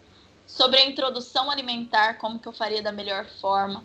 sobre 0.45 0.79
a 0.79 0.85
introdução 0.85 1.49
alimentar, 1.49 2.15
como 2.15 2.39
que 2.39 2.47
eu 2.47 2.53
faria 2.53 2.81
da 2.81 2.91
melhor 2.91 3.25
forma. 3.39 3.83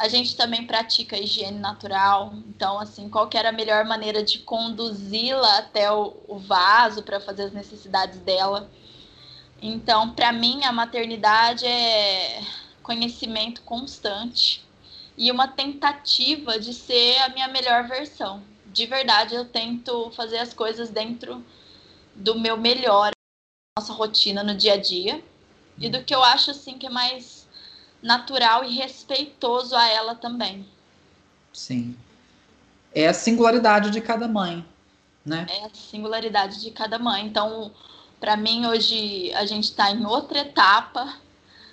A 0.00 0.08
gente 0.08 0.34
também 0.34 0.66
pratica 0.66 1.18
higiene 1.18 1.58
natural, 1.58 2.32
então, 2.48 2.80
assim, 2.80 3.10
qual 3.10 3.28
que 3.28 3.36
era 3.36 3.50
a 3.50 3.52
melhor 3.52 3.84
maneira 3.84 4.22
de 4.22 4.38
conduzi-la 4.38 5.58
até 5.58 5.92
o, 5.92 6.16
o 6.26 6.38
vaso 6.38 7.02
para 7.02 7.20
fazer 7.20 7.42
as 7.42 7.52
necessidades 7.52 8.18
dela. 8.20 8.70
Então, 9.60 10.14
para 10.14 10.32
mim, 10.32 10.64
a 10.64 10.72
maternidade 10.72 11.66
é 11.66 12.42
conhecimento 12.82 13.60
constante 13.60 14.64
e 15.18 15.30
uma 15.30 15.46
tentativa 15.46 16.58
de 16.58 16.72
ser 16.72 17.18
a 17.18 17.28
minha 17.28 17.48
melhor 17.48 17.86
versão. 17.86 18.42
De 18.64 18.86
verdade, 18.86 19.34
eu 19.34 19.44
tento 19.44 20.10
fazer 20.12 20.38
as 20.38 20.54
coisas 20.54 20.88
dentro 20.88 21.44
do 22.14 22.40
meu 22.40 22.56
melhor, 22.56 23.10
nossa 23.78 23.92
rotina 23.92 24.42
no 24.42 24.54
dia 24.54 24.72
a 24.72 24.76
dia 24.78 25.22
e 25.76 25.90
do 25.90 26.02
que 26.02 26.14
eu 26.14 26.24
acho 26.24 26.52
assim 26.52 26.78
que 26.78 26.86
é 26.86 26.90
mais 26.90 27.39
natural 28.02 28.64
e 28.64 28.74
respeitoso 28.74 29.74
a 29.76 29.86
ela 29.88 30.14
também. 30.14 30.66
Sim. 31.52 31.96
É 32.92 33.08
a 33.08 33.14
singularidade 33.14 33.90
de 33.90 34.00
cada 34.00 34.26
mãe, 34.26 34.64
né? 35.24 35.46
É 35.48 35.66
a 35.66 35.70
singularidade 35.70 36.60
de 36.60 36.70
cada 36.70 36.98
mãe. 36.98 37.24
Então, 37.26 37.72
para 38.18 38.36
mim, 38.36 38.66
hoje 38.66 39.32
a 39.34 39.44
gente 39.46 39.64
está 39.64 39.90
em 39.90 40.04
outra 40.04 40.40
etapa. 40.40 41.16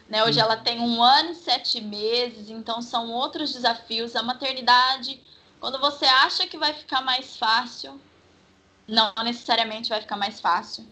Né? 0.10 0.24
Hoje 0.24 0.40
hum. 0.40 0.44
ela 0.44 0.58
tem 0.58 0.80
um 0.80 1.02
ano 1.02 1.32
e 1.32 1.36
sete 1.36 1.82
meses, 1.82 2.50
então 2.50 2.82
são 2.82 3.12
outros 3.12 3.54
desafios. 3.54 4.16
A 4.16 4.24
maternidade, 4.24 5.20
quando 5.60 5.80
você 5.80 6.06
acha 6.06 6.48
que 6.48 6.58
vai 6.58 6.74
ficar 6.74 7.02
mais 7.02 7.36
fácil, 7.36 8.00
não 8.88 9.12
necessariamente 9.24 9.90
vai 9.90 10.02
ficar 10.02 10.16
mais 10.16 10.40
fácil. 10.40 10.86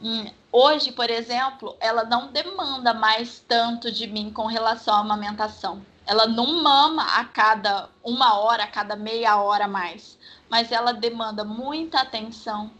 Hum, 0.00 0.30
hoje, 0.52 0.92
por 0.92 1.10
exemplo, 1.10 1.76
ela 1.80 2.04
não 2.04 2.30
demanda 2.30 2.94
mais 2.94 3.40
tanto 3.40 3.90
de 3.90 4.06
mim 4.06 4.30
com 4.32 4.46
relação 4.46 4.94
à 4.94 5.00
amamentação. 5.00 5.84
Ela 6.06 6.26
não 6.26 6.62
mama 6.62 7.02
a 7.02 7.24
cada 7.24 7.88
uma 8.02 8.38
hora, 8.38 8.62
a 8.62 8.68
cada 8.68 8.94
meia 8.94 9.36
hora 9.36 9.66
mais, 9.66 10.16
mas 10.48 10.70
ela 10.70 10.92
demanda 10.92 11.44
muita 11.44 12.00
atenção. 12.00 12.70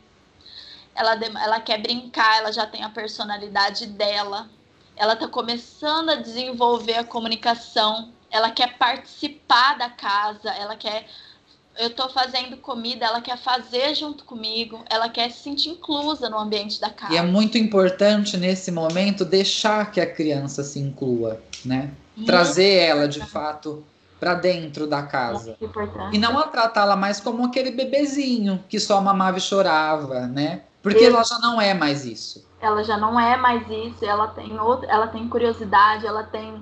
Ela, 0.94 1.12
ela 1.14 1.60
quer 1.60 1.78
brincar, 1.78 2.38
ela 2.38 2.52
já 2.52 2.66
tem 2.66 2.84
a 2.84 2.88
personalidade 2.88 3.86
dela. 3.86 4.48
Ela 4.96 5.12
está 5.14 5.28
começando 5.28 6.10
a 6.10 6.14
desenvolver 6.14 6.98
a 6.98 7.04
comunicação. 7.04 8.12
Ela 8.30 8.50
quer 8.50 8.78
participar 8.78 9.76
da 9.76 9.90
casa, 9.90 10.50
ela 10.50 10.76
quer 10.76 11.08
eu 11.78 11.90
tô 11.90 12.08
fazendo 12.08 12.56
comida, 12.56 13.06
ela 13.06 13.20
quer 13.20 13.38
fazer 13.38 13.94
junto 13.94 14.24
comigo, 14.24 14.82
ela 14.90 15.08
quer 15.08 15.30
se 15.30 15.44
sentir 15.44 15.70
inclusa 15.70 16.28
no 16.28 16.36
ambiente 16.36 16.80
da 16.80 16.90
casa. 16.90 17.14
E 17.14 17.16
é 17.16 17.22
muito 17.22 17.56
importante 17.56 18.36
nesse 18.36 18.72
momento 18.72 19.24
deixar 19.24 19.90
que 19.92 20.00
a 20.00 20.12
criança 20.12 20.64
se 20.64 20.80
inclua, 20.80 21.40
né? 21.64 21.92
Muito 22.16 22.26
Trazer 22.26 22.74
ela 22.80 23.06
de 23.06 23.24
fato 23.24 23.84
para 24.18 24.34
dentro 24.34 24.88
da 24.88 25.02
casa. 25.04 25.56
E 26.12 26.18
não 26.18 26.36
a 26.36 26.48
tratá-la 26.48 26.96
mais 26.96 27.20
como 27.20 27.44
aquele 27.44 27.70
bebezinho 27.70 28.62
que 28.68 28.80
só 28.80 29.00
mamava 29.00 29.38
e 29.38 29.40
chorava, 29.40 30.26
né? 30.26 30.62
Porque 30.82 31.04
ela 31.04 31.22
já 31.22 31.38
não 31.38 31.60
é 31.60 31.74
mais 31.74 32.04
isso. 32.04 32.44
Ela 32.60 32.82
já 32.82 32.96
não 32.96 33.20
é 33.20 33.36
mais 33.36 33.62
isso, 33.70 34.04
ela 34.04 34.26
tem 34.28 34.58
outra, 34.58 34.90
ela 34.90 35.06
tem 35.06 35.28
curiosidade, 35.28 36.04
ela 36.04 36.24
tem 36.24 36.60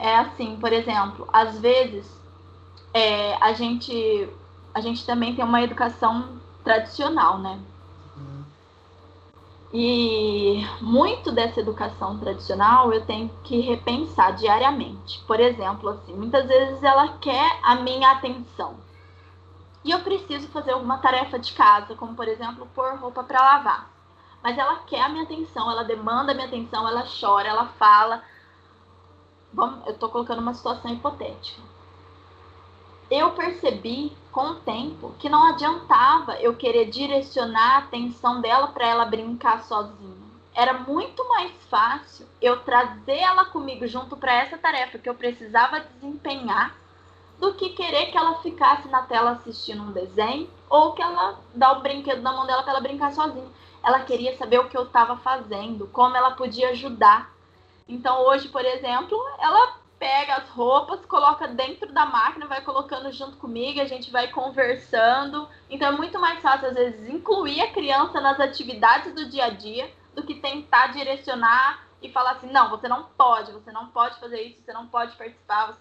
é 0.00 0.16
assim, 0.16 0.56
por 0.60 0.72
exemplo, 0.72 1.28
às 1.32 1.58
vezes 1.58 2.17
é, 2.92 3.34
a 3.42 3.52
gente 3.52 4.28
a 4.74 4.80
gente 4.80 5.04
também 5.04 5.34
tem 5.34 5.44
uma 5.44 5.62
educação 5.62 6.38
tradicional, 6.62 7.38
né? 7.38 7.60
E 9.72 10.64
muito 10.80 11.30
dessa 11.30 11.60
educação 11.60 12.18
tradicional 12.18 12.92
eu 12.92 13.04
tenho 13.04 13.28
que 13.44 13.60
repensar 13.60 14.34
diariamente. 14.34 15.22
Por 15.26 15.40
exemplo, 15.40 15.90
assim, 15.90 16.14
muitas 16.14 16.46
vezes 16.46 16.82
ela 16.82 17.18
quer 17.18 17.58
a 17.62 17.74
minha 17.76 18.12
atenção. 18.12 18.76
E 19.84 19.90
eu 19.90 20.00
preciso 20.00 20.48
fazer 20.48 20.72
alguma 20.72 20.98
tarefa 20.98 21.38
de 21.38 21.52
casa, 21.52 21.94
como 21.94 22.14
por 22.14 22.28
exemplo, 22.28 22.68
pôr 22.74 22.94
roupa 22.96 23.22
para 23.22 23.40
lavar. 23.40 23.90
Mas 24.42 24.56
ela 24.56 24.76
quer 24.86 25.02
a 25.02 25.08
minha 25.08 25.24
atenção, 25.24 25.70
ela 25.70 25.82
demanda 25.82 26.32
a 26.32 26.34
minha 26.34 26.46
atenção, 26.46 26.86
ela 26.86 27.04
chora, 27.20 27.48
ela 27.48 27.66
fala. 27.66 28.22
Vamos, 29.52 29.86
eu 29.86 29.92
estou 29.92 30.08
colocando 30.08 30.40
uma 30.40 30.54
situação 30.54 30.92
hipotética 30.92 31.60
eu 33.10 33.30
percebi 33.32 34.12
com 34.30 34.50
o 34.50 34.54
tempo 34.56 35.14
que 35.18 35.28
não 35.28 35.48
adiantava 35.48 36.34
eu 36.40 36.54
querer 36.54 36.90
direcionar 36.90 37.76
a 37.76 37.78
atenção 37.78 38.40
dela 38.40 38.68
para 38.68 38.86
ela 38.86 39.04
brincar 39.04 39.62
sozinha. 39.64 40.28
Era 40.54 40.74
muito 40.74 41.26
mais 41.28 41.52
fácil 41.70 42.26
eu 42.42 42.60
trazer 42.60 43.16
ela 43.16 43.46
comigo 43.46 43.86
junto 43.86 44.16
para 44.16 44.34
essa 44.34 44.58
tarefa 44.58 44.98
que 44.98 45.08
eu 45.08 45.14
precisava 45.14 45.80
desempenhar 45.80 46.76
do 47.38 47.54
que 47.54 47.70
querer 47.70 48.06
que 48.06 48.18
ela 48.18 48.40
ficasse 48.42 48.88
na 48.88 49.02
tela 49.02 49.32
assistindo 49.32 49.82
um 49.82 49.92
desenho 49.92 50.50
ou 50.68 50.92
que 50.92 51.02
ela 51.02 51.38
dá 51.54 51.72
o 51.72 51.80
brinquedo 51.80 52.20
na 52.20 52.32
mão 52.32 52.46
dela 52.46 52.62
para 52.62 52.72
ela 52.72 52.80
brincar 52.80 53.12
sozinha. 53.12 53.48
Ela 53.82 54.00
queria 54.00 54.36
saber 54.36 54.58
o 54.58 54.68
que 54.68 54.76
eu 54.76 54.82
estava 54.82 55.16
fazendo, 55.16 55.86
como 55.88 56.16
ela 56.16 56.32
podia 56.32 56.70
ajudar. 56.70 57.32
Então 57.88 58.26
hoje, 58.26 58.48
por 58.48 58.64
exemplo, 58.64 59.16
ela 59.38 59.76
pega 59.98 60.36
as 60.36 60.48
roupas, 60.50 61.04
coloca 61.06 61.48
dentro 61.48 61.92
da 61.92 62.06
máquina, 62.06 62.46
vai 62.46 62.60
colocando 62.62 63.10
junto 63.12 63.36
comigo, 63.36 63.80
a 63.80 63.84
gente 63.84 64.10
vai 64.10 64.28
conversando. 64.28 65.48
Então 65.68 65.88
é 65.88 65.96
muito 65.96 66.18
mais 66.20 66.40
fácil, 66.40 66.68
às 66.68 66.74
vezes, 66.74 67.08
incluir 67.08 67.60
a 67.60 67.72
criança 67.72 68.20
nas 68.20 68.38
atividades 68.38 69.14
do 69.14 69.28
dia 69.28 69.46
a 69.46 69.50
dia 69.50 69.90
do 70.14 70.22
que 70.22 70.34
tentar 70.34 70.88
direcionar 70.88 71.86
e 72.00 72.10
falar 72.10 72.32
assim: 72.32 72.50
não, 72.50 72.70
você 72.70 72.88
não 72.88 73.04
pode, 73.16 73.52
você 73.52 73.72
não 73.72 73.88
pode 73.88 74.18
fazer 74.20 74.40
isso, 74.42 74.62
você 74.64 74.72
não 74.72 74.86
pode 74.86 75.16
participar, 75.16 75.76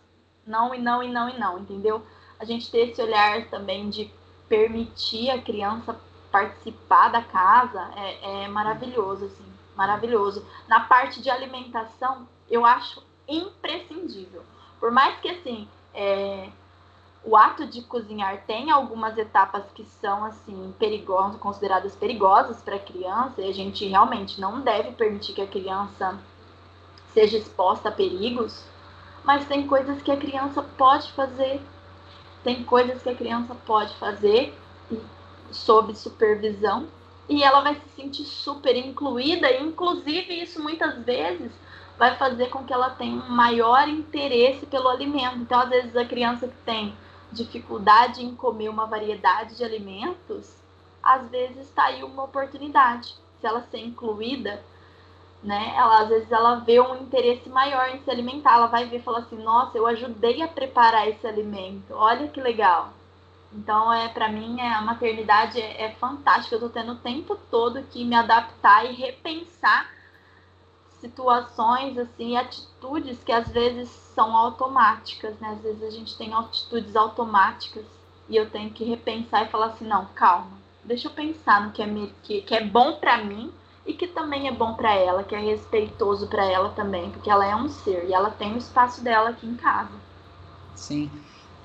não 0.45 0.73
e 0.73 0.79
não 0.79 1.03
e 1.03 1.09
não 1.09 1.29
e 1.29 1.37
não, 1.37 1.59
entendeu? 1.59 2.05
A 2.39 2.45
gente 2.45 2.69
ter 2.71 2.89
esse 2.89 3.01
olhar 3.01 3.47
também 3.49 3.89
de 3.89 4.11
permitir 4.47 5.29
a 5.29 5.41
criança 5.41 5.99
participar 6.31 7.09
da 7.09 7.21
casa 7.21 7.91
é, 7.95 8.43
é 8.43 8.47
maravilhoso, 8.47 9.25
assim, 9.25 9.45
maravilhoso. 9.75 10.45
Na 10.67 10.81
parte 10.81 11.21
de 11.21 11.29
alimentação, 11.29 12.27
eu 12.49 12.65
acho 12.65 13.06
imprescindível. 13.27 14.43
Por 14.79 14.91
mais 14.91 15.19
que 15.19 15.29
assim, 15.29 15.67
é, 15.93 16.49
o 17.23 17.35
ato 17.35 17.67
de 17.67 17.81
cozinhar 17.81 18.43
tem 18.45 18.71
algumas 18.71 19.17
etapas 19.17 19.63
que 19.73 19.83
são 19.83 20.23
assim 20.23 20.73
perigosas, 20.79 21.39
consideradas 21.39 21.95
perigosas 21.95 22.61
para 22.61 22.75
a 22.75 22.79
criança, 22.79 23.41
e 23.41 23.49
a 23.49 23.53
gente 23.53 23.85
realmente 23.85 24.39
não 24.39 24.61
deve 24.61 24.91
permitir 24.91 25.33
que 25.33 25.41
a 25.41 25.47
criança 25.47 26.17
seja 27.13 27.37
exposta 27.37 27.89
a 27.89 27.91
perigos, 27.91 28.63
mas 29.23 29.45
tem 29.47 29.67
coisas 29.67 30.01
que 30.01 30.11
a 30.11 30.17
criança 30.17 30.63
pode 30.77 31.11
fazer, 31.13 31.59
tem 32.43 32.63
coisas 32.63 33.01
que 33.01 33.09
a 33.09 33.15
criança 33.15 33.55
pode 33.65 33.93
fazer 33.95 34.57
sob 35.51 35.95
supervisão 35.95 36.87
e 37.27 37.43
ela 37.43 37.61
vai 37.61 37.75
se 37.75 37.89
sentir 37.95 38.23
super 38.23 38.75
incluída, 38.75 39.51
inclusive 39.51 40.41
isso 40.41 40.61
muitas 40.61 41.03
vezes 41.03 41.51
vai 41.97 42.15
fazer 42.15 42.49
com 42.49 42.63
que 42.63 42.73
ela 42.73 42.91
tenha 42.91 43.15
um 43.15 43.29
maior 43.29 43.87
interesse 43.87 44.65
pelo 44.65 44.87
alimento. 44.87 45.37
Então, 45.37 45.59
às 45.59 45.69
vezes, 45.69 45.95
a 45.95 46.05
criança 46.05 46.47
que 46.47 46.57
tem 46.65 46.95
dificuldade 47.31 48.23
em 48.23 48.35
comer 48.35 48.69
uma 48.69 48.85
variedade 48.85 49.55
de 49.55 49.63
alimentos, 49.63 50.55
às 51.01 51.27
vezes 51.29 51.57
está 51.67 51.85
aí 51.85 52.03
uma 52.03 52.23
oportunidade. 52.23 53.15
Se 53.39 53.47
ela 53.47 53.61
ser 53.69 53.79
incluída, 53.79 54.63
né? 55.43 55.73
Ela 55.75 56.01
às 56.01 56.09
vezes 56.09 56.31
ela 56.31 56.55
vê 56.55 56.79
um 56.79 56.95
interesse 56.95 57.47
maior 57.49 57.89
em 57.89 58.01
se 58.01 58.09
alimentar, 58.09 58.53
ela 58.55 58.67
vai 58.67 58.85
ver 58.85 58.97
e 58.97 59.01
falar 59.01 59.19
assim: 59.19 59.37
"Nossa, 59.37 59.77
eu 59.77 59.85
ajudei 59.87 60.41
a 60.41 60.47
preparar 60.47 61.07
esse 61.07 61.25
alimento. 61.27 61.93
Olha 61.93 62.27
que 62.27 62.41
legal". 62.41 62.93
Então, 63.53 63.93
é 63.93 64.09
para 64.09 64.29
mim, 64.29 64.59
é, 64.59 64.73
a 64.73 64.81
maternidade 64.81 65.59
é, 65.59 65.85
é 65.85 65.91
fantástica. 65.91 66.55
Eu 66.55 66.59
tô 66.59 66.69
tendo 66.69 66.93
o 66.93 66.97
tempo 66.97 67.35
todo 67.49 67.83
que 67.83 68.03
me 68.03 68.15
adaptar 68.15 68.85
e 68.85 68.93
repensar 68.93 69.89
situações, 70.99 71.97
assim, 71.97 72.35
atitudes 72.37 73.17
que 73.23 73.31
às 73.31 73.47
vezes 73.49 73.89
são 74.15 74.35
automáticas, 74.35 75.37
né? 75.39 75.49
Às 75.49 75.61
vezes 75.61 75.83
a 75.83 75.89
gente 75.89 76.17
tem 76.17 76.33
atitudes 76.33 76.95
automáticas 76.95 77.85
e 78.29 78.35
eu 78.35 78.49
tenho 78.49 78.71
que 78.71 78.83
repensar 78.83 79.45
e 79.45 79.49
falar 79.49 79.67
assim, 79.67 79.85
não, 79.85 80.05
calma, 80.15 80.51
deixa 80.83 81.07
eu 81.07 81.11
pensar 81.11 81.65
no 81.65 81.71
que 81.71 81.81
é, 81.81 82.09
que, 82.23 82.41
que 82.41 82.55
é 82.55 82.63
bom 82.63 82.93
para 82.93 83.23
mim 83.23 83.51
e 83.85 83.93
que 83.93 84.07
também 84.07 84.47
é 84.47 84.51
bom 84.51 84.73
para 84.73 84.93
ela, 84.93 85.23
que 85.23 85.33
é 85.33 85.39
respeitoso 85.39 86.27
para 86.27 86.45
ela 86.45 86.69
também, 86.69 87.09
porque 87.11 87.29
ela 87.29 87.45
é 87.45 87.55
um 87.55 87.69
ser 87.69 88.05
e 88.07 88.13
ela 88.13 88.29
tem 88.29 88.53
o 88.53 88.57
espaço 88.57 89.01
dela 89.01 89.29
aqui 89.29 89.47
em 89.47 89.55
casa. 89.55 89.91
Sim. 90.75 91.09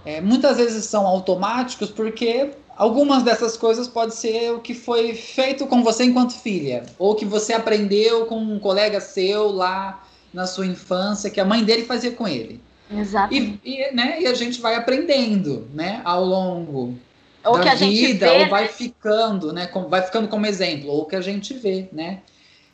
É, 0.05 0.21
muitas 0.21 0.57
vezes 0.57 0.85
são 0.85 1.07
automáticos 1.07 1.91
porque 1.91 2.55
algumas 2.77 3.23
dessas 3.23 3.57
coisas 3.57 3.89
pode 3.89 4.15
ser 4.15 4.53
o 4.53 4.61
que 4.61 4.75
foi 4.75 5.15
feito 5.15 5.67
com 5.67 5.83
você 5.83 6.05
enquanto 6.05 6.33
filha, 6.33 6.85
ou 6.99 7.15
que 7.15 7.25
você 7.25 7.53
aprendeu 7.53 8.27
com 8.27 8.39
um 8.39 8.59
colega 8.59 9.01
seu 9.01 9.51
lá 9.51 10.03
na 10.33 10.47
sua 10.47 10.67
infância, 10.67 11.31
que 11.31 11.41
a 11.41 11.45
mãe 11.45 11.65
dele 11.65 11.85
fazia 11.85 12.13
com 12.13 12.27
ele. 12.27 12.61
Exato. 12.91 13.33
E, 13.33 13.61
e, 13.65 13.95
né, 13.95 14.21
e 14.21 14.27
a 14.27 14.35
gente 14.35 14.61
vai 14.61 14.75
aprendendo, 14.75 15.69
né, 15.73 16.01
ao 16.05 16.25
longo 16.25 16.95
ou 17.45 17.59
da 17.59 17.75
vida, 17.75 18.27
vê, 18.27 18.43
ou 18.43 18.49
vai 18.49 18.65
né? 18.65 18.69
ficando, 18.69 19.53
né, 19.53 19.67
com, 19.67 19.89
vai 19.89 20.03
ficando 20.03 20.29
como 20.29 20.47
exemplo, 20.47 20.91
ou 20.91 21.07
que 21.07 21.17
a 21.17 21.21
gente 21.21 21.55
vê, 21.55 21.89
né. 21.93 22.21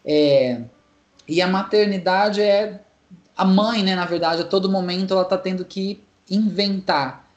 É, 0.05 0.61
e 1.26 1.42
a 1.42 1.46
maternidade 1.46 2.40
é 2.40 2.80
a 3.36 3.44
mãe, 3.44 3.82
né, 3.82 3.94
na 3.94 4.05
verdade, 4.05 4.42
a 4.42 4.44
todo 4.44 4.70
momento 4.70 5.14
ela 5.14 5.24
tá 5.24 5.38
tendo 5.38 5.64
que 5.64 6.01
inventar 6.28 7.28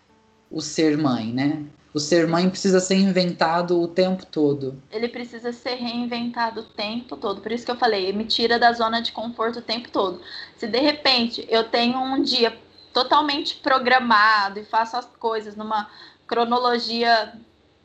o 0.49 0.61
ser 0.61 0.97
mãe, 0.97 1.31
né? 1.31 1.63
O 1.93 1.99
ser 1.99 2.25
mãe 2.25 2.49
precisa 2.49 2.79
ser 2.79 2.95
inventado 2.95 3.81
o 3.81 3.87
tempo 3.87 4.25
todo. 4.25 4.81
Ele 4.89 5.09
precisa 5.09 5.51
ser 5.51 5.75
reinventado 5.75 6.61
o 6.61 6.63
tempo 6.63 7.17
todo. 7.17 7.41
Por 7.41 7.51
isso 7.51 7.65
que 7.65 7.71
eu 7.71 7.75
falei, 7.75 8.13
me 8.13 8.23
tira 8.23 8.57
da 8.57 8.71
zona 8.71 9.01
de 9.01 9.11
conforto 9.11 9.59
o 9.59 9.61
tempo 9.61 9.89
todo. 9.89 10.21
Se 10.55 10.67
de 10.67 10.79
repente 10.79 11.45
eu 11.49 11.65
tenho 11.65 11.99
um 11.99 12.21
dia 12.21 12.57
totalmente 12.93 13.55
programado 13.55 14.59
e 14.59 14.63
faço 14.63 14.95
as 14.95 15.05
coisas 15.05 15.55
numa 15.55 15.89
cronologia 16.25 17.33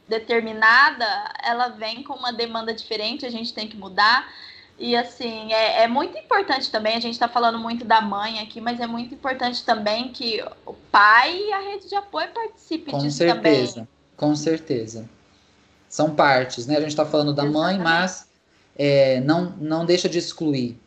determinada, 0.09 1.05
ela 1.43 1.69
vem 1.69 2.03
com 2.03 2.15
uma 2.15 2.33
demanda 2.33 2.73
diferente, 2.73 3.27
a 3.27 3.31
gente 3.31 3.53
tem 3.53 3.67
que 3.67 3.77
mudar. 3.77 4.29
E 4.79 4.95
assim, 4.95 5.53
é, 5.53 5.85
é, 5.85 5.89
muito 5.89 6.17
importante 6.19 6.71
também, 6.71 6.95
a 6.95 7.01
gente 7.01 7.15
está 7.15 7.27
falando 7.27 7.59
muito 7.59 7.85
da 7.85 8.01
mãe 8.01 8.41
aqui, 8.41 8.61
mas 8.61 8.79
é 8.79 8.87
muito 8.87 9.15
importante 9.15 9.65
também 9.65 10.13
que 10.13 10.45
o 10.67 10.75
pai 10.75 11.35
e 11.35 11.53
a 11.53 11.59
rede 11.61 11.89
de 11.89 11.95
apoio 11.95 12.29
participem 12.29 12.93
com 12.93 12.99
disso 12.99 13.17
certeza, 13.17 13.75
também. 13.75 13.89
Com 14.17 14.35
certeza. 14.35 15.09
São 15.89 16.15
partes, 16.15 16.67
né? 16.67 16.77
A 16.77 16.81
gente 16.81 16.91
está 16.91 17.05
falando 17.05 17.33
da 17.33 17.45
Exatamente. 17.45 17.79
mãe, 17.79 17.85
mas 17.85 18.29
é, 18.77 19.21
não, 19.21 19.55
não 19.59 19.85
deixa 19.87 20.09
de 20.09 20.19
excluir. 20.19 20.79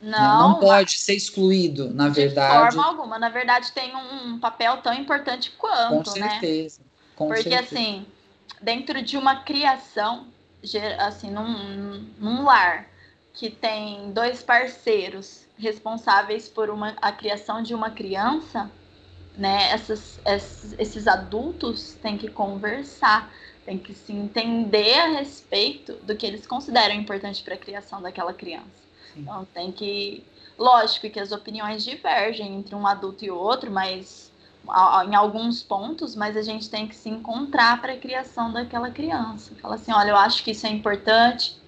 Não, 0.00 0.10
né? 0.10 0.38
não 0.38 0.54
pode 0.58 0.98
ser 0.98 1.14
excluído, 1.14 1.92
na 1.92 2.08
de 2.08 2.14
verdade. 2.14 2.70
De 2.70 2.74
forma 2.76 2.86
alguma. 2.86 3.18
Na 3.18 3.28
verdade, 3.28 3.70
tem 3.72 3.94
um 3.94 4.38
papel 4.38 4.78
tão 4.78 4.94
importante 4.94 5.52
quanto, 5.58 6.12
com 6.12 6.18
né? 6.18 6.30
certeza, 6.30 6.80
né? 6.80 6.86
Com 7.14 7.26
Porque, 7.28 7.42
certeza. 7.42 7.74
assim, 7.74 8.06
dentro 8.62 9.02
de 9.02 9.18
uma 9.18 9.36
criação, 9.36 10.26
assim, 10.98 11.30
num, 11.30 12.06
num 12.18 12.44
lar, 12.44 12.88
que 13.34 13.50
tem 13.50 14.10
dois 14.12 14.42
parceiros 14.42 15.44
responsáveis 15.58 16.48
por 16.48 16.70
uma, 16.70 16.96
a 17.00 17.12
criação 17.12 17.62
de 17.62 17.74
uma 17.74 17.90
criança, 17.90 18.70
né? 19.40 19.70
Essas, 19.70 20.20
esses, 20.78 21.08
adultos 21.08 21.94
têm 21.94 22.18
que 22.18 22.28
conversar, 22.28 23.32
têm 23.64 23.78
que 23.78 23.94
se 23.94 24.12
entender 24.12 24.98
a 24.98 25.06
respeito 25.08 25.94
do 26.02 26.14
que 26.14 26.26
eles 26.26 26.46
consideram 26.46 26.94
importante 26.94 27.42
para 27.42 27.54
a 27.54 27.58
criação 27.58 28.02
daquela 28.02 28.34
criança. 28.34 28.68
Sim. 29.14 29.22
Então 29.22 29.46
tem 29.46 29.72
que, 29.72 30.22
lógico 30.58 31.08
que 31.08 31.18
as 31.18 31.32
opiniões 31.32 31.82
divergem 31.82 32.54
entre 32.54 32.74
um 32.74 32.86
adulto 32.86 33.24
e 33.24 33.30
outro, 33.30 33.70
mas 33.70 34.30
em 35.08 35.14
alguns 35.14 35.62
pontos, 35.62 36.14
mas 36.14 36.36
a 36.36 36.42
gente 36.42 36.68
tem 36.68 36.86
que 36.86 36.94
se 36.94 37.08
encontrar 37.08 37.80
para 37.80 37.94
a 37.94 37.96
criação 37.96 38.52
daquela 38.52 38.90
criança. 38.90 39.54
Fala 39.54 39.76
assim, 39.76 39.90
olha, 39.90 40.10
eu 40.10 40.16
acho 40.16 40.44
que 40.44 40.50
isso 40.50 40.66
é 40.66 40.70
importante, 40.70 41.58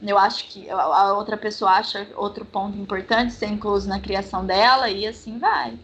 eu 0.00 0.16
acho 0.16 0.48
que 0.48 0.68
a 0.70 1.12
outra 1.12 1.36
pessoa 1.36 1.72
acha 1.72 2.08
outro 2.16 2.46
ponto 2.46 2.78
importante 2.78 3.34
ser 3.34 3.48
incluso 3.48 3.86
na 3.86 4.00
criação 4.00 4.46
dela 4.46 4.88
e 4.90 5.06
assim 5.06 5.38
vai. 5.38 5.78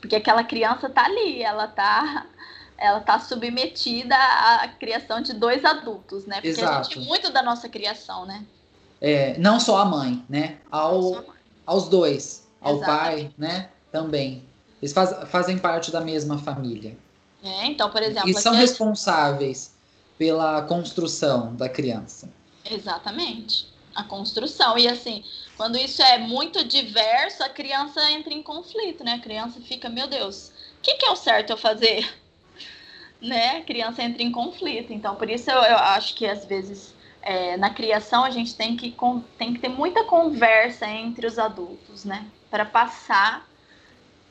Porque 0.00 0.16
aquela 0.16 0.42
criança 0.44 0.88
tá 0.88 1.04
ali, 1.04 1.42
ela 1.42 1.66
tá 1.68 2.26
ela 2.78 3.00
tá 3.00 3.18
submetida 3.18 4.16
à 4.16 4.66
criação 4.68 5.20
de 5.20 5.34
dois 5.34 5.62
adultos, 5.66 6.24
né? 6.24 6.36
Porque 6.36 6.48
Exato. 6.48 6.78
a 6.78 6.82
gente 6.82 7.06
muito 7.06 7.30
da 7.30 7.42
nossa 7.42 7.68
criação, 7.68 8.24
né? 8.24 8.42
É, 9.00 9.36
não 9.38 9.60
só 9.60 9.78
a 9.78 9.84
mãe, 9.84 10.24
né? 10.28 10.56
Ao, 10.70 11.12
mãe. 11.12 11.24
aos 11.66 11.88
dois, 11.88 12.48
ao 12.60 12.76
Exatamente. 12.76 12.98
pai, 13.26 13.34
né? 13.36 13.68
Também. 13.92 14.44
Eles 14.80 14.94
faz, 14.94 15.14
fazem 15.28 15.58
parte 15.58 15.90
da 15.90 16.00
mesma 16.00 16.38
família. 16.38 16.96
É, 17.44 17.66
então, 17.66 17.90
por 17.90 18.02
exemplo, 18.02 18.28
E 18.30 18.34
são 18.34 18.52
gente- 18.54 18.62
responsáveis 18.62 19.74
pela 20.16 20.62
construção 20.62 21.54
da 21.56 21.68
criança. 21.68 22.30
Exatamente. 22.64 23.66
A 23.94 24.04
construção. 24.04 24.78
E 24.78 24.86
assim, 24.88 25.24
quando 25.56 25.76
isso 25.76 26.02
é 26.02 26.18
muito 26.18 26.64
diverso, 26.64 27.42
a 27.42 27.48
criança 27.48 28.10
entra 28.10 28.32
em 28.32 28.42
conflito, 28.42 29.02
né? 29.04 29.14
A 29.14 29.20
criança 29.20 29.60
fica, 29.60 29.88
meu 29.88 30.06
Deus, 30.06 30.52
o 30.78 30.82
que, 30.82 30.94
que 30.94 31.06
é 31.06 31.10
o 31.10 31.16
certo 31.16 31.50
eu 31.50 31.56
fazer? 31.56 32.08
Né? 33.20 33.58
A 33.58 33.60
criança 33.60 34.02
entra 34.02 34.22
em 34.22 34.32
conflito. 34.32 34.94
Então, 34.94 35.14
por 35.14 35.28
isso 35.28 35.50
eu, 35.50 35.58
eu 35.58 35.76
acho 35.76 36.14
que 36.14 36.24
às 36.24 36.46
vezes 36.46 36.94
é, 37.20 37.56
na 37.58 37.68
criação 37.68 38.24
a 38.24 38.30
gente 38.30 38.54
tem 38.54 38.76
que, 38.76 38.96
tem 39.36 39.52
que 39.52 39.60
ter 39.60 39.68
muita 39.68 40.04
conversa 40.04 40.88
entre 40.88 41.26
os 41.26 41.38
adultos, 41.38 42.02
né? 42.02 42.26
Para 42.50 42.64
passar 42.64 43.46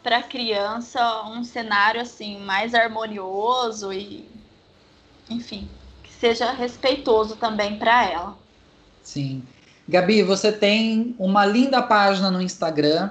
para 0.02 0.18
a 0.18 0.24
criança 0.24 1.24
um 1.26 1.44
cenário 1.44 2.02
assim 2.02 2.40
mais 2.40 2.74
harmonioso 2.74 3.92
e, 3.94 4.28
enfim, 5.30 5.70
que 6.02 6.12
seja 6.12 6.52
respeitoso 6.52 7.36
também 7.36 7.78
para 7.78 8.06
ela. 8.06 8.39
Sim. 9.10 9.42
Gabi, 9.88 10.22
você 10.22 10.52
tem 10.52 11.16
uma 11.18 11.44
linda 11.44 11.82
página 11.82 12.30
no 12.30 12.40
Instagram. 12.40 13.10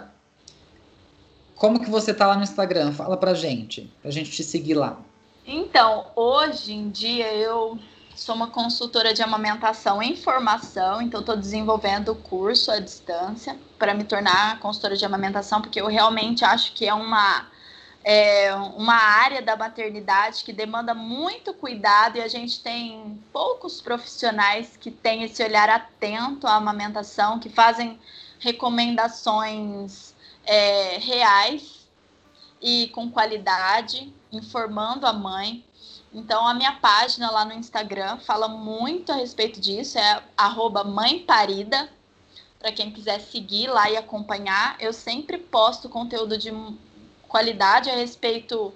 Como 1.57 1.81
que 1.81 1.91
você 1.91 2.15
tá 2.15 2.25
lá 2.25 2.37
no 2.37 2.45
Instagram? 2.45 2.93
Fala 2.93 3.17
pra 3.17 3.35
gente, 3.35 3.93
pra 4.01 4.09
gente 4.13 4.31
te 4.31 4.45
seguir 4.45 4.75
lá. 4.75 5.01
Então, 5.45 6.07
hoje 6.15 6.73
em 6.73 6.89
dia 6.89 7.35
eu 7.35 7.77
sou 8.15 8.37
uma 8.37 8.47
consultora 8.47 9.13
de 9.13 9.25
amamentação 9.25 10.01
em 10.01 10.15
formação, 10.15 11.03
então 11.03 11.19
estou 11.19 11.37
desenvolvendo 11.37 12.11
o 12.13 12.15
curso 12.15 12.71
à 12.71 12.79
distância 12.79 13.59
para 13.77 13.93
me 13.93 14.05
tornar 14.05 14.61
consultora 14.61 14.97
de 14.97 15.05
amamentação, 15.05 15.61
porque 15.61 15.81
eu 15.81 15.89
realmente 15.89 16.45
acho 16.45 16.75
que 16.75 16.87
é 16.87 16.95
uma, 16.95 17.49
é 18.05 18.55
uma 18.55 18.95
área 18.95 19.43
da 19.43 19.57
maternidade 19.57 20.45
que 20.45 20.53
demanda 20.53 20.95
muito 20.95 21.53
cuidado 21.53 22.17
e 22.17 22.23
a 22.23 22.29
gente 22.29 22.63
tem 22.63 23.23
poucos 23.33 23.81
profissionais 23.81 24.77
que 24.77 24.91
têm 24.91 25.25
esse 25.25 25.43
olhar 25.43 25.69
atento 25.69 26.47
à 26.47 26.55
amamentação, 26.55 27.39
que 27.39 27.49
fazem 27.49 27.99
recomendações 28.39 30.15
é, 30.45 30.99
reais 30.99 31.89
e 32.61 32.89
com 32.89 33.11
qualidade, 33.11 34.13
informando 34.33 35.07
a 35.07 35.13
mãe. 35.13 35.65
Então 36.13 36.47
a 36.47 36.55
minha 36.55 36.73
página 36.73 37.31
lá 37.31 37.45
no 37.45 37.53
Instagram 37.53 38.19
fala 38.19 38.49
muito 38.49 39.13
a 39.13 39.17
respeito 39.17 39.61
disso, 39.61 39.99
é 39.99 40.23
arroba 40.37 40.85
mãe 40.85 41.21
parida. 41.21 41.91
Para 42.59 42.73
quem 42.73 42.91
quiser 42.91 43.21
seguir 43.21 43.69
lá 43.69 43.89
e 43.91 43.97
acompanhar, 43.97 44.77
eu 44.81 44.93
sempre 44.93 45.39
posto 45.39 45.89
conteúdo 45.89 46.37
de 46.37 46.51
qualidade 47.29 47.91
a 47.91 47.95
respeito 47.95 48.73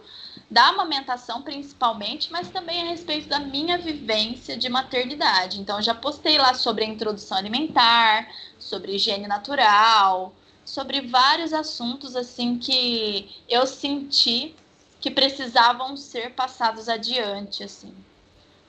da 0.50 0.68
amamentação 0.68 1.40
principalmente, 1.40 2.30
mas 2.30 2.50
também 2.50 2.82
a 2.82 2.90
respeito 2.90 3.26
da 3.26 3.40
minha 3.40 3.78
vivência 3.78 4.56
de 4.56 4.68
maternidade. 4.68 5.58
Então 5.58 5.80
já 5.80 5.94
postei 5.94 6.36
lá 6.36 6.52
sobre 6.52 6.84
a 6.84 6.88
introdução 6.88 7.38
alimentar, 7.38 8.28
sobre 8.58 8.94
higiene 8.94 9.26
natural, 9.26 10.34
sobre 10.64 11.00
vários 11.00 11.52
assuntos 11.54 12.14
assim 12.14 12.58
que 12.58 13.34
eu 13.48 13.66
senti 13.66 14.54
que 15.00 15.10
precisavam 15.10 15.96
ser 15.96 16.32
passados 16.32 16.88
adiante, 16.88 17.64
assim. 17.64 17.92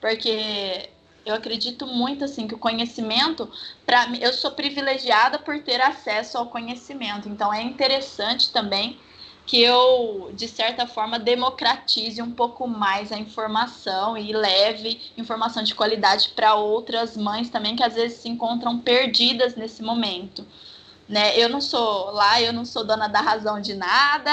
Porque 0.00 0.88
eu 1.24 1.34
acredito 1.34 1.86
muito 1.86 2.24
assim 2.24 2.48
que 2.48 2.54
o 2.54 2.58
conhecimento, 2.58 3.50
para 3.86 4.08
eu 4.20 4.32
sou 4.32 4.50
privilegiada 4.50 5.38
por 5.38 5.62
ter 5.62 5.80
acesso 5.80 6.36
ao 6.36 6.46
conhecimento. 6.46 7.28
Então 7.28 7.52
é 7.52 7.62
interessante 7.62 8.50
também 8.50 8.98
que 9.46 9.60
eu, 9.62 10.30
de 10.34 10.48
certa 10.48 10.86
forma, 10.86 11.18
democratize 11.18 12.20
um 12.22 12.30
pouco 12.30 12.66
mais 12.66 13.12
a 13.12 13.18
informação 13.18 14.16
e 14.16 14.32
leve 14.32 15.00
informação 15.18 15.62
de 15.62 15.74
qualidade 15.74 16.30
para 16.30 16.54
outras 16.54 17.16
mães 17.16 17.50
também 17.50 17.76
que 17.76 17.82
às 17.82 17.94
vezes 17.94 18.18
se 18.18 18.28
encontram 18.28 18.78
perdidas 18.78 19.54
nesse 19.54 19.82
momento. 19.82 20.46
Né? 21.06 21.38
Eu 21.38 21.50
não 21.50 21.60
sou 21.60 22.10
lá, 22.10 22.40
eu 22.40 22.52
não 22.52 22.64
sou 22.64 22.84
dona 22.84 23.06
da 23.06 23.20
razão 23.20 23.60
de 23.60 23.74
nada, 23.74 24.32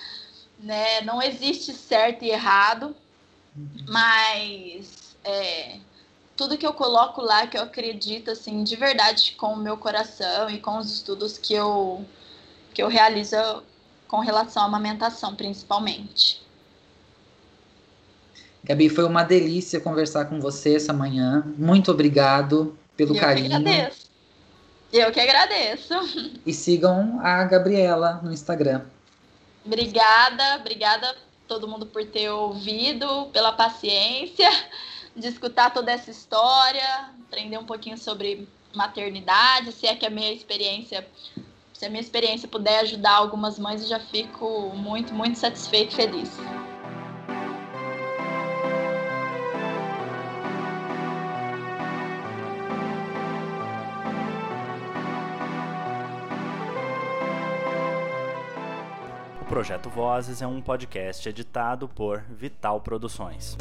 né? 0.58 1.02
Não 1.02 1.22
existe 1.22 1.74
certo 1.74 2.24
e 2.24 2.30
errado, 2.30 2.96
mas 3.86 5.16
é, 5.22 5.78
tudo 6.34 6.56
que 6.56 6.66
eu 6.66 6.72
coloco 6.72 7.20
lá, 7.20 7.46
que 7.46 7.58
eu 7.58 7.62
acredito 7.62 8.30
assim 8.30 8.64
de 8.64 8.74
verdade 8.76 9.32
com 9.32 9.52
o 9.52 9.56
meu 9.56 9.76
coração 9.76 10.48
e 10.48 10.58
com 10.58 10.78
os 10.78 10.90
estudos 10.90 11.36
que 11.36 11.52
eu 11.52 12.04
que 12.72 12.82
eu 12.82 12.88
realizo 12.88 13.36
com 14.08 14.20
relação 14.20 14.62
à 14.62 14.66
amamentação, 14.66 15.34
principalmente. 15.34 16.44
Gabi, 18.62 18.88
foi 18.88 19.04
uma 19.04 19.22
delícia 19.22 19.80
conversar 19.80 20.24
com 20.24 20.40
você 20.40 20.74
essa 20.74 20.92
manhã. 20.92 21.44
Muito 21.56 21.90
obrigado 21.90 22.76
pelo 22.96 23.14
eu 23.14 23.20
carinho. 23.20 23.48
Que 23.48 23.54
agradeço. 23.54 24.06
Eu 24.92 25.12
que 25.12 25.20
agradeço. 25.20 25.94
E 26.44 26.52
sigam 26.52 27.20
a 27.22 27.44
Gabriela 27.44 28.20
no 28.22 28.32
Instagram. 28.32 28.82
Obrigada, 29.64 30.56
obrigada 30.60 31.14
todo 31.46 31.68
mundo 31.68 31.86
por 31.86 32.04
ter 32.04 32.30
ouvido, 32.30 33.26
pela 33.32 33.52
paciência 33.52 34.48
de 35.14 35.28
escutar 35.28 35.72
toda 35.72 35.92
essa 35.92 36.10
história, 36.10 37.10
aprender 37.26 37.58
um 37.58 37.64
pouquinho 37.64 37.98
sobre 37.98 38.48
maternidade, 38.74 39.72
se 39.72 39.86
é 39.86 39.94
que 39.94 40.06
a 40.06 40.10
minha 40.10 40.32
experiência 40.32 41.06
se 41.76 41.84
a 41.84 41.90
minha 41.90 42.00
experiência 42.00 42.48
puder 42.48 42.80
ajudar 42.80 43.16
algumas 43.16 43.58
mães, 43.58 43.82
eu 43.82 43.88
já 43.88 44.00
fico 44.00 44.70
muito, 44.74 45.12
muito 45.12 45.38
satisfeito 45.38 45.92
e 45.92 45.96
feliz. 45.96 46.30
O 59.42 59.44
Projeto 59.44 59.90
Vozes 59.90 60.40
é 60.40 60.46
um 60.46 60.62
podcast 60.62 61.28
editado 61.28 61.86
por 61.88 62.22
Vital 62.30 62.80
Produções. 62.80 63.54